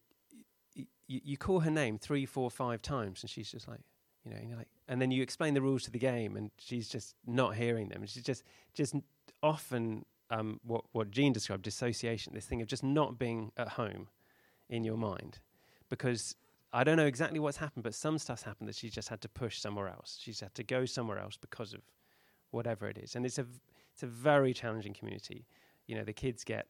y- 1.08 1.16
y- 1.16 1.20
you 1.24 1.36
call 1.36 1.60
her 1.60 1.70
name 1.70 1.98
three, 1.98 2.26
four, 2.26 2.50
five 2.50 2.82
times, 2.82 3.22
and 3.22 3.30
she's 3.30 3.50
just 3.50 3.68
like, 3.68 3.80
you 4.24 4.30
know, 4.30 4.36
and 4.38 4.48
you're 4.48 4.58
like, 4.58 4.68
and 4.88 5.00
then 5.00 5.10
you 5.10 5.22
explain 5.22 5.54
the 5.54 5.60
rules 5.62 5.82
to 5.84 5.90
the 5.90 5.98
game, 5.98 6.36
and 6.36 6.50
she's 6.58 6.88
just 6.88 7.14
not 7.26 7.54
hearing 7.54 7.88
them. 7.88 8.04
She's 8.06 8.22
just, 8.22 8.42
just 8.74 8.94
often 9.42 10.04
um, 10.30 10.60
what 10.64 10.84
what 10.92 11.10
Jean 11.10 11.32
described, 11.32 11.62
dissociation, 11.62 12.34
this 12.34 12.46
thing 12.46 12.62
of 12.62 12.66
just 12.68 12.82
not 12.82 13.18
being 13.18 13.52
at 13.56 13.68
home 13.70 14.08
in 14.68 14.84
your 14.84 14.96
mind, 14.96 15.40
because 15.90 16.36
I 16.72 16.84
don't 16.84 16.96
know 16.96 17.06
exactly 17.06 17.38
what's 17.38 17.58
happened, 17.58 17.84
but 17.84 17.94
some 17.94 18.18
stuff's 18.18 18.42
happened 18.42 18.68
that 18.68 18.74
she's 18.74 18.92
just 18.92 19.08
had 19.08 19.20
to 19.20 19.28
push 19.28 19.60
somewhere 19.60 19.88
else. 19.88 20.18
She's 20.20 20.40
had 20.40 20.54
to 20.54 20.64
go 20.64 20.86
somewhere 20.86 21.18
else 21.18 21.36
because 21.36 21.74
of 21.74 21.82
whatever 22.50 22.88
it 22.88 22.98
is, 22.98 23.14
and 23.14 23.24
it's 23.26 23.38
a 23.38 23.46
it's 23.92 24.02
a 24.02 24.06
very 24.06 24.52
challenging 24.52 24.94
community. 24.94 25.46
You 25.86 25.96
know, 25.96 26.04
the 26.04 26.14
kids 26.14 26.44
get 26.44 26.66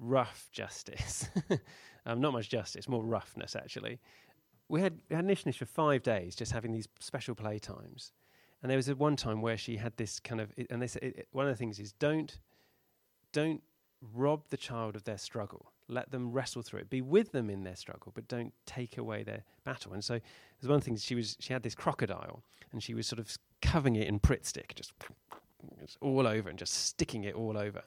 rough 0.00 0.48
justice, 0.50 1.28
um, 2.06 2.20
not 2.20 2.32
much 2.32 2.48
justice, 2.48 2.88
more 2.88 3.04
roughness 3.04 3.54
actually. 3.54 4.00
We 4.68 4.80
had 4.80 5.00
we 5.08 5.16
had 5.16 5.24
Nish 5.24 5.46
Nish 5.46 5.58
for 5.58 5.66
five 5.66 6.02
days, 6.02 6.34
just 6.34 6.52
having 6.52 6.72
these 6.72 6.88
special 6.98 7.34
play 7.34 7.58
times, 7.58 8.12
and 8.62 8.70
there 8.70 8.76
was 8.76 8.88
a 8.88 8.94
one 8.94 9.16
time 9.16 9.42
where 9.42 9.56
she 9.56 9.76
had 9.76 9.96
this 9.96 10.20
kind 10.20 10.40
of, 10.40 10.52
and 10.70 10.80
they 10.80 10.86
said 10.86 11.02
it, 11.02 11.28
one 11.32 11.46
of 11.46 11.52
the 11.52 11.56
things 11.56 11.78
is 11.78 11.92
don't 11.92 12.38
don't 13.32 13.62
rob 14.14 14.42
the 14.50 14.56
child 14.56 14.96
of 14.96 15.04
their 15.04 15.18
struggle. 15.18 15.72
Let 15.88 16.10
them 16.10 16.32
wrestle 16.32 16.62
through 16.62 16.80
it. 16.80 16.90
Be 16.90 17.00
with 17.00 17.32
them 17.32 17.50
in 17.50 17.64
their 17.64 17.76
struggle, 17.76 18.12
but 18.14 18.28
don't 18.28 18.52
take 18.64 18.96
away 18.96 19.22
their 19.22 19.42
battle. 19.64 19.92
And 19.92 20.04
so 20.04 20.20
there's 20.60 20.70
one 20.70 20.80
thing 20.80 20.96
she 20.96 21.14
was 21.14 21.36
she 21.40 21.52
had 21.52 21.62
this 21.62 21.74
crocodile 21.74 22.42
and 22.72 22.82
she 22.82 22.94
was 22.94 23.06
sort 23.06 23.18
of 23.18 23.36
covering 23.60 23.96
it 23.96 24.06
in 24.06 24.20
Pritt 24.20 24.46
stick, 24.46 24.72
just, 24.76 24.92
just 25.80 25.98
all 26.00 26.26
over 26.26 26.48
and 26.48 26.58
just 26.58 26.74
sticking 26.74 27.24
it 27.24 27.34
all 27.34 27.58
over. 27.58 27.82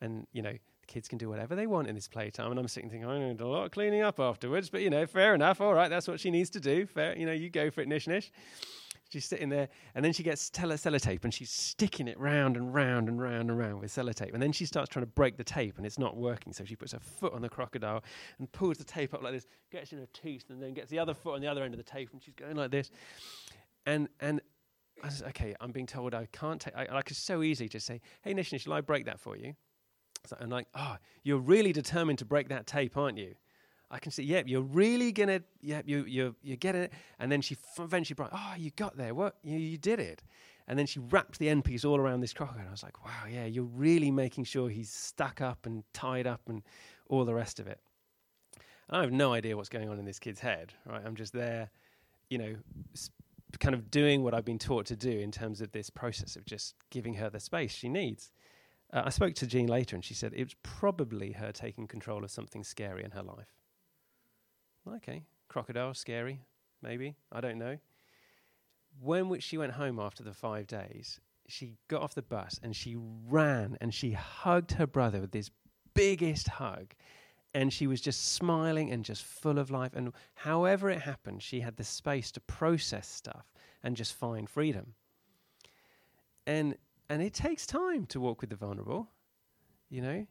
And 0.00 0.26
you 0.32 0.42
know, 0.42 0.54
kids 0.92 1.08
can 1.08 1.16
do 1.16 1.28
whatever 1.28 1.56
they 1.56 1.66
want 1.66 1.88
in 1.88 1.94
this 1.94 2.06
playtime. 2.06 2.50
And 2.50 2.60
I'm 2.60 2.68
sitting 2.68 2.90
thinking, 2.90 3.08
I 3.08 3.18
need 3.18 3.40
a 3.40 3.46
lot 3.46 3.64
of 3.64 3.70
cleaning 3.70 4.02
up 4.02 4.20
afterwards, 4.20 4.68
but 4.68 4.82
you 4.82 4.90
know, 4.90 5.06
fair 5.06 5.34
enough. 5.34 5.60
All 5.60 5.72
right, 5.72 5.88
that's 5.88 6.06
what 6.06 6.20
she 6.20 6.30
needs 6.30 6.50
to 6.50 6.60
do. 6.60 6.86
Fair, 6.86 7.16
you 7.16 7.24
know, 7.24 7.32
you 7.32 7.48
go 7.48 7.70
for 7.70 7.80
it, 7.80 7.88
Nish 7.88 8.06
Nish. 8.06 8.30
She's 9.08 9.24
sitting 9.26 9.50
there, 9.50 9.68
and 9.94 10.02
then 10.02 10.12
she 10.14 10.22
gets 10.22 10.48
tele- 10.48 10.74
sellotape, 10.74 11.24
and 11.24 11.34
she's 11.34 11.50
sticking 11.50 12.08
it 12.08 12.18
round 12.18 12.56
and 12.56 12.72
round 12.72 13.08
and 13.08 13.20
round 13.20 13.50
and 13.50 13.58
round 13.58 13.80
with 13.80 13.92
sellotape. 13.92 14.32
And 14.32 14.42
then 14.42 14.52
she 14.52 14.64
starts 14.64 14.88
trying 14.88 15.04
to 15.04 15.10
break 15.10 15.36
the 15.36 15.44
tape, 15.44 15.76
and 15.76 15.84
it's 15.84 15.98
not 15.98 16.16
working. 16.16 16.52
So 16.54 16.64
she 16.64 16.76
puts 16.76 16.92
her 16.92 17.00
foot 17.00 17.34
on 17.34 17.42
the 17.42 17.48
crocodile 17.50 18.02
and 18.38 18.50
pulls 18.52 18.78
the 18.78 18.84
tape 18.84 19.12
up 19.12 19.22
like 19.22 19.34
this, 19.34 19.46
gets 19.70 19.92
in 19.92 19.98
her 19.98 20.08
teeth, 20.14 20.44
and 20.48 20.62
then 20.62 20.72
gets 20.72 20.90
the 20.90 20.98
other 20.98 21.12
foot 21.12 21.34
on 21.34 21.40
the 21.42 21.46
other 21.46 21.62
end 21.62 21.74
of 21.74 21.78
the 21.78 21.84
tape, 21.84 22.08
and 22.12 22.22
she's 22.22 22.34
going 22.34 22.56
like 22.56 22.70
this. 22.70 22.90
And 23.84 24.08
and 24.20 24.40
I 25.02 25.08
said, 25.10 25.28
okay, 25.28 25.54
I'm 25.60 25.72
being 25.72 25.86
told 25.86 26.14
I 26.14 26.26
can't 26.32 26.60
take. 26.60 26.74
I, 26.74 26.86
like 26.90 27.10
it's 27.10 27.20
so 27.20 27.42
easy 27.42 27.68
to 27.68 27.80
say, 27.80 28.00
hey 28.22 28.32
Nish 28.32 28.52
Nish, 28.52 28.62
shall 28.62 28.72
I 28.72 28.80
break 28.80 29.04
that 29.06 29.20
for 29.20 29.36
you? 29.36 29.54
So 30.24 30.36
I'm 30.40 30.50
like, 30.50 30.68
oh, 30.74 30.96
you're 31.24 31.38
really 31.38 31.72
determined 31.72 32.18
to 32.20 32.24
break 32.24 32.48
that 32.48 32.66
tape, 32.66 32.96
aren't 32.96 33.18
you? 33.18 33.34
I 33.90 33.98
can 33.98 34.10
see, 34.10 34.22
yep, 34.22 34.46
you're 34.48 34.62
really 34.62 35.12
gonna, 35.12 35.42
yep, 35.60 35.84
you 35.86 36.04
you 36.06 36.34
you're 36.42 36.56
getting 36.56 36.82
it. 36.82 36.92
And 37.18 37.30
then 37.30 37.42
she 37.42 37.56
f- 37.56 37.84
eventually 37.84 38.14
brought, 38.14 38.30
oh, 38.32 38.54
you 38.56 38.70
got 38.70 38.96
there, 38.96 39.14
what 39.14 39.36
you 39.42 39.58
you 39.58 39.76
did 39.76 40.00
it. 40.00 40.22
And 40.68 40.78
then 40.78 40.86
she 40.86 41.00
wrapped 41.00 41.38
the 41.38 41.48
end 41.48 41.64
piece 41.64 41.84
all 41.84 41.98
around 41.98 42.20
this 42.20 42.32
crocodile. 42.32 42.68
I 42.68 42.70
was 42.70 42.82
like, 42.82 43.04
wow, 43.04 43.26
yeah, 43.30 43.44
you're 43.44 43.64
really 43.64 44.10
making 44.10 44.44
sure 44.44 44.70
he's 44.70 44.90
stuck 44.90 45.40
up 45.40 45.66
and 45.66 45.82
tied 45.92 46.26
up 46.26 46.40
and 46.48 46.62
all 47.08 47.24
the 47.24 47.34
rest 47.34 47.60
of 47.60 47.66
it. 47.66 47.80
And 48.88 48.96
I 48.96 49.00
have 49.02 49.12
no 49.12 49.32
idea 49.32 49.56
what's 49.56 49.68
going 49.68 49.88
on 49.88 49.98
in 49.98 50.04
this 50.04 50.18
kid's 50.18 50.40
head, 50.40 50.72
right? 50.86 51.02
I'm 51.04 51.16
just 51.16 51.32
there, 51.32 51.70
you 52.30 52.38
know, 52.38 52.54
sp- 52.94 53.12
kind 53.58 53.74
of 53.74 53.90
doing 53.90 54.22
what 54.22 54.32
I've 54.34 54.44
been 54.44 54.58
taught 54.58 54.86
to 54.86 54.96
do 54.96 55.10
in 55.10 55.30
terms 55.30 55.60
of 55.60 55.72
this 55.72 55.90
process 55.90 56.36
of 56.36 56.46
just 56.46 56.74
giving 56.90 57.14
her 57.14 57.28
the 57.28 57.40
space 57.40 57.72
she 57.72 57.88
needs. 57.88 58.32
Uh, 58.92 59.02
I 59.06 59.10
spoke 59.10 59.34
to 59.34 59.46
Jean 59.46 59.68
later, 59.68 59.96
and 59.96 60.04
she 60.04 60.14
said 60.14 60.32
it 60.34 60.44
was 60.44 60.54
probably 60.62 61.32
her 61.32 61.52
taking 61.52 61.86
control 61.86 62.24
of 62.24 62.30
something 62.30 62.62
scary 62.62 63.04
in 63.04 63.12
her 63.12 63.22
life. 63.22 63.54
Okay, 64.96 65.22
crocodile, 65.48 65.94
scary, 65.94 66.40
maybe. 66.82 67.16
I 67.30 67.40
don't 67.40 67.58
know. 67.58 67.78
When 69.00 69.40
she 69.40 69.56
went 69.56 69.72
home 69.72 69.98
after 69.98 70.22
the 70.22 70.34
five 70.34 70.66
days, 70.66 71.20
she 71.48 71.76
got 71.88 72.02
off 72.02 72.14
the 72.14 72.22
bus 72.22 72.58
and 72.62 72.74
she 72.74 72.96
ran 72.96 73.76
and 73.80 73.92
she 73.94 74.12
hugged 74.12 74.72
her 74.72 74.86
brother 74.86 75.20
with 75.20 75.32
this 75.32 75.50
biggest 75.94 76.48
hug. 76.48 76.94
And 77.54 77.70
she 77.72 77.86
was 77.86 78.00
just 78.00 78.32
smiling 78.32 78.90
and 78.90 79.04
just 79.04 79.24
full 79.24 79.58
of 79.58 79.70
life. 79.70 79.92
And 79.94 80.12
however 80.34 80.88
it 80.88 81.02
happened, 81.02 81.42
she 81.42 81.60
had 81.60 81.76
the 81.76 81.84
space 81.84 82.32
to 82.32 82.40
process 82.40 83.06
stuff 83.06 83.52
and 83.82 83.94
just 83.94 84.14
find 84.14 84.48
freedom. 84.48 84.94
And 86.46 86.76
and 87.12 87.22
it 87.22 87.34
takes 87.34 87.66
time 87.66 88.06
to 88.06 88.20
walk 88.20 88.40
with 88.40 88.50
the 88.50 88.56
vulnerable, 88.56 89.10
you 89.88 90.02
know 90.02 90.26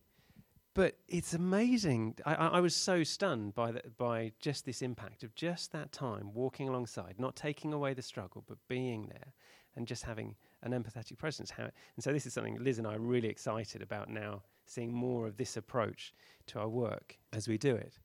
but 0.74 0.96
it's 1.08 1.34
amazing. 1.34 2.16
I, 2.26 2.34
I, 2.34 2.60
was 2.62 2.76
so 2.76 3.04
stunned 3.04 3.54
by 3.54 3.74
the, 3.74 3.82
by 3.98 4.32
just 4.40 4.66
this 4.66 4.82
impact 4.82 5.24
of 5.24 5.36
just 5.36 5.72
that 5.74 5.92
time 5.92 6.34
walking 6.34 6.70
alongside, 6.70 7.16
not 7.18 7.36
taking 7.36 7.74
away 7.74 7.94
the 7.94 8.02
struggle, 8.02 8.44
but 8.48 8.58
being 8.70 9.08
there 9.08 9.34
and 9.76 9.86
just 9.86 10.04
having 10.04 10.36
an 10.64 10.72
empathetic 10.72 11.18
presence. 11.18 11.52
How, 11.52 11.64
and 11.64 12.04
so 12.04 12.14
this 12.14 12.26
is 12.26 12.34
something 12.34 12.58
Liz 12.64 12.78
and 12.78 12.88
I 12.88 12.96
are 12.96 13.00
really 13.00 13.28
excited 13.28 13.82
about 13.82 14.10
now, 14.10 14.44
seeing 14.66 14.94
more 14.94 15.28
of 15.28 15.36
this 15.36 15.58
approach 15.58 16.14
to 16.48 16.60
our 16.60 16.70
work 16.70 17.18
as 17.34 17.48
we 17.48 17.58
do 17.58 17.76
it. 17.76 18.00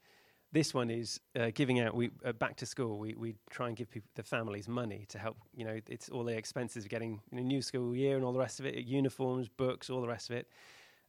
This 0.57 0.73
one 0.73 0.89
is 0.89 1.21
uh, 1.39 1.51
giving 1.53 1.81
out. 1.81 1.95
We 1.95 2.09
uh, 2.25 2.33
back 2.33 2.57
to 2.57 2.65
school. 2.65 2.99
We 2.99 3.13
we 3.13 3.35
try 3.51 3.69
and 3.69 3.77
give 3.77 3.91
people 3.91 4.09
the 4.15 4.23
families 4.23 4.69
money 4.69 5.05
to 5.11 5.19
help. 5.19 5.37
You 5.55 5.67
know, 5.67 5.79
it's 5.87 6.09
all 6.09 6.25
the 6.25 6.35
expenses 6.35 6.85
of 6.85 6.89
getting 6.89 7.21
you 7.31 7.37
know, 7.37 7.43
new 7.43 7.61
school 7.61 7.95
year 7.95 8.17
and 8.17 8.25
all 8.25 8.33
the 8.33 8.39
rest 8.39 8.59
of 8.59 8.65
it, 8.65 8.75
uniforms, 8.87 9.51
books, 9.51 9.91
all 9.91 10.01
the 10.01 10.09
rest 10.09 10.31
of 10.31 10.37
it. 10.37 10.49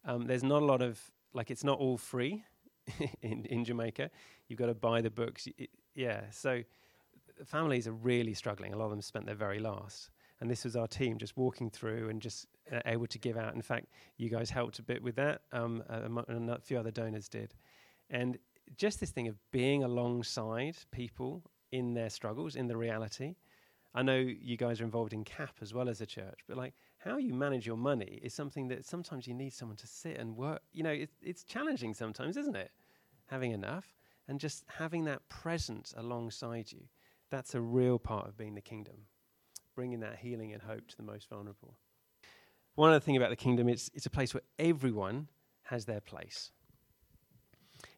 Um, 0.03 0.27
there's 0.27 0.43
not 0.43 0.63
a 0.63 0.65
lot 0.65 0.81
of 0.81 0.99
like 1.33 1.49
it's 1.49 1.63
not 1.63 1.79
all 1.79 1.95
free 1.95 2.43
in, 3.21 3.45
in 3.45 3.63
Jamaica. 3.63 4.12
You've 4.49 4.60
got 4.60 4.65
to 4.65 4.73
buy 4.73 4.99
the 4.99 5.10
books. 5.10 5.47
It, 5.57 5.69
yeah, 5.95 6.23
so 6.29 6.62
families 7.45 7.88
are 7.88 7.93
really 7.93 8.33
struggling. 8.33 8.73
A 8.73 8.77
lot 8.77 8.88
of 8.88 8.91
them 8.91 9.01
spent 9.01 9.27
their 9.27 9.36
very 9.36 9.60
last. 9.60 10.10
And 10.41 10.51
this 10.51 10.65
was 10.65 10.75
our 10.75 10.88
team 10.88 11.17
just 11.17 11.38
walking 11.38 11.69
through 11.69 12.10
and 12.10 12.21
just 12.21 12.47
uh, 12.69 12.81
able 12.86 13.07
to 13.07 13.17
give 13.17 13.38
out. 13.38 13.55
In 13.55 13.62
fact, 13.62 13.86
you 14.17 14.27
guys 14.27 14.49
helped 14.49 14.77
a 14.79 14.83
bit 14.83 15.01
with 15.01 15.15
that, 15.15 15.43
um, 15.53 15.83
and 16.27 16.49
a 16.49 16.60
few 16.60 16.77
other 16.77 16.91
donors 16.91 17.29
did. 17.29 17.53
And 18.10 18.38
just 18.75 18.99
this 18.99 19.12
thing 19.12 19.27
of 19.27 19.36
being 19.51 19.84
alongside 19.84 20.77
people 20.91 21.43
in 21.71 21.93
their 21.93 22.10
struggles, 22.10 22.56
in 22.56 22.67
the 22.67 22.77
reality. 22.77 23.36
I 23.93 24.03
know 24.03 24.17
you 24.17 24.58
guys 24.58 24.82
are 24.82 24.84
involved 24.84 25.13
in 25.13 25.23
CAP 25.23 25.56
as 25.62 25.73
well 25.73 25.89
as 25.89 26.01
a 26.01 26.06
church, 26.06 26.39
but 26.47 26.58
like 26.58 26.73
how 26.97 27.17
you 27.17 27.34
manage 27.34 27.65
your 27.65 27.77
money 27.77 28.19
is 28.21 28.34
something 28.34 28.67
that 28.67 28.86
sometimes 28.86 29.27
you 29.27 29.34
need 29.34 29.53
someone 29.53 29.77
to 29.77 29.88
sit 29.88 30.17
and 30.17 30.36
work. 30.36 30.62
You 30.73 30.84
know, 30.84 30.91
it, 30.91 31.10
it's 31.21 31.43
challenging 31.43 31.93
sometimes, 31.93 32.38
isn't 32.38 32.56
it? 32.56 32.71
Having 33.27 33.51
enough 33.51 33.95
and 34.27 34.39
just 34.39 34.63
having 34.67 35.06
that 35.06 35.27
presence 35.30 35.93
alongside 35.97 36.71
you. 36.71 36.82
That's 37.30 37.56
a 37.56 37.62
real 37.62 37.99
part 37.99 38.27
of 38.27 38.38
being 38.38 38.56
the 38.56 38.62
kingdom, 38.62 38.95
bringing 39.75 39.99
that 40.01 40.17
healing 40.17 40.53
and 40.53 40.62
hope 40.62 40.88
to 40.88 40.97
the 40.97 41.03
most 41.03 41.30
vulnerable. 41.30 41.77
One 42.75 42.91
other 42.91 42.99
thing 42.99 43.17
about 43.17 43.32
the 43.32 43.36
kingdom, 43.36 43.67
it's, 43.67 43.89
it's 43.93 44.06
a 44.06 44.10
place 44.12 44.34
where 44.34 44.43
everyone 44.60 45.30
has 45.63 45.86
their 45.86 46.01
place. 46.01 46.51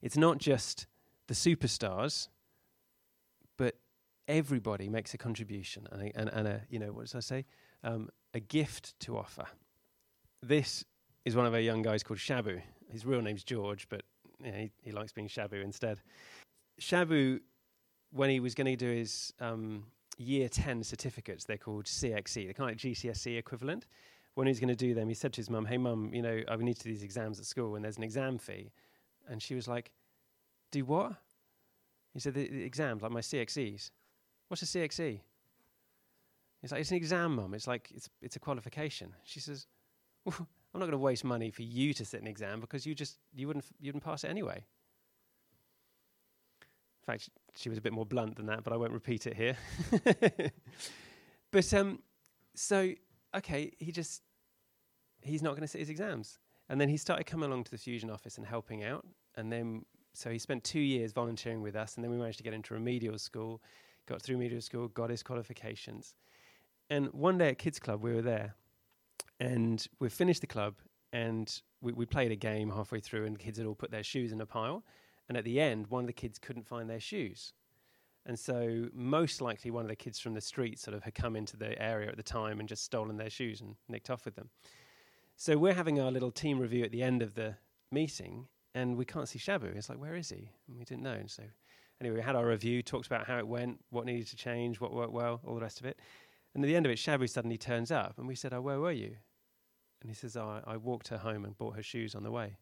It's 0.02 0.18
not 0.18 0.38
just 0.38 0.88
the 1.28 1.34
superstars, 1.34 2.28
but 3.58 3.76
everybody 4.28 4.90
makes 4.90 5.14
a 5.14 5.18
contribution 5.18 5.88
and 5.92 6.02
a, 6.02 6.20
and, 6.20 6.30
and 6.30 6.48
a 6.48 6.62
you 6.70 6.80
know, 6.80 6.92
what 6.92 7.06
does 7.06 7.16
I 7.16 7.20
say? 7.20 7.46
Um, 7.84 8.10
a 8.34 8.40
gift 8.40 9.00
to 9.02 9.18
offer. 9.18 9.46
This 10.42 10.86
is 11.26 11.36
one 11.36 11.46
of 11.46 11.54
our 11.54 11.60
young 11.60 11.82
guys 11.82 12.04
called 12.04 12.20
Shabu. 12.20 12.62
His 12.90 13.06
real 13.06 13.22
name's 13.22 13.44
George, 13.44 13.88
but 13.90 14.04
you 14.44 14.52
know, 14.52 14.58
he, 14.58 14.72
he 14.82 14.92
likes 14.92 15.12
being 15.12 15.28
Shabu 15.28 15.64
instead. 15.64 16.00
Shabu, 16.80 17.40
when 18.12 18.30
he 18.30 18.40
was 18.40 18.56
going 18.56 18.68
to 18.68 18.76
do 18.76 18.90
his 18.90 19.34
um, 19.40 19.86
year 20.18 20.48
10 20.48 20.84
certificates, 20.84 21.44
they're 21.46 21.58
called 21.58 21.86
CXC, 21.86 22.46
they're 22.46 22.54
kind 22.54 22.70
of 22.70 22.76
like 22.76 22.78
GCSE 22.78 23.38
equivalent. 23.38 23.86
When 24.36 24.48
he 24.48 24.52
was 24.52 24.60
going 24.60 24.70
to 24.70 24.76
do 24.76 24.94
them, 24.94 25.10
he 25.10 25.16
said 25.16 25.34
to 25.34 25.38
his 25.38 25.50
mum, 25.50 25.66
Hey, 25.66 25.78
mum, 25.78 26.12
you 26.14 26.22
know, 26.22 26.42
I 26.48 26.56
need 26.56 26.78
to 26.78 26.84
do 26.84 26.90
these 26.90 27.04
exams 27.04 27.40
at 27.40 27.46
school 27.46 27.76
and 27.76 27.84
there's 27.84 27.98
an 27.98 28.04
exam 28.04 28.38
fee. 28.38 28.72
And 29.30 29.42
she 29.42 29.56
was 29.56 29.68
like, 29.68 29.92
Do 30.72 30.84
what? 30.86 31.14
He 32.14 32.20
said, 32.20 32.34
The, 32.34 32.50
the 32.50 32.64
exams, 32.64 33.02
like 33.02 33.12
my 33.12 33.22
CXCs. 33.22 33.92
What's 34.48 34.64
a 34.64 34.66
CXC? 34.66 35.22
He's 36.62 36.72
like, 36.72 36.82
It's 36.82 36.92
an 36.92 36.98
exam, 36.98 37.36
mum. 37.36 37.54
It's 37.54 37.68
like, 37.68 37.90
it's, 37.94 38.10
it's 38.22 38.36
a 38.36 38.40
qualification. 38.40 39.14
She 39.24 39.40
says, 39.40 39.68
well, 40.26 40.36
I'm 40.74 40.80
not 40.80 40.86
going 40.86 40.92
to 40.92 40.98
waste 40.98 41.24
money 41.24 41.52
for 41.52 41.64
you 41.64 41.94
to 41.94 42.06
sit 42.06 42.22
an 42.22 42.28
exam 42.28 42.60
because 42.60 42.86
you 42.86 42.94
just, 42.94 43.18
you 43.34 43.48
wouldn't, 43.48 43.66
you 43.80 43.90
wouldn't 43.90 44.04
pass 44.04 44.24
it 44.24 44.30
anyway. 44.30 44.64
In 47.02 47.14
fact, 47.14 47.30
she 47.56 47.70
was 47.70 47.78
a 47.78 47.82
bit 47.82 47.94
more 47.94 48.06
blunt 48.06 48.36
than 48.36 48.46
that, 48.48 48.64
but 48.64 48.72
I 48.72 48.78
won't 48.78 48.92
repeat 48.92 49.26
it 49.26 49.36
here. 49.36 49.58
but 51.52 51.74
um, 51.74 52.00
so 52.56 52.94
okay, 53.36 53.72
he 53.80 53.92
just, 53.92 54.22
he's 55.22 55.42
not 55.42 55.52
going 55.52 55.62
to 55.62 55.68
sit 55.68 55.80
his 55.80 55.90
exams. 55.90 56.40
And 56.70 56.80
then 56.80 56.90
he 56.90 56.98
started 56.98 57.26
coming 57.26 57.50
along 57.50 57.64
to 57.66 57.72
the 57.72 57.78
Fusion 57.78 58.12
office 58.12 58.38
and 58.38 58.46
helping 58.46 58.84
out. 58.84 59.06
And 59.36 59.52
then, 59.52 59.86
so 60.14 60.30
he 60.30 60.40
spent 60.40 60.64
two 60.64 60.80
years 60.80 61.12
volunteering 61.12 61.62
with 61.62 61.76
us. 61.76 61.96
And 61.96 62.04
then 62.04 62.12
we 62.12 62.18
managed 62.18 62.38
to 62.38 62.44
get 62.44 62.54
into 62.54 62.74
remedial 62.74 63.18
school, 63.18 63.62
got 64.06 64.22
through 64.22 64.36
remedial 64.36 64.62
school, 64.62 64.88
got 64.90 65.10
his 65.10 65.24
qualifications. 65.24 66.16
And 66.90 67.12
one 67.14 67.38
day 67.38 67.50
at 67.50 67.58
Kids 67.58 67.80
Club, 67.80 68.02
we 68.02 68.14
were 68.14 68.22
there 68.22 68.56
and 69.40 69.86
we 70.00 70.10
finished 70.10 70.42
the 70.42 70.48
club 70.48 70.76
and 71.14 71.62
we, 71.82 71.94
we 71.94 72.06
played 72.06 72.32
a 72.32 72.36
game 72.36 72.70
halfway 72.70 73.00
through 73.00 73.26
and 73.26 73.36
the 73.36 73.40
kids 73.40 73.58
had 73.58 73.68
all 73.68 73.76
put 73.76 73.92
their 73.92 74.04
shoes 74.04 74.32
in 74.32 74.42
a 74.42 74.46
pile. 74.46 74.84
And 75.28 75.38
at 75.38 75.44
the 75.44 75.60
end, 75.60 75.88
one 75.88 76.04
of 76.04 76.08
the 76.08 76.14
kids 76.14 76.40
couldn't 76.40 76.68
find 76.68 76.90
their 76.90 77.00
shoes. 77.00 77.54
And 78.26 78.38
so, 78.38 78.88
most 78.94 79.42
likely, 79.42 79.72
one 79.72 79.86
of 79.86 79.90
the 79.90 79.96
kids 79.96 80.20
from 80.20 80.34
the 80.34 80.42
street 80.42 80.80
sort 80.80 80.96
of 80.96 81.04
had 81.04 81.16
come 81.16 81.36
into 81.36 81.58
the 81.58 81.82
area 81.82 82.10
at 82.10 82.18
the 82.18 82.24
time 82.24 82.60
and 82.60 82.68
just 82.68 82.84
stolen 82.84 83.18
their 83.18 83.30
shoes 83.30 83.62
and 83.62 83.76
nicked 83.88 84.10
off 84.10 84.26
with 84.26 84.36
them. 84.36 84.50
So, 85.36 85.58
we're 85.58 85.74
having 85.74 86.00
our 86.00 86.12
little 86.12 86.32
team 86.32 86.60
review 86.60 86.84
at 86.84 86.92
the 86.92 87.02
end 87.02 87.22
of 87.22 87.36
the 87.36 87.56
meeting, 87.92 88.48
and 88.80 88.98
we 88.98 89.06
can't 89.06 89.28
see 89.28 89.40
Shabu. 89.40 89.76
It's 89.76 89.90
like, 89.90 90.00
where 90.00 90.16
is 90.16 90.30
he? 90.30 90.50
And 90.68 90.78
we 90.78 90.86
didn't 90.86 91.04
know. 91.04 91.14
And 91.14 91.30
so, 91.30 91.44
anyway, 92.00 92.18
we 92.18 92.22
had 92.22 92.36
our 92.36 92.46
review, 92.46 92.82
talked 92.82 93.08
about 93.08 93.26
how 93.26 93.38
it 93.38 93.48
went, 93.48 93.80
what 93.90 94.06
needed 94.06 94.28
to 94.28 94.36
change, 94.36 94.80
what 94.80 94.94
worked 94.94 95.14
well, 95.14 95.42
all 95.46 95.56
the 95.56 95.62
rest 95.62 95.80
of 95.80 95.86
it. 95.86 96.00
And 96.54 96.64
at 96.64 96.68
the 96.68 96.76
end 96.76 96.86
of 96.86 96.92
it, 96.92 96.98
Shabu 96.98 97.30
suddenly 97.30 97.58
turns 97.58 97.92
up, 97.92 98.18
and 98.18 98.28
we 98.28 98.36
said, 98.36 98.54
Oh, 98.54 98.62
where 98.62 98.80
were 98.80 98.92
you? 98.92 99.16
And 100.02 100.10
he 100.10 100.16
says, 100.16 100.38
oh, 100.38 100.62
I, 100.66 100.78
walked 100.78 101.10
her 101.10 101.18
home 101.18 101.44
and 101.44 101.58
bought 101.58 101.76
her 101.76 101.84
shoes 101.84 102.16
on 102.16 102.24
the 102.24 102.32
way. 102.32 102.58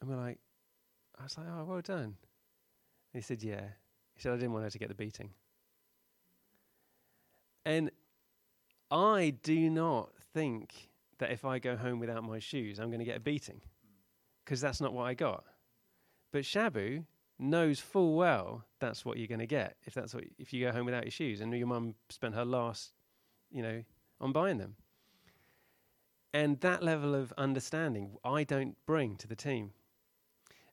And 0.00 0.10
we're 0.10 0.16
like, 0.16 0.38
I 1.18 1.22
was 1.22 1.38
like, 1.38 1.46
oh, 1.48 1.64
well 1.64 1.80
done. 1.80 2.02
And 2.02 2.14
he 3.14 3.20
said, 3.20 3.42
yeah. 3.42 3.62
He 4.14 4.20
said, 4.20 4.32
I 4.32 4.36
didn't 4.36 4.52
want 4.52 4.64
her 4.64 4.70
to 4.70 4.78
get 4.78 4.88
the 4.88 4.94
beating. 4.94 5.30
And 7.64 7.90
I 8.90 9.34
do 9.42 9.70
not 9.70 10.10
think 10.34 10.90
that 11.18 11.30
if 11.30 11.44
I 11.44 11.58
go 11.58 11.76
home 11.76 11.98
without 11.98 12.24
my 12.24 12.38
shoes, 12.38 12.78
I'm 12.78 12.88
going 12.88 13.00
to 13.00 13.04
get 13.04 13.16
a 13.16 13.20
beating 13.20 13.60
because 14.44 14.60
that's 14.60 14.80
not 14.80 14.92
what 14.92 15.04
I 15.04 15.14
got. 15.14 15.44
But 16.32 16.42
Shabu 16.42 17.04
knows 17.38 17.80
full 17.80 18.14
well 18.16 18.64
that's 18.80 19.04
what 19.04 19.18
you're 19.18 19.26
going 19.26 19.40
to 19.40 19.46
get 19.46 19.76
if 19.84 19.92
that's 19.92 20.14
what 20.14 20.24
if 20.38 20.52
you 20.52 20.64
go 20.64 20.72
home 20.72 20.86
without 20.86 21.04
your 21.04 21.10
shoes 21.10 21.40
and 21.40 21.52
your 21.52 21.66
mum 21.66 21.94
spent 22.08 22.34
her 22.34 22.44
last, 22.44 22.92
you 23.50 23.62
know, 23.62 23.82
on 24.20 24.32
buying 24.32 24.58
them. 24.58 24.76
And 26.32 26.60
that 26.60 26.82
level 26.82 27.14
of 27.14 27.32
understanding 27.38 28.16
I 28.24 28.44
don't 28.44 28.76
bring 28.86 29.16
to 29.16 29.28
the 29.28 29.36
team. 29.36 29.72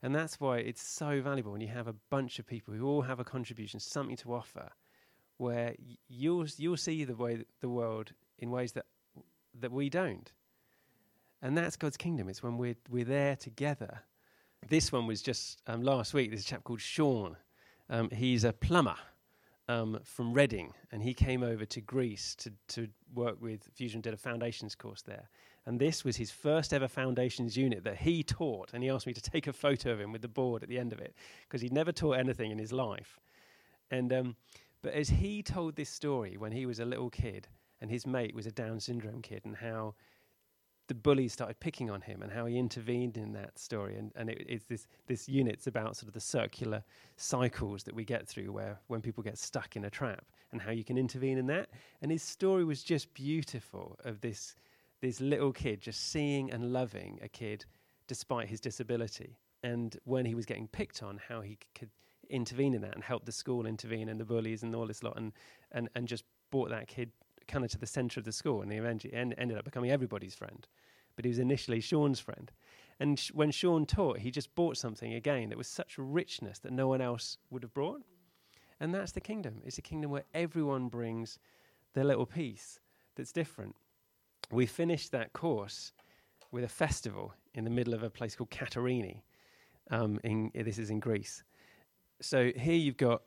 And 0.02 0.14
that's 0.14 0.38
why 0.38 0.58
it's 0.58 0.86
so 0.86 1.22
valuable 1.22 1.54
when 1.54 1.62
you 1.62 1.70
have 1.70 1.88
a 1.88 1.96
bunch 2.10 2.38
of 2.38 2.46
people 2.46 2.74
who 2.74 2.86
all 2.86 3.04
have 3.04 3.22
a 3.22 3.24
contribution, 3.24 3.80
something 3.80 4.18
to 4.18 4.34
offer, 4.34 4.70
where 5.38 5.76
you'll, 6.10 6.46
you'll 6.58 6.76
see 6.76 7.06
the 7.06 7.16
way 7.16 7.46
the 7.62 7.70
world 7.70 8.12
in 8.40 8.52
ways 8.52 8.74
that, 8.74 8.86
that 9.60 9.72
we 9.72 9.90
don't. 9.90 10.32
And 11.42 11.58
that's 11.58 11.76
God's 11.76 11.98
kingdom. 11.98 12.30
It's 12.30 12.42
when 12.42 12.58
we're, 12.58 12.76
we're 12.90 13.06
there 13.06 13.36
together. 13.36 14.02
This 14.70 14.92
one 14.92 15.08
was 15.08 15.22
just 15.22 15.62
um, 15.68 15.82
last 15.82 16.14
week. 16.14 16.30
There's 16.30 16.42
a 16.42 16.46
chap 16.46 16.64
called 16.64 16.82
Sean. 16.82 17.36
Um, 17.90 18.10
he's 18.10 18.46
a 18.46 18.54
plumber 18.54 18.96
um, 19.68 20.00
from 20.04 20.34
Reading, 20.34 20.74
and 20.92 21.04
he 21.04 21.14
came 21.14 21.44
over 21.44 21.66
to 21.66 21.82
Greece 21.82 22.36
to, 22.36 22.52
to 22.70 22.88
work 23.14 23.42
with 23.42 23.70
Fusion, 23.76 24.02
did 24.02 24.14
a 24.14 24.18
foundations 24.18 24.76
course 24.76 25.02
there. 25.02 25.30
And 25.66 25.80
this 25.80 26.04
was 26.04 26.18
his 26.18 26.32
first 26.32 26.74
ever 26.74 26.88
foundations 26.88 27.56
unit 27.56 27.84
that 27.84 27.98
he 27.98 28.24
taught, 28.24 28.72
and 28.74 28.84
he 28.84 28.90
asked 28.90 29.08
me 29.08 29.14
to 29.14 29.22
take 29.22 29.48
a 29.48 29.54
photo 29.54 29.92
of 29.92 30.00
him 30.00 30.12
with 30.12 30.22
the 30.22 30.28
board 30.28 30.64
at 30.64 30.70
the 30.70 30.80
end 30.80 30.94
of 30.94 31.00
it, 31.00 31.14
because 31.44 31.62
he'd 31.62 31.74
never 31.74 31.92
taught 31.92 32.14
anything 32.14 32.52
in 32.52 32.58
his 32.58 32.72
life. 32.72 33.20
And 33.92 34.12
um, 34.12 34.36
but 34.82 34.94
as 34.94 35.10
he 35.10 35.42
told 35.42 35.76
this 35.76 35.90
story 35.90 36.36
when 36.38 36.52
he 36.52 36.66
was 36.66 36.80
a 36.80 36.86
little 36.86 37.10
kid, 37.10 37.48
and 37.84 37.92
his 37.92 38.08
mate 38.08 38.34
was 38.34 38.48
a 38.48 38.52
Down 38.52 38.80
syndrome 38.80 39.22
kid, 39.22 39.42
and 39.44 39.58
how 39.58 39.94
the 40.88 40.96
bullies 40.96 41.34
started 41.34 41.60
picking 41.60 41.90
on 41.90 42.00
him 42.02 42.22
and 42.22 42.32
how 42.32 42.46
he 42.46 42.58
intervened 42.58 43.18
in 43.18 43.34
that 43.34 43.60
story. 43.60 43.98
And, 43.98 44.12
and 44.16 44.30
it, 44.30 44.46
it's 44.48 44.66
this, 44.66 44.88
this 45.06 45.28
unit's 45.28 45.68
about 45.68 45.98
sort 45.98 46.08
of 46.08 46.14
the 46.14 46.20
circular 46.20 46.84
cycles 47.18 47.84
that 47.84 47.94
we 47.94 48.06
get 48.06 48.28
through 48.28 48.52
where 48.52 48.80
when 48.88 49.02
people 49.02 49.22
get 49.22 49.38
stuck 49.38 49.76
in 49.76 49.86
a 49.86 49.90
trap 49.90 50.26
and 50.52 50.62
how 50.62 50.72
you 50.72 50.84
can 50.84 50.98
intervene 50.98 51.38
in 51.38 51.48
that. 51.48 51.70
And 52.02 52.12
his 52.12 52.24
story 52.24 52.64
was 52.64 52.84
just 52.84 53.14
beautiful 53.14 53.98
of 54.04 54.22
this, 54.22 54.56
this 55.02 55.22
little 55.22 55.52
kid 55.52 55.82
just 55.82 56.12
seeing 56.12 56.52
and 56.52 56.74
loving 56.74 57.20
a 57.22 57.28
kid 57.28 57.66
despite 58.08 58.48
his 58.48 58.60
disability. 58.60 59.38
And 59.62 59.98
when 60.04 60.26
he 60.26 60.36
was 60.36 60.46
getting 60.46 60.68
picked 60.68 61.02
on, 61.04 61.20
how 61.30 61.42
he 61.42 61.58
could 61.76 61.90
intervene 62.30 62.74
in 62.74 62.82
that 62.82 62.96
and 62.96 63.04
help 63.04 63.26
the 63.26 63.32
school 63.32 63.66
intervene 63.66 64.10
and 64.10 64.20
the 64.20 64.26
bullies 64.26 64.64
and 64.64 64.76
all 64.76 64.86
this 64.86 65.04
lot 65.04 65.18
and, 65.18 65.32
and, 65.72 65.90
and 65.96 66.08
just 66.08 66.26
brought 66.52 66.70
that 66.70 66.88
kid 66.88 67.12
kind 67.48 67.64
of 67.66 67.72
to 67.72 67.78
the 67.78 67.86
center 67.86 68.20
of 68.20 68.26
the 68.26 68.32
school, 68.32 68.62
and 68.62 68.72
he 68.72 68.78
eventually 68.78 69.14
en- 69.14 69.34
ended 69.34 69.58
up 69.58 69.66
becoming 69.66 69.92
everybody's 69.92 70.36
friend. 70.36 70.68
But 71.16 71.26
he 71.26 71.30
was 71.30 71.40
initially 71.40 71.80
Sean's 71.80 72.20
friend. 72.20 72.52
And 73.00 73.20
sh- 73.20 73.32
when 73.34 73.52
Sean 73.52 73.86
taught, 73.86 74.20
he 74.20 74.32
just 74.32 74.54
brought 74.56 74.78
something 74.78 75.14
again 75.14 75.50
that 75.50 75.58
was 75.58 75.68
such 75.68 75.98
richness 75.98 76.60
that 76.60 76.72
no 76.72 76.88
one 76.88 77.02
else 77.02 77.38
would 77.50 77.64
have 77.64 77.74
brought. 77.74 78.02
And 78.80 78.94
that's 78.94 79.12
the 79.12 79.22
kingdom. 79.22 79.62
It's 79.64 79.78
a 79.78 79.82
kingdom 79.82 80.12
where 80.12 80.26
everyone 80.34 80.88
brings 80.88 81.40
their 81.94 82.04
little 82.04 82.26
piece 82.26 82.80
that's 83.16 83.32
different. 83.32 83.76
We 84.52 84.66
finished 84.66 85.12
that 85.12 85.34
course 85.34 85.94
with 86.52 86.64
a 86.64 86.70
festival 86.70 87.34
in 87.54 87.64
the 87.64 87.70
middle 87.70 87.94
of 87.94 88.04
a 88.04 88.10
place 88.10 88.36
called 88.36 88.50
Katerini. 88.50 89.22
Um, 89.92 90.20
in, 90.24 90.52
this 90.54 90.78
is 90.78 90.90
in 90.90 91.00
Greece. 91.00 91.44
So 92.22 92.52
here 92.56 92.76
you've 92.76 92.98
got 92.98 93.24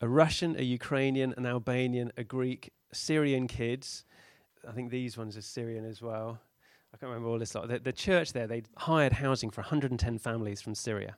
a 0.00 0.08
Russian, 0.08 0.56
a 0.58 0.62
Ukrainian, 0.62 1.34
an 1.36 1.46
Albanian, 1.46 2.12
a 2.16 2.24
Greek, 2.24 2.72
Syrian 2.94 3.46
kids. 3.46 4.04
I 4.68 4.72
think 4.72 4.90
these 4.90 5.16
ones 5.16 5.36
are 5.36 5.42
Syrian 5.42 5.84
as 5.84 6.00
well. 6.00 6.40
I 6.92 6.96
can't 6.96 7.10
remember 7.10 7.28
all 7.28 7.38
this 7.38 7.54
lot. 7.54 7.68
The, 7.68 7.80
the 7.80 7.92
church 7.92 8.32
there, 8.32 8.46
they 8.46 8.62
hired 8.76 9.12
housing 9.12 9.50
for 9.50 9.62
110 9.62 10.18
families 10.18 10.62
from 10.62 10.76
Syria. 10.76 11.16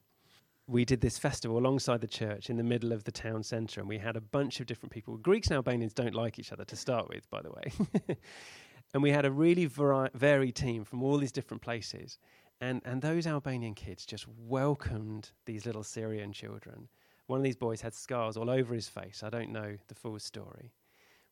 We 0.67 0.85
did 0.85 1.01
this 1.01 1.19
festival 1.19 1.59
alongside 1.59 2.01
the 2.01 2.07
church 2.07 2.49
in 2.49 2.57
the 2.57 2.65
middle 2.65 2.93
of 2.93 3.05
the 3.05 3.13
town 3.13 3.43
centre, 3.43 3.81
and 3.81 3.89
we 3.89 3.99
had 3.99 4.17
a 4.17 4.21
bunch 4.21 4.59
of 4.59 4.67
different 4.67 4.93
people. 4.93 5.19
Greeks 5.19 5.49
and 5.49 5.57
Albanians 5.57 5.93
don't 5.93 6.15
like 6.15 6.39
each 6.39 6.51
other 6.51 6.65
to 6.65 6.77
start 6.77 7.09
with, 7.09 7.29
by 7.31 7.43
the 7.43 7.51
way. 7.51 8.17
and 8.95 9.03
we 9.03 9.11
had 9.11 9.27
a 9.27 9.31
really 9.31 9.67
vari- 9.67 10.11
varied 10.15 10.57
team 10.57 10.83
from 10.83 11.03
all 11.03 11.19
these 11.19 11.31
different 11.31 11.63
places. 11.63 12.19
And, 12.61 12.81
and 12.87 13.03
those 13.03 13.27
Albanian 13.27 13.75
kids 13.75 14.07
just 14.07 14.27
welcomed 14.29 15.31
these 15.45 15.67
little 15.67 15.85
Syrian 15.85 16.33
children. 16.33 16.89
One 17.27 17.39
of 17.39 17.45
these 17.45 17.57
boys 17.57 17.83
had 17.83 17.95
scars 17.95 18.37
all 18.39 18.49
over 18.49 18.75
his 18.75 18.89
face. 18.89 19.23
I 19.23 19.29
don't 19.29 19.53
know 19.53 19.77
the 19.89 19.95
full 19.95 20.19
story 20.19 20.73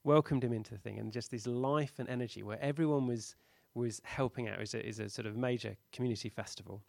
welcomed 0.05 0.45
him 0.45 0.53
into 0.53 0.73
the 0.73 0.79
thing, 0.79 0.99
and 0.99 1.13
just 1.13 1.31
this 1.31 1.47
life 1.47 1.95
and 1.99 2.09
energy 2.09 2.43
where 2.43 2.63
everyone 2.63 3.07
was 3.07 3.35
was 3.75 4.01
helping 4.05 4.49
out. 4.49 4.55
It 4.55 4.61
was 4.61 4.75
a, 4.75 4.87
is 4.87 5.01
a 5.01 5.09
sort 5.09 5.27
of 5.27 5.37
major 5.37 5.77
community 5.93 6.29
festival, 6.29 6.83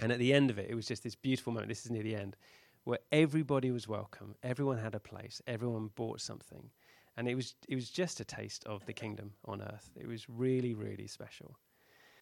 and 0.00 0.12
at 0.12 0.18
the 0.18 0.34
end 0.34 0.50
of 0.50 0.58
it, 0.58 0.68
it 0.68 0.74
was 0.74 0.86
just 0.86 1.02
this 1.02 1.14
beautiful 1.14 1.52
moment. 1.52 1.68
This 1.68 1.84
is 1.84 1.90
near 1.90 2.02
the 2.02 2.16
end, 2.16 2.36
where 2.84 2.98
everybody 3.12 3.70
was 3.70 3.88
welcome, 3.88 4.34
everyone 4.42 4.78
had 4.78 4.94
a 4.94 5.00
place, 5.00 5.40
everyone 5.46 5.90
bought 5.94 6.20
something, 6.20 6.70
and 7.16 7.28
it 7.28 7.34
was 7.34 7.54
it 7.68 7.74
was 7.74 7.90
just 7.90 8.20
a 8.20 8.24
taste 8.24 8.64
of 8.66 8.84
the 8.86 8.92
kingdom 8.92 9.32
on 9.44 9.62
earth. 9.62 9.90
It 9.96 10.06
was 10.06 10.28
really 10.28 10.74
really 10.74 11.06
special, 11.06 11.56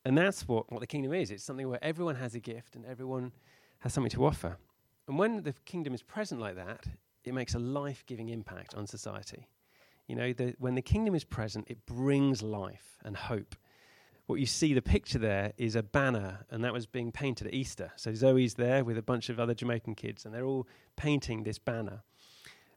and 0.04 0.16
that's 0.16 0.46
what 0.46 0.70
what 0.70 0.80
the 0.80 0.86
kingdom 0.86 1.12
is. 1.12 1.30
It's 1.30 1.44
something 1.44 1.68
where 1.68 1.82
everyone 1.82 2.16
has 2.16 2.34
a 2.34 2.40
gift 2.40 2.76
and 2.76 2.84
everyone 2.86 3.32
has 3.80 3.92
something 3.92 4.10
to 4.10 4.26
offer. 4.26 4.56
And 5.06 5.18
when 5.18 5.42
the 5.42 5.54
kingdom 5.64 5.94
is 5.94 6.02
present 6.02 6.40
like 6.40 6.56
that, 6.56 6.84
it 7.24 7.32
makes 7.32 7.54
a 7.54 7.58
life 7.58 8.04
giving 8.06 8.28
impact 8.28 8.74
on 8.74 8.86
society. 8.86 9.48
You 10.08 10.16
know, 10.16 10.32
the, 10.32 10.54
when 10.58 10.74
the 10.74 10.82
kingdom 10.82 11.14
is 11.14 11.22
present, 11.22 11.66
it 11.68 11.84
brings 11.84 12.42
life 12.42 12.98
and 13.04 13.14
hope. 13.14 13.54
What 14.26 14.40
you 14.40 14.46
see, 14.46 14.72
the 14.72 14.82
picture 14.82 15.18
there 15.18 15.52
is 15.58 15.76
a 15.76 15.82
banner, 15.82 16.46
and 16.50 16.64
that 16.64 16.72
was 16.72 16.86
being 16.86 17.12
painted 17.12 17.46
at 17.46 17.54
Easter. 17.54 17.92
So 17.96 18.14
Zoe's 18.14 18.54
there 18.54 18.84
with 18.84 18.98
a 18.98 19.02
bunch 19.02 19.28
of 19.28 19.38
other 19.38 19.54
Jamaican 19.54 19.94
kids, 19.94 20.24
and 20.24 20.34
they're 20.34 20.46
all 20.46 20.66
painting 20.96 21.44
this 21.44 21.58
banner. 21.58 22.02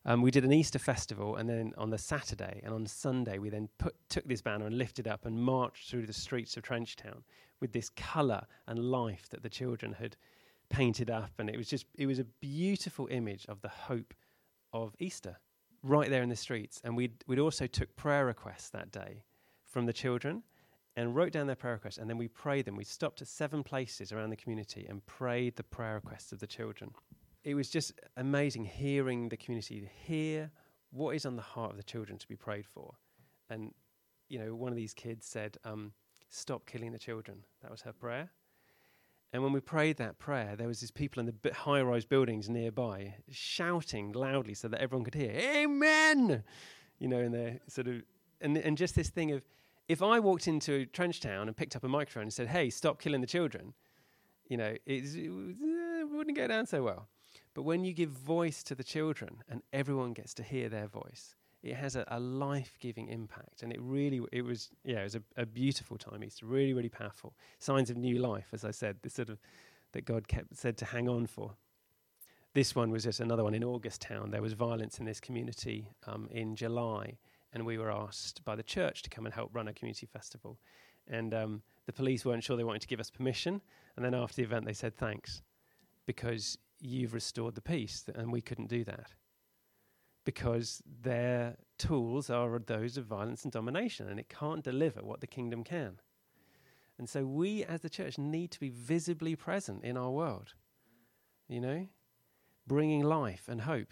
Um, 0.03 0.21
we 0.21 0.31
did 0.31 0.43
an 0.43 0.51
Easter 0.51 0.79
festival, 0.79 1.37
and 1.37 1.49
then 1.49 1.73
on 1.77 1.89
the 1.89 1.97
Saturday 1.97 2.61
and 2.65 2.73
on 2.73 2.85
Sunday, 2.85 3.37
we 3.37 3.49
then 3.49 3.69
put, 3.77 3.95
took 4.09 4.25
this 4.25 4.41
banner 4.41 4.65
and 4.65 4.77
lifted 4.77 5.07
up 5.07 5.25
and 5.25 5.41
marched 5.41 5.89
through 5.89 6.07
the 6.07 6.13
streets 6.13 6.57
of 6.57 6.63
Trenchtown 6.63 7.23
with 7.61 7.71
this 7.71 7.89
colour 7.89 8.45
and 8.67 8.79
life 8.79 9.29
that 9.29 9.43
the 9.43 9.49
children 9.49 9.93
had 9.93 10.17
painted 10.69 11.09
up, 11.09 11.31
and 11.37 11.49
it 11.49 11.57
was 11.57 11.69
just 11.69 11.85
it 11.95 12.07
was 12.07 12.19
a 12.19 12.25
beautiful 12.25 13.07
image 13.11 13.45
of 13.47 13.61
the 13.61 13.69
hope 13.69 14.13
of 14.73 14.95
Easter 14.99 15.37
right 15.83 16.09
there 16.09 16.23
in 16.23 16.29
the 16.29 16.35
streets. 16.35 16.81
And 16.83 16.95
we'd, 16.95 17.23
we'd 17.27 17.39
also 17.39 17.67
took 17.67 17.95
prayer 17.95 18.25
requests 18.25 18.69
that 18.69 18.91
day 18.91 19.23
from 19.65 19.85
the 19.85 19.93
children 19.93 20.43
and 20.95 21.15
wrote 21.15 21.31
down 21.31 21.47
their 21.47 21.55
prayer 21.55 21.73
requests. 21.73 21.97
And 21.97 22.09
then 22.09 22.17
we 22.17 22.27
prayed 22.27 22.65
them. 22.65 22.75
We 22.75 22.83
stopped 22.83 23.21
at 23.21 23.27
seven 23.27 23.63
places 23.63 24.11
around 24.11 24.29
the 24.29 24.35
community 24.35 24.85
and 24.89 25.05
prayed 25.05 25.55
the 25.55 25.63
prayer 25.63 25.95
requests 25.95 26.31
of 26.31 26.39
the 26.39 26.47
children. 26.47 26.91
It 27.43 27.55
was 27.55 27.69
just 27.69 27.93
amazing 28.17 28.65
hearing 28.65 29.29
the 29.29 29.37
community 29.37 29.89
hear 30.05 30.51
what 30.91 31.15
is 31.15 31.25
on 31.25 31.35
the 31.35 31.41
heart 31.41 31.71
of 31.71 31.77
the 31.77 31.83
children 31.83 32.17
to 32.17 32.27
be 32.27 32.35
prayed 32.35 32.65
for. 32.65 32.93
And, 33.49 33.73
you 34.27 34.39
know, 34.39 34.53
one 34.53 34.71
of 34.71 34.75
these 34.75 34.93
kids 34.93 35.25
said, 35.25 35.57
um, 35.63 35.93
Stop 36.33 36.65
killing 36.65 36.93
the 36.93 36.99
children. 36.99 37.43
That 37.61 37.71
was 37.71 37.81
her 37.81 37.91
prayer. 37.91 38.29
And 39.33 39.43
when 39.43 39.53
we 39.53 39.61
prayed 39.61 39.97
that 39.97 40.19
prayer, 40.19 40.55
there 40.55 40.67
was 40.67 40.81
these 40.81 40.91
people 40.91 41.21
in 41.21 41.33
the 41.41 41.53
high-rise 41.53 42.05
buildings 42.05 42.49
nearby 42.49 43.15
shouting 43.29 44.11
loudly 44.11 44.53
so 44.53 44.67
that 44.67 44.81
everyone 44.81 45.05
could 45.05 45.15
hear, 45.15 45.31
"Amen!" 45.31 46.43
You 46.99 47.07
know, 47.07 47.19
in 47.19 47.31
their 47.31 47.59
sort 47.67 47.87
of 47.87 48.03
and, 48.41 48.57
and 48.57 48.77
just 48.77 48.95
this 48.95 49.09
thing 49.09 49.31
of 49.31 49.43
if 49.87 50.01
I 50.01 50.19
walked 50.19 50.47
into 50.47 50.85
Trench 50.85 51.19
Town 51.19 51.47
and 51.47 51.57
picked 51.57 51.75
up 51.75 51.83
a 51.83 51.87
microphone 51.87 52.23
and 52.23 52.33
said, 52.33 52.47
hey, 52.47 52.69
stop 52.69 53.01
killing 53.01 53.21
the 53.21 53.27
children, 53.27 53.73
you 54.47 54.57
know, 54.57 54.75
it, 54.85 55.03
it 55.15 55.27
eh, 55.27 56.03
wouldn't 56.03 56.37
go 56.37 56.47
down 56.47 56.65
so 56.65 56.83
well. 56.83 57.09
But 57.53 57.63
when 57.63 57.83
you 57.83 57.93
give 57.93 58.09
voice 58.09 58.63
to 58.63 58.75
the 58.75 58.83
children 58.83 59.43
and 59.49 59.61
everyone 59.73 60.13
gets 60.13 60.33
to 60.35 60.43
hear 60.43 60.69
their 60.69 60.87
voice, 60.87 61.35
it 61.63 61.75
has 61.75 61.95
a, 61.95 62.03
a 62.07 62.19
life-giving 62.19 63.07
impact. 63.07 63.63
And 63.63 63.71
it 63.71 63.79
really, 63.81 64.21
it 64.31 64.43
was, 64.43 64.69
yeah, 64.83 65.01
it 65.01 65.03
was 65.03 65.15
a, 65.15 65.23
a 65.37 65.45
beautiful 65.45 65.97
time 65.97 66.23
Easter, 66.23 66.45
really, 66.45 66.73
really 66.73 66.89
powerful. 66.89 67.33
Signs 67.59 67.89
of 67.89 67.97
new 67.97 68.19
life, 68.19 68.47
as 68.51 68.65
I 68.65 68.71
said, 68.71 68.97
this 69.01 69.13
sort 69.13 69.29
of 69.29 69.39
that 69.93 70.05
God 70.05 70.27
kept 70.27 70.55
said 70.55 70.77
to 70.77 70.85
hang 70.85 71.07
on 71.07 71.27
for. 71.27 71.51
This 72.53 72.75
one 72.75 72.91
was 72.91 73.03
just 73.03 73.19
another 73.19 73.43
one 73.43 73.53
in 73.53 73.63
August 73.63 74.01
Town. 74.01 74.31
There 74.31 74.41
was 74.41 74.53
violence 74.53 74.99
in 74.99 75.05
this 75.05 75.19
community 75.19 75.89
um, 76.07 76.27
in 76.31 76.55
July, 76.55 77.17
and 77.53 77.65
we 77.65 77.77
were 77.77 77.91
asked 77.91 78.43
by 78.43 78.55
the 78.55 78.63
church 78.63 79.03
to 79.03 79.09
come 79.09 79.25
and 79.25 79.33
help 79.33 79.51
run 79.53 79.67
a 79.67 79.73
community 79.73 80.05
festival. 80.05 80.57
And 81.07 81.33
um, 81.33 81.61
the 81.85 81.93
police 81.93 82.25
weren't 82.25 82.43
sure 82.43 82.57
they 82.57 82.63
wanted 82.63 82.81
to 82.81 82.87
give 82.87 82.99
us 82.99 83.09
permission. 83.09 83.61
And 83.95 84.03
then 84.03 84.13
after 84.13 84.37
the 84.37 84.43
event, 84.43 84.65
they 84.65 84.73
said 84.73 84.95
thanks 84.95 85.41
because 86.05 86.57
you've 86.79 87.13
restored 87.13 87.55
the 87.55 87.61
peace, 87.61 88.05
and 88.15 88.31
we 88.31 88.41
couldn't 88.41 88.67
do 88.67 88.83
that 88.85 89.13
because 90.23 90.81
their 91.01 91.57
tools 91.77 92.29
are 92.29 92.59
those 92.59 92.97
of 92.97 93.05
violence 93.05 93.43
and 93.43 93.51
domination, 93.51 94.07
and 94.07 94.19
it 94.19 94.29
can't 94.29 94.63
deliver 94.63 95.01
what 95.01 95.21
the 95.21 95.27
kingdom 95.27 95.63
can. 95.63 95.99
And 96.97 97.09
so 97.09 97.25
we 97.25 97.63
as 97.63 97.81
the 97.81 97.89
church 97.89 98.17
need 98.17 98.51
to 98.51 98.59
be 98.59 98.69
visibly 98.69 99.35
present 99.35 99.83
in 99.83 99.97
our 99.97 100.11
world, 100.11 100.53
you 101.47 101.59
know, 101.59 101.87
bringing 102.67 103.03
life 103.03 103.45
and 103.47 103.61
hope. 103.61 103.89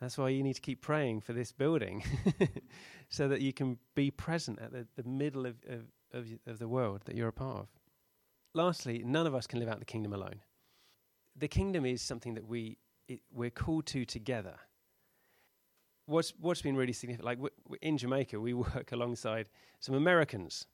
That's 0.00 0.18
why 0.18 0.28
you 0.28 0.42
need 0.42 0.56
to 0.56 0.60
keep 0.60 0.82
praying 0.82 1.22
for 1.22 1.32
this 1.32 1.52
building 1.52 2.04
so 3.08 3.28
that 3.28 3.40
you 3.40 3.54
can 3.54 3.78
be 3.94 4.10
present 4.10 4.58
at 4.60 4.72
the, 4.72 4.86
the 4.94 5.08
middle 5.08 5.46
of, 5.46 5.56
of, 5.68 5.84
of, 6.12 6.26
of 6.46 6.58
the 6.58 6.68
world 6.68 7.00
that 7.06 7.16
you're 7.16 7.28
a 7.28 7.32
part 7.32 7.60
of. 7.60 7.68
Lastly, 8.52 9.02
none 9.04 9.26
of 9.26 9.34
us 9.34 9.46
can 9.46 9.58
live 9.58 9.68
out 9.68 9.78
the 9.78 9.86
kingdom 9.86 10.12
alone. 10.12 10.42
The 11.34 11.48
kingdom 11.48 11.86
is 11.86 12.02
something 12.02 12.34
that 12.34 12.46
we, 12.46 12.76
it, 13.08 13.20
we're 13.32 13.50
called 13.50 13.86
to 13.86 14.04
together 14.04 14.56
what's 16.06 16.32
what's 16.40 16.62
been 16.62 16.76
really 16.76 16.92
significant, 16.92 17.24
like 17.24 17.38
w- 17.38 17.78
in 17.82 17.98
Jamaica, 17.98 18.40
we 18.40 18.54
work 18.74 18.92
alongside 18.92 19.46
some 19.80 19.94
Americans 19.94 20.66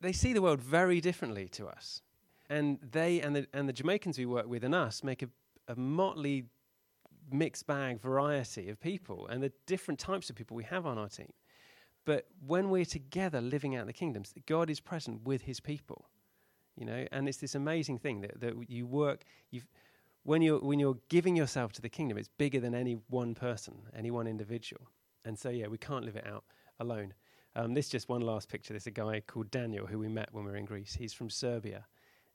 they 0.00 0.12
see 0.12 0.32
the 0.32 0.42
world 0.42 0.60
very 0.60 1.00
differently 1.00 1.48
to 1.48 1.66
us. 1.66 2.02
And 2.48 2.78
they 2.92 3.20
and 3.20 3.34
the, 3.34 3.46
and 3.52 3.68
the 3.68 3.72
Jamaicans 3.72 4.18
we 4.18 4.26
work 4.26 4.46
with 4.46 4.62
and 4.64 4.74
us 4.74 5.02
make 5.02 5.22
a, 5.22 5.28
a 5.68 5.76
motley 5.76 6.44
mixed 7.32 7.66
bag 7.66 8.00
variety 8.00 8.68
of 8.68 8.80
people 8.80 9.26
and 9.26 9.42
the 9.42 9.52
different 9.66 9.98
types 9.98 10.30
of 10.30 10.36
people 10.36 10.56
we 10.56 10.62
have 10.64 10.86
on 10.86 10.96
our 10.96 11.08
team. 11.08 11.32
But 12.04 12.26
when 12.46 12.70
we're 12.70 12.84
together 12.84 13.40
living 13.40 13.74
out 13.74 13.86
the 13.86 13.92
kingdoms, 13.92 14.32
God 14.46 14.70
is 14.70 14.78
present 14.78 15.24
with 15.24 15.42
his 15.42 15.58
people. 15.58 16.06
You 16.76 16.84
know, 16.84 17.06
and 17.10 17.26
it's 17.28 17.38
this 17.38 17.54
amazing 17.54 17.98
thing 17.98 18.20
that, 18.20 18.40
that 18.40 18.54
you 18.68 18.86
work 18.86 19.24
you 19.50 19.62
when 20.26 20.42
you're 20.42 20.58
when 20.58 20.78
you're 20.80 20.98
giving 21.08 21.36
yourself 21.36 21.72
to 21.74 21.82
the 21.82 21.88
kingdom, 21.88 22.18
it's 22.18 22.28
bigger 22.36 22.58
than 22.58 22.74
any 22.74 22.98
one 23.08 23.34
person, 23.34 23.74
any 23.96 24.10
one 24.10 24.26
individual. 24.26 24.82
And 25.24 25.38
so 25.38 25.50
yeah, 25.50 25.68
we 25.68 25.78
can't 25.78 26.04
live 26.04 26.16
it 26.16 26.26
out 26.26 26.44
alone. 26.80 27.14
Um, 27.54 27.74
this 27.74 27.88
just 27.88 28.08
one 28.08 28.20
last 28.20 28.48
picture. 28.48 28.72
There's 28.72 28.88
a 28.88 28.90
guy 28.90 29.22
called 29.26 29.50
Daniel 29.50 29.86
who 29.86 29.98
we 29.98 30.08
met 30.08 30.28
when 30.32 30.44
we 30.44 30.50
were 30.50 30.56
in 30.56 30.64
Greece. 30.64 30.94
He's 30.94 31.14
from 31.14 31.30
Serbia, 31.30 31.86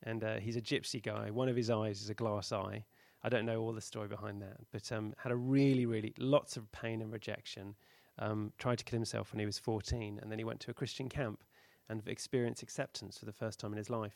and 0.03 0.23
uh, 0.23 0.37
he's 0.37 0.55
a 0.55 0.61
gypsy 0.61 1.03
guy. 1.03 1.29
One 1.31 1.49
of 1.49 1.55
his 1.55 1.69
eyes 1.69 2.01
is 2.01 2.09
a 2.09 2.13
glass 2.13 2.51
eye. 2.51 2.85
I 3.23 3.29
don't 3.29 3.45
know 3.45 3.59
all 3.59 3.73
the 3.73 3.81
story 3.81 4.07
behind 4.07 4.41
that, 4.41 4.57
but 4.71 4.91
um, 4.91 5.13
had 5.17 5.31
a 5.31 5.35
really, 5.35 5.85
really 5.85 6.13
lots 6.17 6.57
of 6.57 6.71
pain 6.71 7.01
and 7.01 7.11
rejection. 7.11 7.75
Um, 8.19 8.51
tried 8.57 8.77
to 8.79 8.83
kill 8.83 8.97
himself 8.97 9.31
when 9.31 9.39
he 9.39 9.45
was 9.45 9.59
14, 9.59 10.19
and 10.21 10.31
then 10.31 10.39
he 10.39 10.45
went 10.45 10.59
to 10.61 10.71
a 10.71 10.73
Christian 10.73 11.07
camp 11.07 11.43
and 11.89 12.01
experienced 12.07 12.63
acceptance 12.63 13.17
for 13.17 13.25
the 13.25 13.33
first 13.33 13.59
time 13.59 13.73
in 13.73 13.77
his 13.77 13.89
life. 13.89 14.15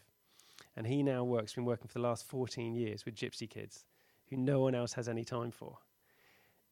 And 0.77 0.85
he 0.85 1.03
now 1.03 1.23
works, 1.23 1.53
been 1.53 1.65
working 1.65 1.87
for 1.87 1.93
the 1.93 2.07
last 2.07 2.27
14 2.27 2.75
years 2.75 3.05
with 3.05 3.15
gypsy 3.15 3.49
kids 3.49 3.85
who 4.29 4.37
no 4.37 4.59
one 4.59 4.75
else 4.75 4.93
has 4.93 5.07
any 5.07 5.23
time 5.23 5.51
for. 5.51 5.77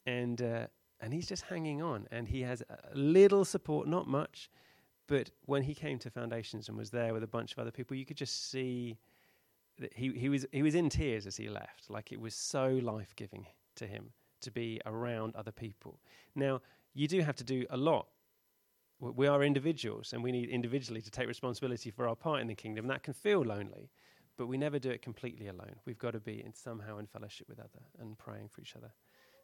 And 0.05 0.41
uh, 0.41 0.67
and 1.03 1.13
he's 1.13 1.27
just 1.27 1.43
hanging 1.43 1.81
on 1.81 2.07
and 2.11 2.27
he 2.27 2.41
has 2.41 2.63
a 2.69 2.95
little 2.95 3.43
support 3.43 3.87
not 3.87 4.07
much 4.07 4.49
but 5.07 5.29
when 5.45 5.61
he 5.61 5.75
came 5.75 5.99
to 5.99 6.09
foundations 6.09 6.69
and 6.69 6.77
was 6.77 6.89
there 6.89 7.13
with 7.13 7.23
a 7.23 7.27
bunch 7.27 7.51
of 7.51 7.59
other 7.59 7.71
people 7.71 7.95
you 7.95 8.05
could 8.05 8.17
just 8.17 8.49
see 8.49 8.97
that 9.79 9.91
he, 9.93 10.11
he 10.13 10.29
was 10.29 10.45
he 10.51 10.63
was 10.63 10.75
in 10.75 10.89
tears 10.89 11.27
as 11.27 11.35
he 11.35 11.49
left 11.49 11.89
like 11.89 12.11
it 12.11 12.19
was 12.19 12.33
so 12.33 12.79
life-giving 12.81 13.45
to 13.75 13.85
him 13.85 14.11
to 14.39 14.49
be 14.49 14.79
around 14.85 15.35
other 15.35 15.51
people 15.51 15.99
now 16.35 16.61
you 16.93 17.07
do 17.07 17.21
have 17.21 17.35
to 17.35 17.43
do 17.43 17.65
a 17.69 17.77
lot 17.77 18.07
we 19.11 19.27
are 19.27 19.43
individuals 19.43 20.13
and 20.13 20.23
we 20.23 20.31
need 20.31 20.49
individually 20.49 21.01
to 21.01 21.11
take 21.11 21.27
responsibility 21.27 21.91
for 21.91 22.07
our 22.07 22.15
part 22.15 22.41
in 22.41 22.47
the 22.47 22.55
kingdom 22.55 22.87
that 22.87 23.03
can 23.03 23.13
feel 23.13 23.41
lonely 23.41 23.89
but 24.37 24.47
we 24.47 24.57
never 24.57 24.79
do 24.79 24.89
it 24.89 25.01
completely 25.01 25.47
alone 25.47 25.75
we've 25.85 25.99
got 25.99 26.11
to 26.11 26.19
be 26.19 26.41
in 26.43 26.53
somehow 26.53 26.97
in 26.97 27.05
fellowship 27.05 27.47
with 27.49 27.59
other 27.59 27.83
and 27.99 28.17
praying 28.17 28.49
for 28.49 28.61
each 28.61 28.75
other 28.75 28.91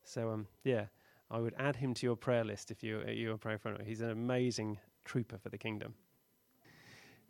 so 0.03 0.29
um 0.31 0.47
yeah 0.63 0.85
I 1.31 1.39
would 1.39 1.53
add 1.59 1.75
him 1.75 1.93
to 1.93 2.05
your 2.05 2.15
prayer 2.15 2.43
list 2.43 2.71
if 2.71 2.81
you, 2.81 3.03
uh, 3.07 3.11
you 3.11 3.31
are 3.31 3.37
praying 3.37 3.59
for 3.59 3.69
him. 3.69 3.77
He's 3.85 4.01
an 4.01 4.09
amazing 4.09 4.79
trooper 5.05 5.37
for 5.37 5.49
the 5.49 5.59
kingdom. 5.59 5.93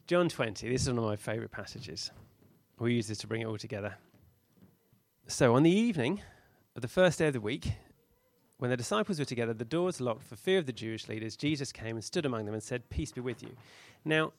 John 0.07 0.29
20, 0.29 0.69
this 0.69 0.83
is 0.83 0.89
one 0.89 0.97
of 0.99 1.03
my 1.03 1.17
favorite 1.17 1.51
passages. 1.51 2.11
We 2.79 2.93
use 2.93 3.07
this 3.07 3.17
to 3.19 3.27
bring 3.27 3.41
it 3.41 3.45
all 3.45 3.57
together. 3.57 3.95
So, 5.27 5.53
on 5.53 5.63
the 5.63 5.71
evening 5.71 6.21
of 6.75 6.81
the 6.81 6.87
first 6.87 7.19
day 7.19 7.27
of 7.27 7.33
the 7.33 7.41
week, 7.41 7.73
when 8.59 8.69
the 8.69 8.77
disciples 8.77 9.19
were 9.19 9.25
together, 9.25 9.53
the 9.53 9.65
doors 9.65 10.01
locked 10.01 10.23
for 10.23 10.35
fear 10.35 10.59
of 10.59 10.65
the 10.65 10.73
Jewish 10.73 11.07
leaders, 11.07 11.37
Jesus 11.37 11.71
came 11.71 11.95
and 11.95 12.03
stood 12.03 12.25
among 12.25 12.45
them 12.45 12.53
and 12.53 12.61
said, 12.61 12.89
Peace 12.89 13.11
be 13.11 13.21
with 13.21 13.41
you. 13.41 13.55
Now, 14.03 14.33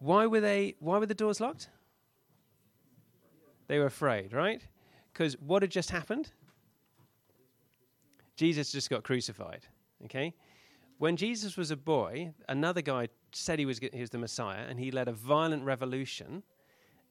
why 0.00 0.26
were 0.26 0.40
they 0.40 0.74
why 0.80 0.98
were 0.98 1.06
the 1.06 1.14
doors 1.14 1.40
locked? 1.40 1.68
They 3.68 3.78
were 3.78 3.86
afraid, 3.86 4.32
right? 4.32 4.60
Because 5.12 5.34
what 5.40 5.62
had 5.62 5.70
just 5.70 5.90
happened? 5.90 6.32
Jesus 8.36 8.72
just 8.72 8.90
got 8.90 9.04
crucified. 9.04 9.64
Okay? 10.04 10.34
When 10.98 11.16
Jesus 11.16 11.56
was 11.56 11.70
a 11.70 11.76
boy, 11.76 12.32
another 12.48 12.82
guy 12.82 13.08
said 13.32 13.58
he 13.58 13.66
was, 13.66 13.78
he 13.78 14.00
was 14.00 14.10
the 14.10 14.18
Messiah, 14.18 14.64
and 14.68 14.78
he 14.78 14.90
led 14.90 15.08
a 15.08 15.12
violent 15.12 15.64
revolution, 15.64 16.42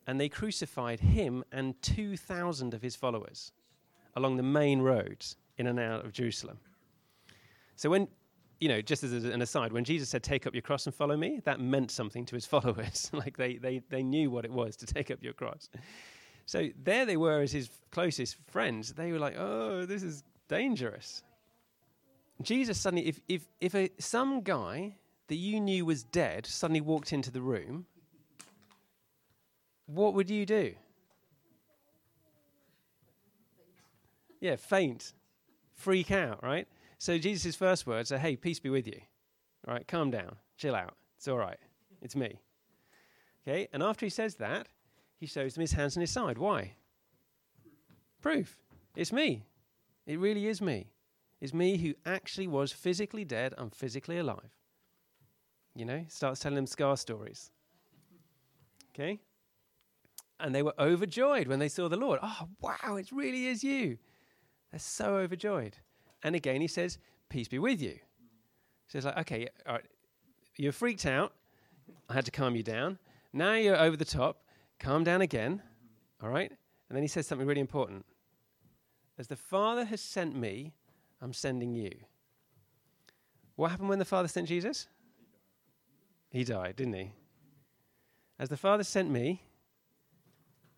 and 0.08 0.20
they 0.20 0.30
crucified 0.30 1.00
him 1.00 1.44
and 1.52 1.82
2,000 1.82 2.74
of 2.74 2.82
his 2.82 2.96
followers 2.96 3.52
along 4.16 4.38
the 4.38 4.44
main 4.44 4.82
roads 4.82 5.36
in 5.58 5.68
and 5.68 5.80
out 5.80 6.06
of 6.06 6.12
Jerusalem. 6.12 6.60
So, 7.76 7.90
when, 7.90 8.08
you 8.60 8.70
know, 8.70 8.82
just 8.82 9.04
as 9.04 9.12
an 9.12 9.42
aside, 9.42 9.74
when 9.74 9.84
Jesus 9.84 10.10
said, 10.10 10.24
Take 10.24 10.48
up 10.48 10.54
your 10.54 10.62
cross 10.62 10.86
and 10.86 10.96
follow 10.96 11.18
me, 11.18 11.42
that 11.46 11.60
meant 11.60 11.92
something 11.92 12.26
to 12.26 12.36
his 12.36 12.46
followers. 12.54 13.10
like 13.14 13.38
they, 13.38 13.58
they, 13.58 13.82
they 13.90 14.04
knew 14.04 14.30
what 14.30 14.46
it 14.46 14.52
was 14.52 14.76
to 14.78 14.86
take 14.86 15.12
up 15.12 15.20
your 15.22 15.34
cross. 15.34 15.70
So, 16.46 16.70
there 16.84 17.06
they 17.06 17.18
were 17.18 17.42
as 17.42 17.52
his 17.52 17.70
closest 17.92 18.38
friends. 18.48 18.94
They 18.94 19.12
were 19.12 19.20
like, 19.20 19.36
Oh, 19.38 19.86
this 19.86 20.04
is 20.04 20.24
dangerous. 20.48 21.24
Jesus 22.42 22.78
suddenly, 22.78 23.08
if, 23.08 23.22
if, 23.28 23.48
if 23.62 23.76
a, 23.76 23.90
some 23.98 24.42
guy 24.42 24.96
that 25.28 25.36
you 25.36 25.60
knew 25.60 25.86
was 25.86 26.04
dead 26.04 26.46
suddenly 26.46 26.82
walked 26.82 27.14
into 27.14 27.32
the 27.32 27.42
room, 27.42 27.86
what 29.88 30.14
would 30.14 30.30
you 30.30 30.46
do? 30.46 30.74
Yeah, 34.42 34.58
faint, 34.58 35.14
freak 35.76 36.12
out, 36.12 36.44
right? 36.44 36.68
So 36.98 37.18
Jesus' 37.18 37.56
first 37.56 37.86
words 37.86 38.12
are, 38.12 38.18
hey, 38.18 38.36
peace 38.36 38.60
be 38.60 38.70
with 38.70 38.88
you. 38.88 39.00
All 39.68 39.74
right, 39.74 39.88
calm 39.88 40.12
down, 40.12 40.36
chill 40.58 40.76
out. 40.76 40.96
It's 41.18 41.28
all 41.28 41.38
right. 41.38 41.58
It's 42.02 42.16
me. 42.16 42.40
Okay, 43.48 43.68
and 43.74 43.84
after 43.84 44.06
he 44.06 44.10
says 44.10 44.36
that, 44.36 44.68
he 45.18 45.28
shows 45.28 45.54
them 45.54 45.62
his 45.62 45.74
hands 45.74 45.96
and 45.96 46.02
his 46.02 46.12
side. 46.12 46.38
Why? 46.38 46.74
Proof. 48.22 48.58
It's 48.96 49.12
me. 49.12 49.46
It 50.06 50.20
really 50.20 50.48
is 50.48 50.62
me. 50.62 50.92
It's 51.42 51.54
me 51.54 51.78
who 51.78 51.94
actually 52.06 52.48
was 52.48 52.72
physically 52.72 53.26
dead 53.26 53.54
and 53.58 53.74
physically 53.74 54.18
alive. 54.18 54.58
You 55.76 55.86
know, 55.86 56.06
starts 56.08 56.40
telling 56.40 56.56
them 56.56 56.68
scar 56.68 56.98
stories. 56.98 57.52
Okay? 58.94 59.20
And 60.40 60.56
they 60.56 60.64
were 60.64 60.74
overjoyed 60.80 61.48
when 61.48 61.60
they 61.60 61.70
saw 61.70 61.88
the 61.90 61.98
Lord. 61.98 62.20
Oh, 62.24 62.48
wow, 62.62 62.96
it 62.96 63.12
really 63.12 63.48
is 63.48 63.64
you. 63.64 63.98
They're 64.76 64.82
so 64.82 65.16
overjoyed. 65.16 65.78
And 66.22 66.36
again, 66.36 66.60
he 66.60 66.68
says, 66.68 66.98
Peace 67.30 67.48
be 67.48 67.60
with 67.60 67.82
you. 67.82 67.98
So 68.90 68.98
it's 68.98 69.06
like, 69.06 69.18
okay, 69.20 69.48
all 69.66 69.76
right, 69.76 69.86
you're 70.58 70.74
freaked 70.74 71.06
out. 71.06 71.32
I 72.10 72.14
had 72.14 72.26
to 72.26 72.32
calm 72.32 72.58
you 72.58 72.62
down. 72.62 73.00
Now 73.32 73.54
you're 73.54 73.78
over 73.78 73.96
the 73.96 74.04
top. 74.04 74.44
Calm 74.78 75.06
down 75.06 75.22
again. 75.22 75.62
All 76.22 76.28
right? 76.28 76.52
And 76.90 76.96
then 76.96 77.02
he 77.02 77.08
says 77.08 77.26
something 77.26 77.48
really 77.48 77.62
important. 77.62 78.06
As 79.18 79.28
the 79.28 79.38
Father 79.38 79.86
has 79.86 80.02
sent 80.02 80.36
me, 80.36 80.74
I'm 81.22 81.32
sending 81.32 81.74
you. 81.74 81.92
What 83.56 83.72
happened 83.72 83.88
when 83.88 84.00
the 84.00 84.04
Father 84.04 84.28
sent 84.28 84.50
Jesus? 84.50 84.90
He 86.32 86.44
died, 86.44 86.76
didn't 86.76 86.96
he? 86.96 87.14
As 88.38 88.50
the 88.50 88.58
Father 88.58 88.84
sent 88.84 89.10
me, 89.10 89.42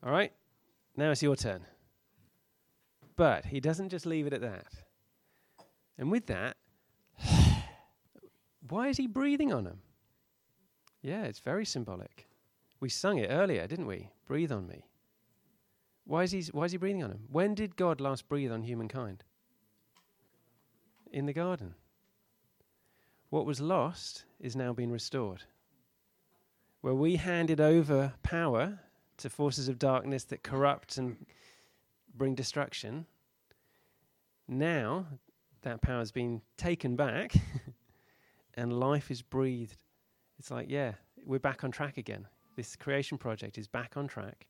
all 0.06 0.12
right, 0.12 0.34
now 0.96 1.10
it's 1.10 1.24
your 1.24 1.36
turn. 1.36 1.66
But 3.18 3.46
he 3.46 3.60
doesn't 3.60 3.90
just 3.90 4.06
leave 4.06 4.28
it 4.28 4.34
at 4.34 4.42
that. 4.42 4.68
And 5.98 6.10
with 6.10 6.28
that, 6.28 6.56
Why 8.70 8.88
is 8.88 8.98
he 8.98 9.08
breathing 9.08 9.54
on 9.54 9.64
them? 9.64 9.80
Yeah, 11.02 11.24
it's 11.24 11.40
very 11.40 11.66
symbolic. 11.66 12.28
We 12.80 12.90
sung 12.90 13.18
it 13.18 13.30
earlier, 13.30 13.66
didn't 13.68 13.88
we? 13.88 14.10
Breathe 14.26 14.52
on 14.52 14.68
me. 14.68 14.86
Why 16.06 16.24
is 16.24 16.32
he, 16.32 16.44
why 16.52 16.66
is 16.66 16.72
he 16.72 16.78
breathing 16.78 17.04
on 17.04 17.10
them? 17.10 17.24
When 17.32 17.54
did 17.54 17.76
God 17.76 18.00
last 18.02 18.30
breathe 18.30 18.52
on 18.52 18.64
humankind? 18.64 19.24
In 21.12 21.26
the 21.26 21.34
garden. 21.34 21.76
What 23.30 23.46
was 23.46 23.60
lost 23.60 24.26
is 24.40 24.56
now 24.56 24.74
being 24.74 24.92
restored. 24.92 25.44
Where 26.82 26.94
we 26.94 27.16
handed 27.16 27.60
over 27.60 28.14
power 28.24 28.80
to 29.18 29.30
forces 29.30 29.68
of 29.68 29.80
darkness 29.80 30.24
that 30.26 30.44
corrupt 30.44 30.98
and 30.98 31.26
bring 32.18 32.36
destruction, 32.36 33.06
now 34.48 35.06
that 35.62 35.82
power 35.82 36.00
has 36.00 36.12
been 36.12 36.42
taken 36.58 36.96
back 36.96 37.34
and 38.56 38.80
life 38.80 39.12
is 39.12 39.22
breathed. 39.22 39.84
It's 40.40 40.52
like, 40.52 40.68
yeah, 40.70 40.94
we're 41.26 41.40
back 41.40 41.64
on 41.64 41.72
track 41.72 41.98
again. 41.98 42.28
This 42.56 42.76
creation 42.76 43.18
project 43.18 43.58
is 43.58 43.68
back 43.68 43.98
on 43.98 44.08
track, 44.08 44.48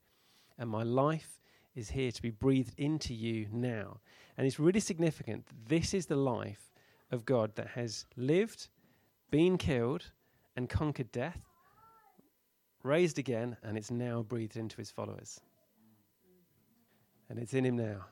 and 0.58 0.70
my 0.70 0.84
life 0.84 1.40
is 1.76 1.90
here 1.90 2.12
to 2.12 2.22
be 2.22 2.32
breathed 2.32 2.74
into 2.78 3.14
you 3.14 3.48
now. 3.52 4.00
And 4.38 4.48
it's 4.48 4.60
really 4.60 4.80
significant. 4.80 5.46
that 5.46 5.70
This 5.70 5.94
is 5.94 6.06
the 6.06 6.16
life 6.16 6.72
of 7.12 7.26
God 7.26 7.56
that 7.56 7.68
has 7.68 8.06
lived, 8.16 8.70
been 9.30 9.58
killed, 9.58 10.12
and 10.56 10.70
conquered 10.70 11.12
death, 11.12 11.42
raised 12.84 13.20
again, 13.20 13.58
and 13.62 13.78
it's 13.78 13.92
now 13.92 14.24
breathed 14.24 14.58
into 14.58 14.78
his 14.78 14.90
followers. 14.90 15.42
And 17.30 17.40
it's 17.40 17.54
in 17.54 17.66
him 17.66 17.78
now. 17.78 18.06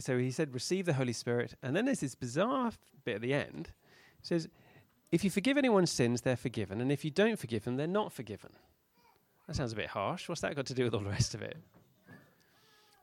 So 0.00 0.18
he 0.18 0.30
said, 0.30 0.54
Receive 0.54 0.86
the 0.86 0.94
Holy 0.94 1.12
Spirit. 1.12 1.54
And 1.62 1.74
then 1.74 1.84
there's 1.84 2.00
this 2.00 2.14
bizarre 2.14 2.72
bit 3.04 3.16
at 3.16 3.20
the 3.20 3.34
end. 3.34 3.70
It 4.20 4.26
says, 4.26 4.48
If 5.12 5.24
you 5.24 5.30
forgive 5.30 5.56
anyone's 5.56 5.90
sins, 5.90 6.22
they're 6.22 6.36
forgiven. 6.36 6.80
And 6.80 6.90
if 6.90 7.04
you 7.04 7.10
don't 7.10 7.38
forgive 7.38 7.64
them, 7.64 7.76
they're 7.76 7.86
not 7.86 8.12
forgiven. 8.12 8.50
That 9.46 9.56
sounds 9.56 9.72
a 9.72 9.76
bit 9.76 9.88
harsh. 9.88 10.28
What's 10.28 10.40
that 10.40 10.56
got 10.56 10.66
to 10.66 10.74
do 10.74 10.84
with 10.84 10.94
all 10.94 11.00
the 11.00 11.10
rest 11.10 11.34
of 11.34 11.42
it? 11.42 11.56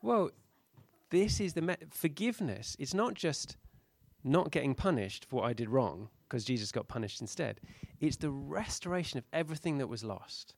Well, 0.02 0.32
this 1.12 1.40
is 1.40 1.54
the 1.54 1.62
me- 1.62 1.76
forgiveness. 1.92 2.76
It's 2.80 2.94
not 2.94 3.14
just 3.14 3.58
not 4.24 4.52
getting 4.52 4.74
punished 4.74 5.26
for 5.26 5.38
what 5.38 5.46
I 5.46 5.54
did 5.54 5.70
wrong, 5.70 6.10
because 6.28 6.44
Jesus 6.44 6.72
got 6.72 6.88
punished 6.88 7.22
instead. 7.22 7.60
It's 8.00 8.18
the 8.18 8.32
restoration 8.32 9.18
of 9.18 9.26
everything 9.34 9.78
that 9.78 9.88
was 9.88 10.04
lost. 10.04 10.56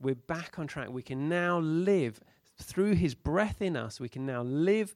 We're 0.00 0.14
back 0.14 0.58
on 0.58 0.66
track. 0.66 0.88
We 0.90 1.02
can 1.02 1.28
now 1.28 1.58
live 1.58 2.20
through 2.60 2.94
his 2.94 3.14
breath 3.14 3.62
in 3.62 3.76
us. 3.76 4.00
We 4.00 4.08
can 4.08 4.26
now 4.26 4.42
live 4.42 4.94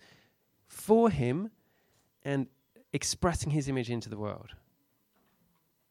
for 0.67 1.11
him 1.11 1.51
and 2.25 2.47
expressing 2.93 3.51
his 3.51 3.69
image 3.69 3.91
into 3.91 4.09
the 4.09 4.19
world. 4.19 4.51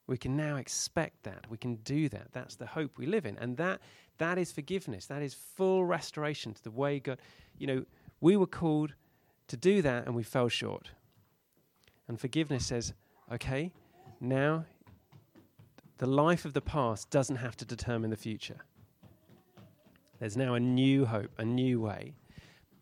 We 0.07 0.17
can 0.17 0.35
now 0.35 0.57
expect 0.57 1.23
that. 1.23 1.45
We 1.49 1.57
can 1.57 1.75
do 1.75 2.09
that. 2.09 2.33
That's 2.33 2.55
the 2.55 2.65
hope 2.65 2.97
we 2.97 3.05
live 3.05 3.25
in. 3.25 3.37
And 3.37 3.57
that 3.57 3.79
that 4.17 4.37
is 4.37 4.51
forgiveness. 4.51 5.07
That 5.07 5.21
is 5.21 5.33
full 5.33 5.85
restoration 5.85 6.53
to 6.53 6.63
the 6.63 6.71
way 6.71 6.99
God, 6.99 7.19
you 7.57 7.65
know, 7.65 7.85
we 8.19 8.35
were 8.35 8.47
called 8.47 8.93
to 9.47 9.57
do 9.57 9.81
that 9.81 10.05
and 10.05 10.15
we 10.15 10.23
fell 10.23 10.47
short. 10.47 10.91
And 12.07 12.19
forgiveness 12.19 12.65
says, 12.65 12.93
okay, 13.31 13.71
now 14.19 14.65
the 15.97 16.07
life 16.07 16.45
of 16.45 16.53
the 16.53 16.61
past 16.61 17.09
doesn't 17.09 17.37
have 17.37 17.55
to 17.57 17.65
determine 17.65 18.09
the 18.09 18.17
future. 18.17 18.65
There's 20.21 20.37
now 20.37 20.53
a 20.53 20.59
new 20.59 21.05
hope, 21.05 21.31
a 21.37 21.43
new 21.43 21.81
way. 21.81 22.13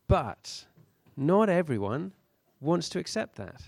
But 0.08 0.68
not 1.18 1.50
everyone 1.50 2.12
wants 2.62 2.88
to 2.90 3.00
accept 3.00 3.36
that 3.38 3.64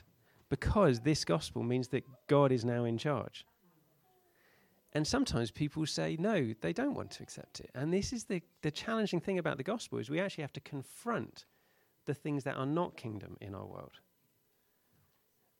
because 0.49 0.99
this 0.99 1.25
gospel 1.25 1.63
means 1.63 1.87
that 1.87 2.03
God 2.27 2.51
is 2.51 2.63
now 2.63 2.83
in 2.83 2.99
charge. 2.99 3.45
And 4.93 5.07
sometimes 5.07 5.49
people 5.49 5.87
say 5.87 6.17
no, 6.19 6.53
they 6.61 6.73
don't 6.73 6.93
want 6.93 7.09
to 7.11 7.23
accept 7.23 7.61
it. 7.61 7.71
And 7.73 7.91
this 7.91 8.13
is 8.13 8.25
the, 8.25 8.43
the 8.61 8.69
challenging 8.69 9.19
thing 9.19 9.39
about 9.39 9.57
the 9.57 9.63
gospel 9.63 9.97
is 9.97 10.09
we 10.09 10.19
actually 10.19 10.43
have 10.43 10.53
to 10.53 10.59
confront 10.59 11.45
the 12.05 12.13
things 12.13 12.43
that 12.43 12.57
are 12.57 12.67
not 12.67 12.95
kingdom 12.95 13.35
in 13.41 13.55
our 13.55 13.65
world 13.65 14.01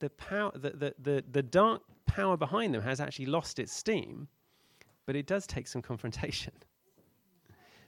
the 0.01 0.09
power, 0.09 0.51
the, 0.53 0.72
the, 0.72 0.95
the, 0.99 1.24
the 1.32 1.43
dark 1.43 1.82
power 2.05 2.36
behind 2.36 2.74
them 2.74 2.82
has 2.82 2.99
actually 2.99 3.28
lost 3.28 3.59
its 3.59 3.72
steam, 3.72 4.28
but 5.05 5.16
it 5.16 5.28
does 5.28 5.47
take 5.47 5.68
some 5.68 5.82
confrontation. 5.91 6.51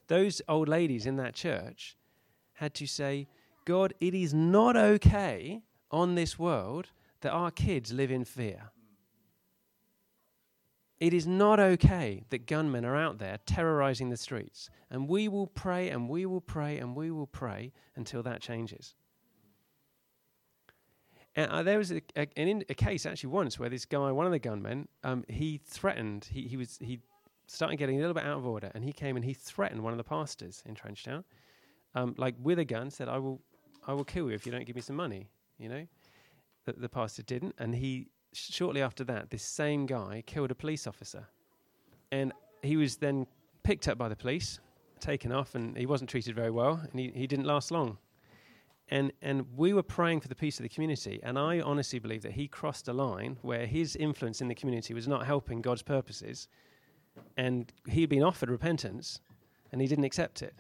Those 0.08 0.41
old 0.47 0.68
ladies 0.68 1.06
in 1.06 1.16
that 1.18 1.34
church 1.34 1.97
had 2.54 2.74
to 2.76 2.88
say, 2.88 3.28
God, 3.66 3.93
it 3.99 4.14
is 4.14 4.34
not 4.34 4.76
okay 4.76 5.62
on 5.91 6.16
this 6.16 6.38
world 6.38 6.89
that 7.22 7.32
our 7.32 7.51
kids 7.51 7.93
live 7.93 8.12
in 8.12 8.26
fear. 8.26 8.72
It 10.99 11.14
is 11.14 11.28
not 11.28 11.60
okay 11.60 12.24
that 12.30 12.47
gunmen 12.47 12.86
are 12.86 12.95
out 12.95 13.18
there 13.18 13.39
terrorizing 13.45 14.10
the 14.10 14.18
streets. 14.18 14.70
And 14.89 15.10
we 15.10 15.28
will 15.28 15.47
pray 15.47 15.89
and 15.89 16.08
we 16.08 16.26
will 16.26 16.41
pray 16.41 16.78
and 16.78 16.95
we 16.95 17.12
will 17.12 17.28
pray 17.28 17.74
until 17.95 18.24
that 18.24 18.41
changes. 18.41 18.95
And 21.36 21.51
uh, 21.51 21.64
there 21.64 21.78
was 21.78 21.91
a, 21.91 22.01
a, 22.16 22.28
in, 22.36 22.64
a, 22.70 22.74
case 22.76 23.06
actually 23.06 23.32
once 23.32 23.58
where 23.58 23.70
this 23.70 23.86
guy, 23.86 24.12
one 24.12 24.28
of 24.28 24.32
the 24.32 24.39
gunmen, 24.39 24.88
um, 25.04 25.26
he 25.28 25.60
threatened. 25.66 26.30
He, 26.32 26.43
he 26.43 26.58
was 26.58 26.78
he 26.80 26.99
started 27.48 27.78
getting 27.78 27.98
a 27.98 28.00
little 28.00 28.14
bit 28.14 28.24
out 28.24 28.38
of 28.38 28.46
order, 28.46 28.72
and 28.74 28.84
he 28.84 28.94
came 28.94 29.16
and 29.16 29.26
he 29.26 29.34
threatened 29.34 29.84
one 29.84 29.94
of 29.94 29.98
the 29.98 30.04
pastors 30.04 30.64
in 30.66 30.76
Trenchtown, 30.76 31.24
um, 31.96 32.16
like 32.18 32.36
with 32.41 32.60
a 32.60 32.66
gun, 32.66 32.89
said, 32.89 33.08
"I 33.08 33.18
will, 33.18 33.41
I 33.88 33.94
will 33.94 34.06
kill 34.06 34.30
you 34.30 34.36
if 34.36 34.46
you 34.46 34.52
don't 34.52 34.66
give 34.66 34.76
me 34.76 34.82
some 34.82 34.96
money." 34.96 35.30
You 35.58 35.70
know, 35.70 35.88
the, 36.66 36.74
the 36.74 36.89
pastor 36.89 37.24
didn't, 37.24 37.56
and 37.58 37.76
he 37.76 38.08
shortly 38.34 38.82
after 38.82 39.04
that, 39.04 39.30
this 39.30 39.44
same 39.44 39.86
guy 39.86 40.24
killed 40.26 40.52
a 40.52 40.56
police 40.56 40.88
officer, 40.88 41.28
and 42.12 42.34
he 42.62 42.78
was 42.78 42.98
then 42.98 43.28
picked 43.64 43.88
up 43.88 43.98
by 43.98 44.10
the 44.10 44.16
police, 44.16 44.60
taken 45.00 45.32
off, 45.32 45.56
and 45.56 45.78
he 45.78 45.86
wasn't 45.86 46.10
treated 46.10 46.36
very 46.36 46.52
well, 46.52 46.82
and 46.91 47.00
he, 47.00 47.12
he 47.14 47.28
didn't 47.28 47.46
last 47.46 47.72
long 47.72 47.98
and 48.89 49.12
and 49.22 49.46
we 49.56 49.74
were 49.74 49.84
praying 49.84 50.20
for 50.20 50.28
the 50.28 50.36
peace 50.36 50.60
of 50.60 50.64
the 50.64 50.70
community 50.70 51.20
and 51.24 51.38
i 51.39 51.60
honestly 51.62 52.00
believe 52.00 52.22
that 52.22 52.34
he 52.34 52.48
crossed 52.48 52.88
a 52.88 52.94
line 52.94 53.38
where 53.41 53.66
his 53.66 53.96
influence 53.96 54.41
in 54.41 54.48
the 54.48 54.56
community 54.56 54.94
was 54.94 55.08
not 55.08 55.26
helping 55.26 55.62
god's 55.62 55.82
purposes 55.82 56.48
and 57.38 57.72
he'd 57.88 58.09
been 58.09 58.24
offered 58.24 58.49
repentance 58.49 59.20
and 59.72 59.82
he 59.82 59.88
didn't 59.88 60.03
accept 60.03 60.41
it 60.41 60.55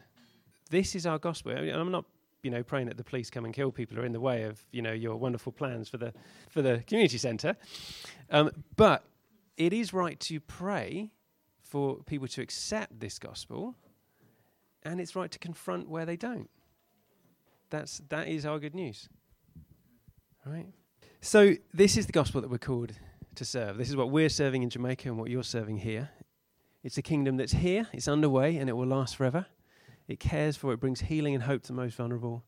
this 0.69 0.95
is 0.95 1.05
our 1.05 1.19
gospel 1.19 1.51
I 1.51 1.61
mean, 1.61 1.75
i'm 1.75 1.91
not 1.91 2.05
you 2.41 2.51
know 2.51 2.63
praying 2.63 2.87
that 2.87 2.97
the 2.97 3.03
police 3.03 3.29
come 3.29 3.45
and 3.45 3.53
kill 3.53 3.71
people 3.71 3.99
or 3.99 4.05
in 4.05 4.11
the 4.11 4.19
way 4.19 4.43
of 4.43 4.65
you 4.71 4.81
know 4.81 4.93
your 4.93 5.15
wonderful 5.15 5.51
plans 5.51 5.89
for 5.89 5.97
the 5.97 6.13
for 6.49 6.61
the 6.61 6.83
community 6.87 7.17
center 7.17 7.55
um, 8.29 8.51
but 8.75 9.03
it 9.57 9.73
is 9.73 9.93
right 9.93 10.19
to 10.19 10.39
pray 10.39 11.11
for 11.61 11.97
people 12.03 12.27
to 12.27 12.41
accept 12.41 12.99
this 12.99 13.19
gospel 13.19 13.75
and 14.83 14.99
it's 14.99 15.15
right 15.15 15.31
to 15.31 15.39
confront 15.39 15.89
where 15.89 16.05
they 16.05 16.17
don't 16.17 16.49
that's 17.73 18.03
that 18.09 18.27
is 18.27 18.45
our 18.45 18.59
good 18.59 18.75
news. 18.75 19.09
Right? 20.45 20.67
So 21.21 21.55
this 21.73 21.97
is 21.97 22.05
the 22.05 22.11
gospel 22.11 22.39
that 22.41 22.49
we're 22.51 22.59
called 22.59 22.93
to 23.35 23.43
serve. 23.43 23.77
This 23.77 23.89
is 23.89 23.95
what 23.95 24.11
we're 24.11 24.29
serving 24.29 24.61
in 24.61 24.69
Jamaica 24.69 25.09
and 25.09 25.17
what 25.17 25.31
you're 25.31 25.43
serving 25.43 25.77
here. 25.77 26.11
It's 26.83 26.97
a 26.97 27.01
kingdom 27.01 27.37
that's 27.37 27.53
here, 27.53 27.87
it's 27.93 28.07
underway, 28.07 28.57
and 28.57 28.69
it 28.69 28.73
will 28.73 28.87
last 28.87 29.15
forever. 29.15 29.45
It 30.07 30.19
cares 30.19 30.57
for, 30.57 30.73
it 30.73 30.81
brings 30.81 31.01
healing 31.01 31.33
and 31.33 31.43
hope 31.43 31.61
to 31.63 31.67
the 31.67 31.73
most 31.73 31.95
vulnerable. 31.95 32.43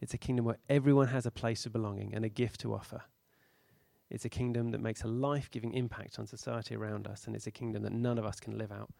It's 0.00 0.14
a 0.14 0.18
kingdom 0.18 0.46
where 0.46 0.58
everyone 0.68 1.08
has 1.08 1.26
a 1.26 1.30
place 1.30 1.66
of 1.66 1.72
belonging 1.72 2.14
and 2.14 2.24
a 2.24 2.30
gift 2.30 2.60
to 2.60 2.72
offer. 2.74 3.02
It's 4.10 4.24
a 4.24 4.30
kingdom 4.30 4.70
that 4.70 4.80
makes 4.80 5.02
a 5.02 5.08
life 5.08 5.50
giving 5.50 5.74
impact 5.74 6.18
on 6.18 6.26
society 6.26 6.74
around 6.74 7.06
us, 7.06 7.26
and 7.26 7.36
it's 7.36 7.46
a 7.46 7.50
kingdom 7.50 7.82
that 7.82 7.92
none 7.92 8.18
of 8.18 8.24
us 8.24 8.40
can 8.40 8.56
live 8.56 8.72
out 8.72 8.90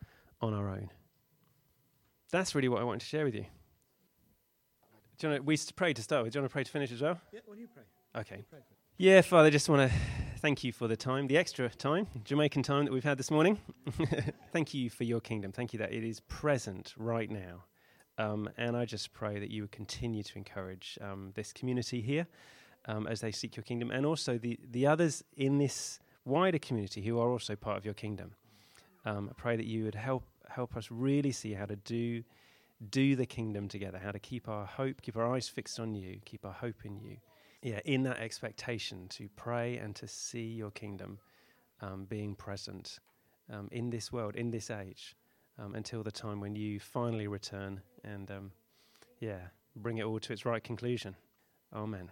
on 0.40 0.52
our 0.52 0.68
own. 0.68 0.90
That's 2.30 2.54
really 2.54 2.68
what 2.68 2.80
I 2.80 2.84
wanted 2.84 3.00
to 3.00 3.06
share 3.06 3.24
with 3.24 3.34
you. 3.34 3.46
Do 5.16 5.26
you 5.26 5.30
want 5.30 5.42
to, 5.42 5.46
we 5.46 5.58
pray 5.76 5.92
to 5.94 6.02
start 6.02 6.24
with. 6.24 6.32
Do 6.32 6.38
you 6.38 6.42
want 6.42 6.50
to 6.50 6.52
pray 6.52 6.64
to 6.64 6.70
finish 6.70 6.92
as 6.92 7.00
well? 7.00 7.20
Yeah, 7.32 7.40
what 7.46 7.54
do 7.54 7.60
you 7.60 7.68
pray? 7.68 7.84
Okay. 8.20 8.36
You 8.38 8.44
pray 8.50 8.60
yeah, 8.96 9.22
Father, 9.22 9.48
I 9.48 9.50
just 9.50 9.68
want 9.68 9.90
to 9.90 9.96
thank 10.44 10.62
you 10.62 10.72
for 10.72 10.88
the 10.88 10.96
time, 10.96 11.26
the 11.26 11.38
extra 11.38 11.70
time, 11.70 12.06
Jamaican 12.22 12.62
time 12.62 12.84
that 12.84 12.92
we've 12.92 13.02
had 13.02 13.16
this 13.16 13.30
morning. 13.30 13.58
thank 14.52 14.74
you 14.74 14.90
for 14.90 15.04
your 15.04 15.18
kingdom. 15.18 15.52
Thank 15.52 15.72
you 15.72 15.78
that 15.78 15.90
it 15.90 16.04
is 16.04 16.20
present 16.20 16.92
right 16.98 17.30
now. 17.30 17.64
Um, 18.18 18.50
and 18.58 18.76
I 18.76 18.84
just 18.84 19.14
pray 19.14 19.38
that 19.38 19.50
you 19.50 19.62
would 19.62 19.72
continue 19.72 20.22
to 20.22 20.36
encourage 20.36 20.98
um, 21.00 21.32
this 21.34 21.50
community 21.50 22.02
here 22.02 22.26
um, 22.84 23.06
as 23.06 23.22
they 23.22 23.32
seek 23.32 23.56
your 23.56 23.62
kingdom, 23.62 23.90
and 23.90 24.04
also 24.04 24.36
the, 24.36 24.60
the 24.70 24.86
others 24.86 25.24
in 25.34 25.56
this 25.56 25.98
wider 26.26 26.58
community 26.58 27.00
who 27.00 27.18
are 27.18 27.30
also 27.30 27.56
part 27.56 27.78
of 27.78 27.86
your 27.86 27.94
kingdom. 27.94 28.34
Um, 29.06 29.30
I 29.30 29.40
pray 29.40 29.56
that 29.56 29.64
you 29.64 29.84
would 29.84 29.94
help 29.94 30.24
help 30.50 30.76
us 30.76 30.90
really 30.90 31.32
see 31.32 31.54
how 31.54 31.64
to 31.64 31.76
do 31.76 32.22
do 32.90 33.16
the 33.16 33.24
kingdom 33.24 33.66
together, 33.66 33.98
how 33.98 34.10
to 34.10 34.18
keep 34.18 34.46
our 34.46 34.66
hope, 34.66 35.00
keep 35.00 35.16
our 35.16 35.34
eyes 35.34 35.48
fixed 35.48 35.80
on 35.80 35.94
you, 35.94 36.18
keep 36.26 36.44
our 36.44 36.52
hope 36.52 36.84
in 36.84 36.98
you. 36.98 37.16
Yeah, 37.64 37.80
in 37.86 38.02
that 38.02 38.18
expectation 38.18 39.08
to 39.08 39.26
pray 39.36 39.78
and 39.78 39.96
to 39.96 40.06
see 40.06 40.44
your 40.44 40.70
kingdom 40.70 41.18
um, 41.80 42.04
being 42.04 42.34
present 42.34 42.98
um, 43.50 43.70
in 43.72 43.88
this 43.88 44.12
world, 44.12 44.36
in 44.36 44.50
this 44.50 44.70
age, 44.70 45.16
um, 45.58 45.74
until 45.74 46.02
the 46.02 46.12
time 46.12 46.40
when 46.40 46.54
you 46.54 46.78
finally 46.78 47.26
return 47.26 47.80
and, 48.04 48.30
um, 48.30 48.52
yeah, 49.18 49.48
bring 49.76 49.96
it 49.96 50.04
all 50.04 50.20
to 50.20 50.34
its 50.34 50.44
right 50.44 50.62
conclusion. 50.62 51.16
Amen. 51.72 52.10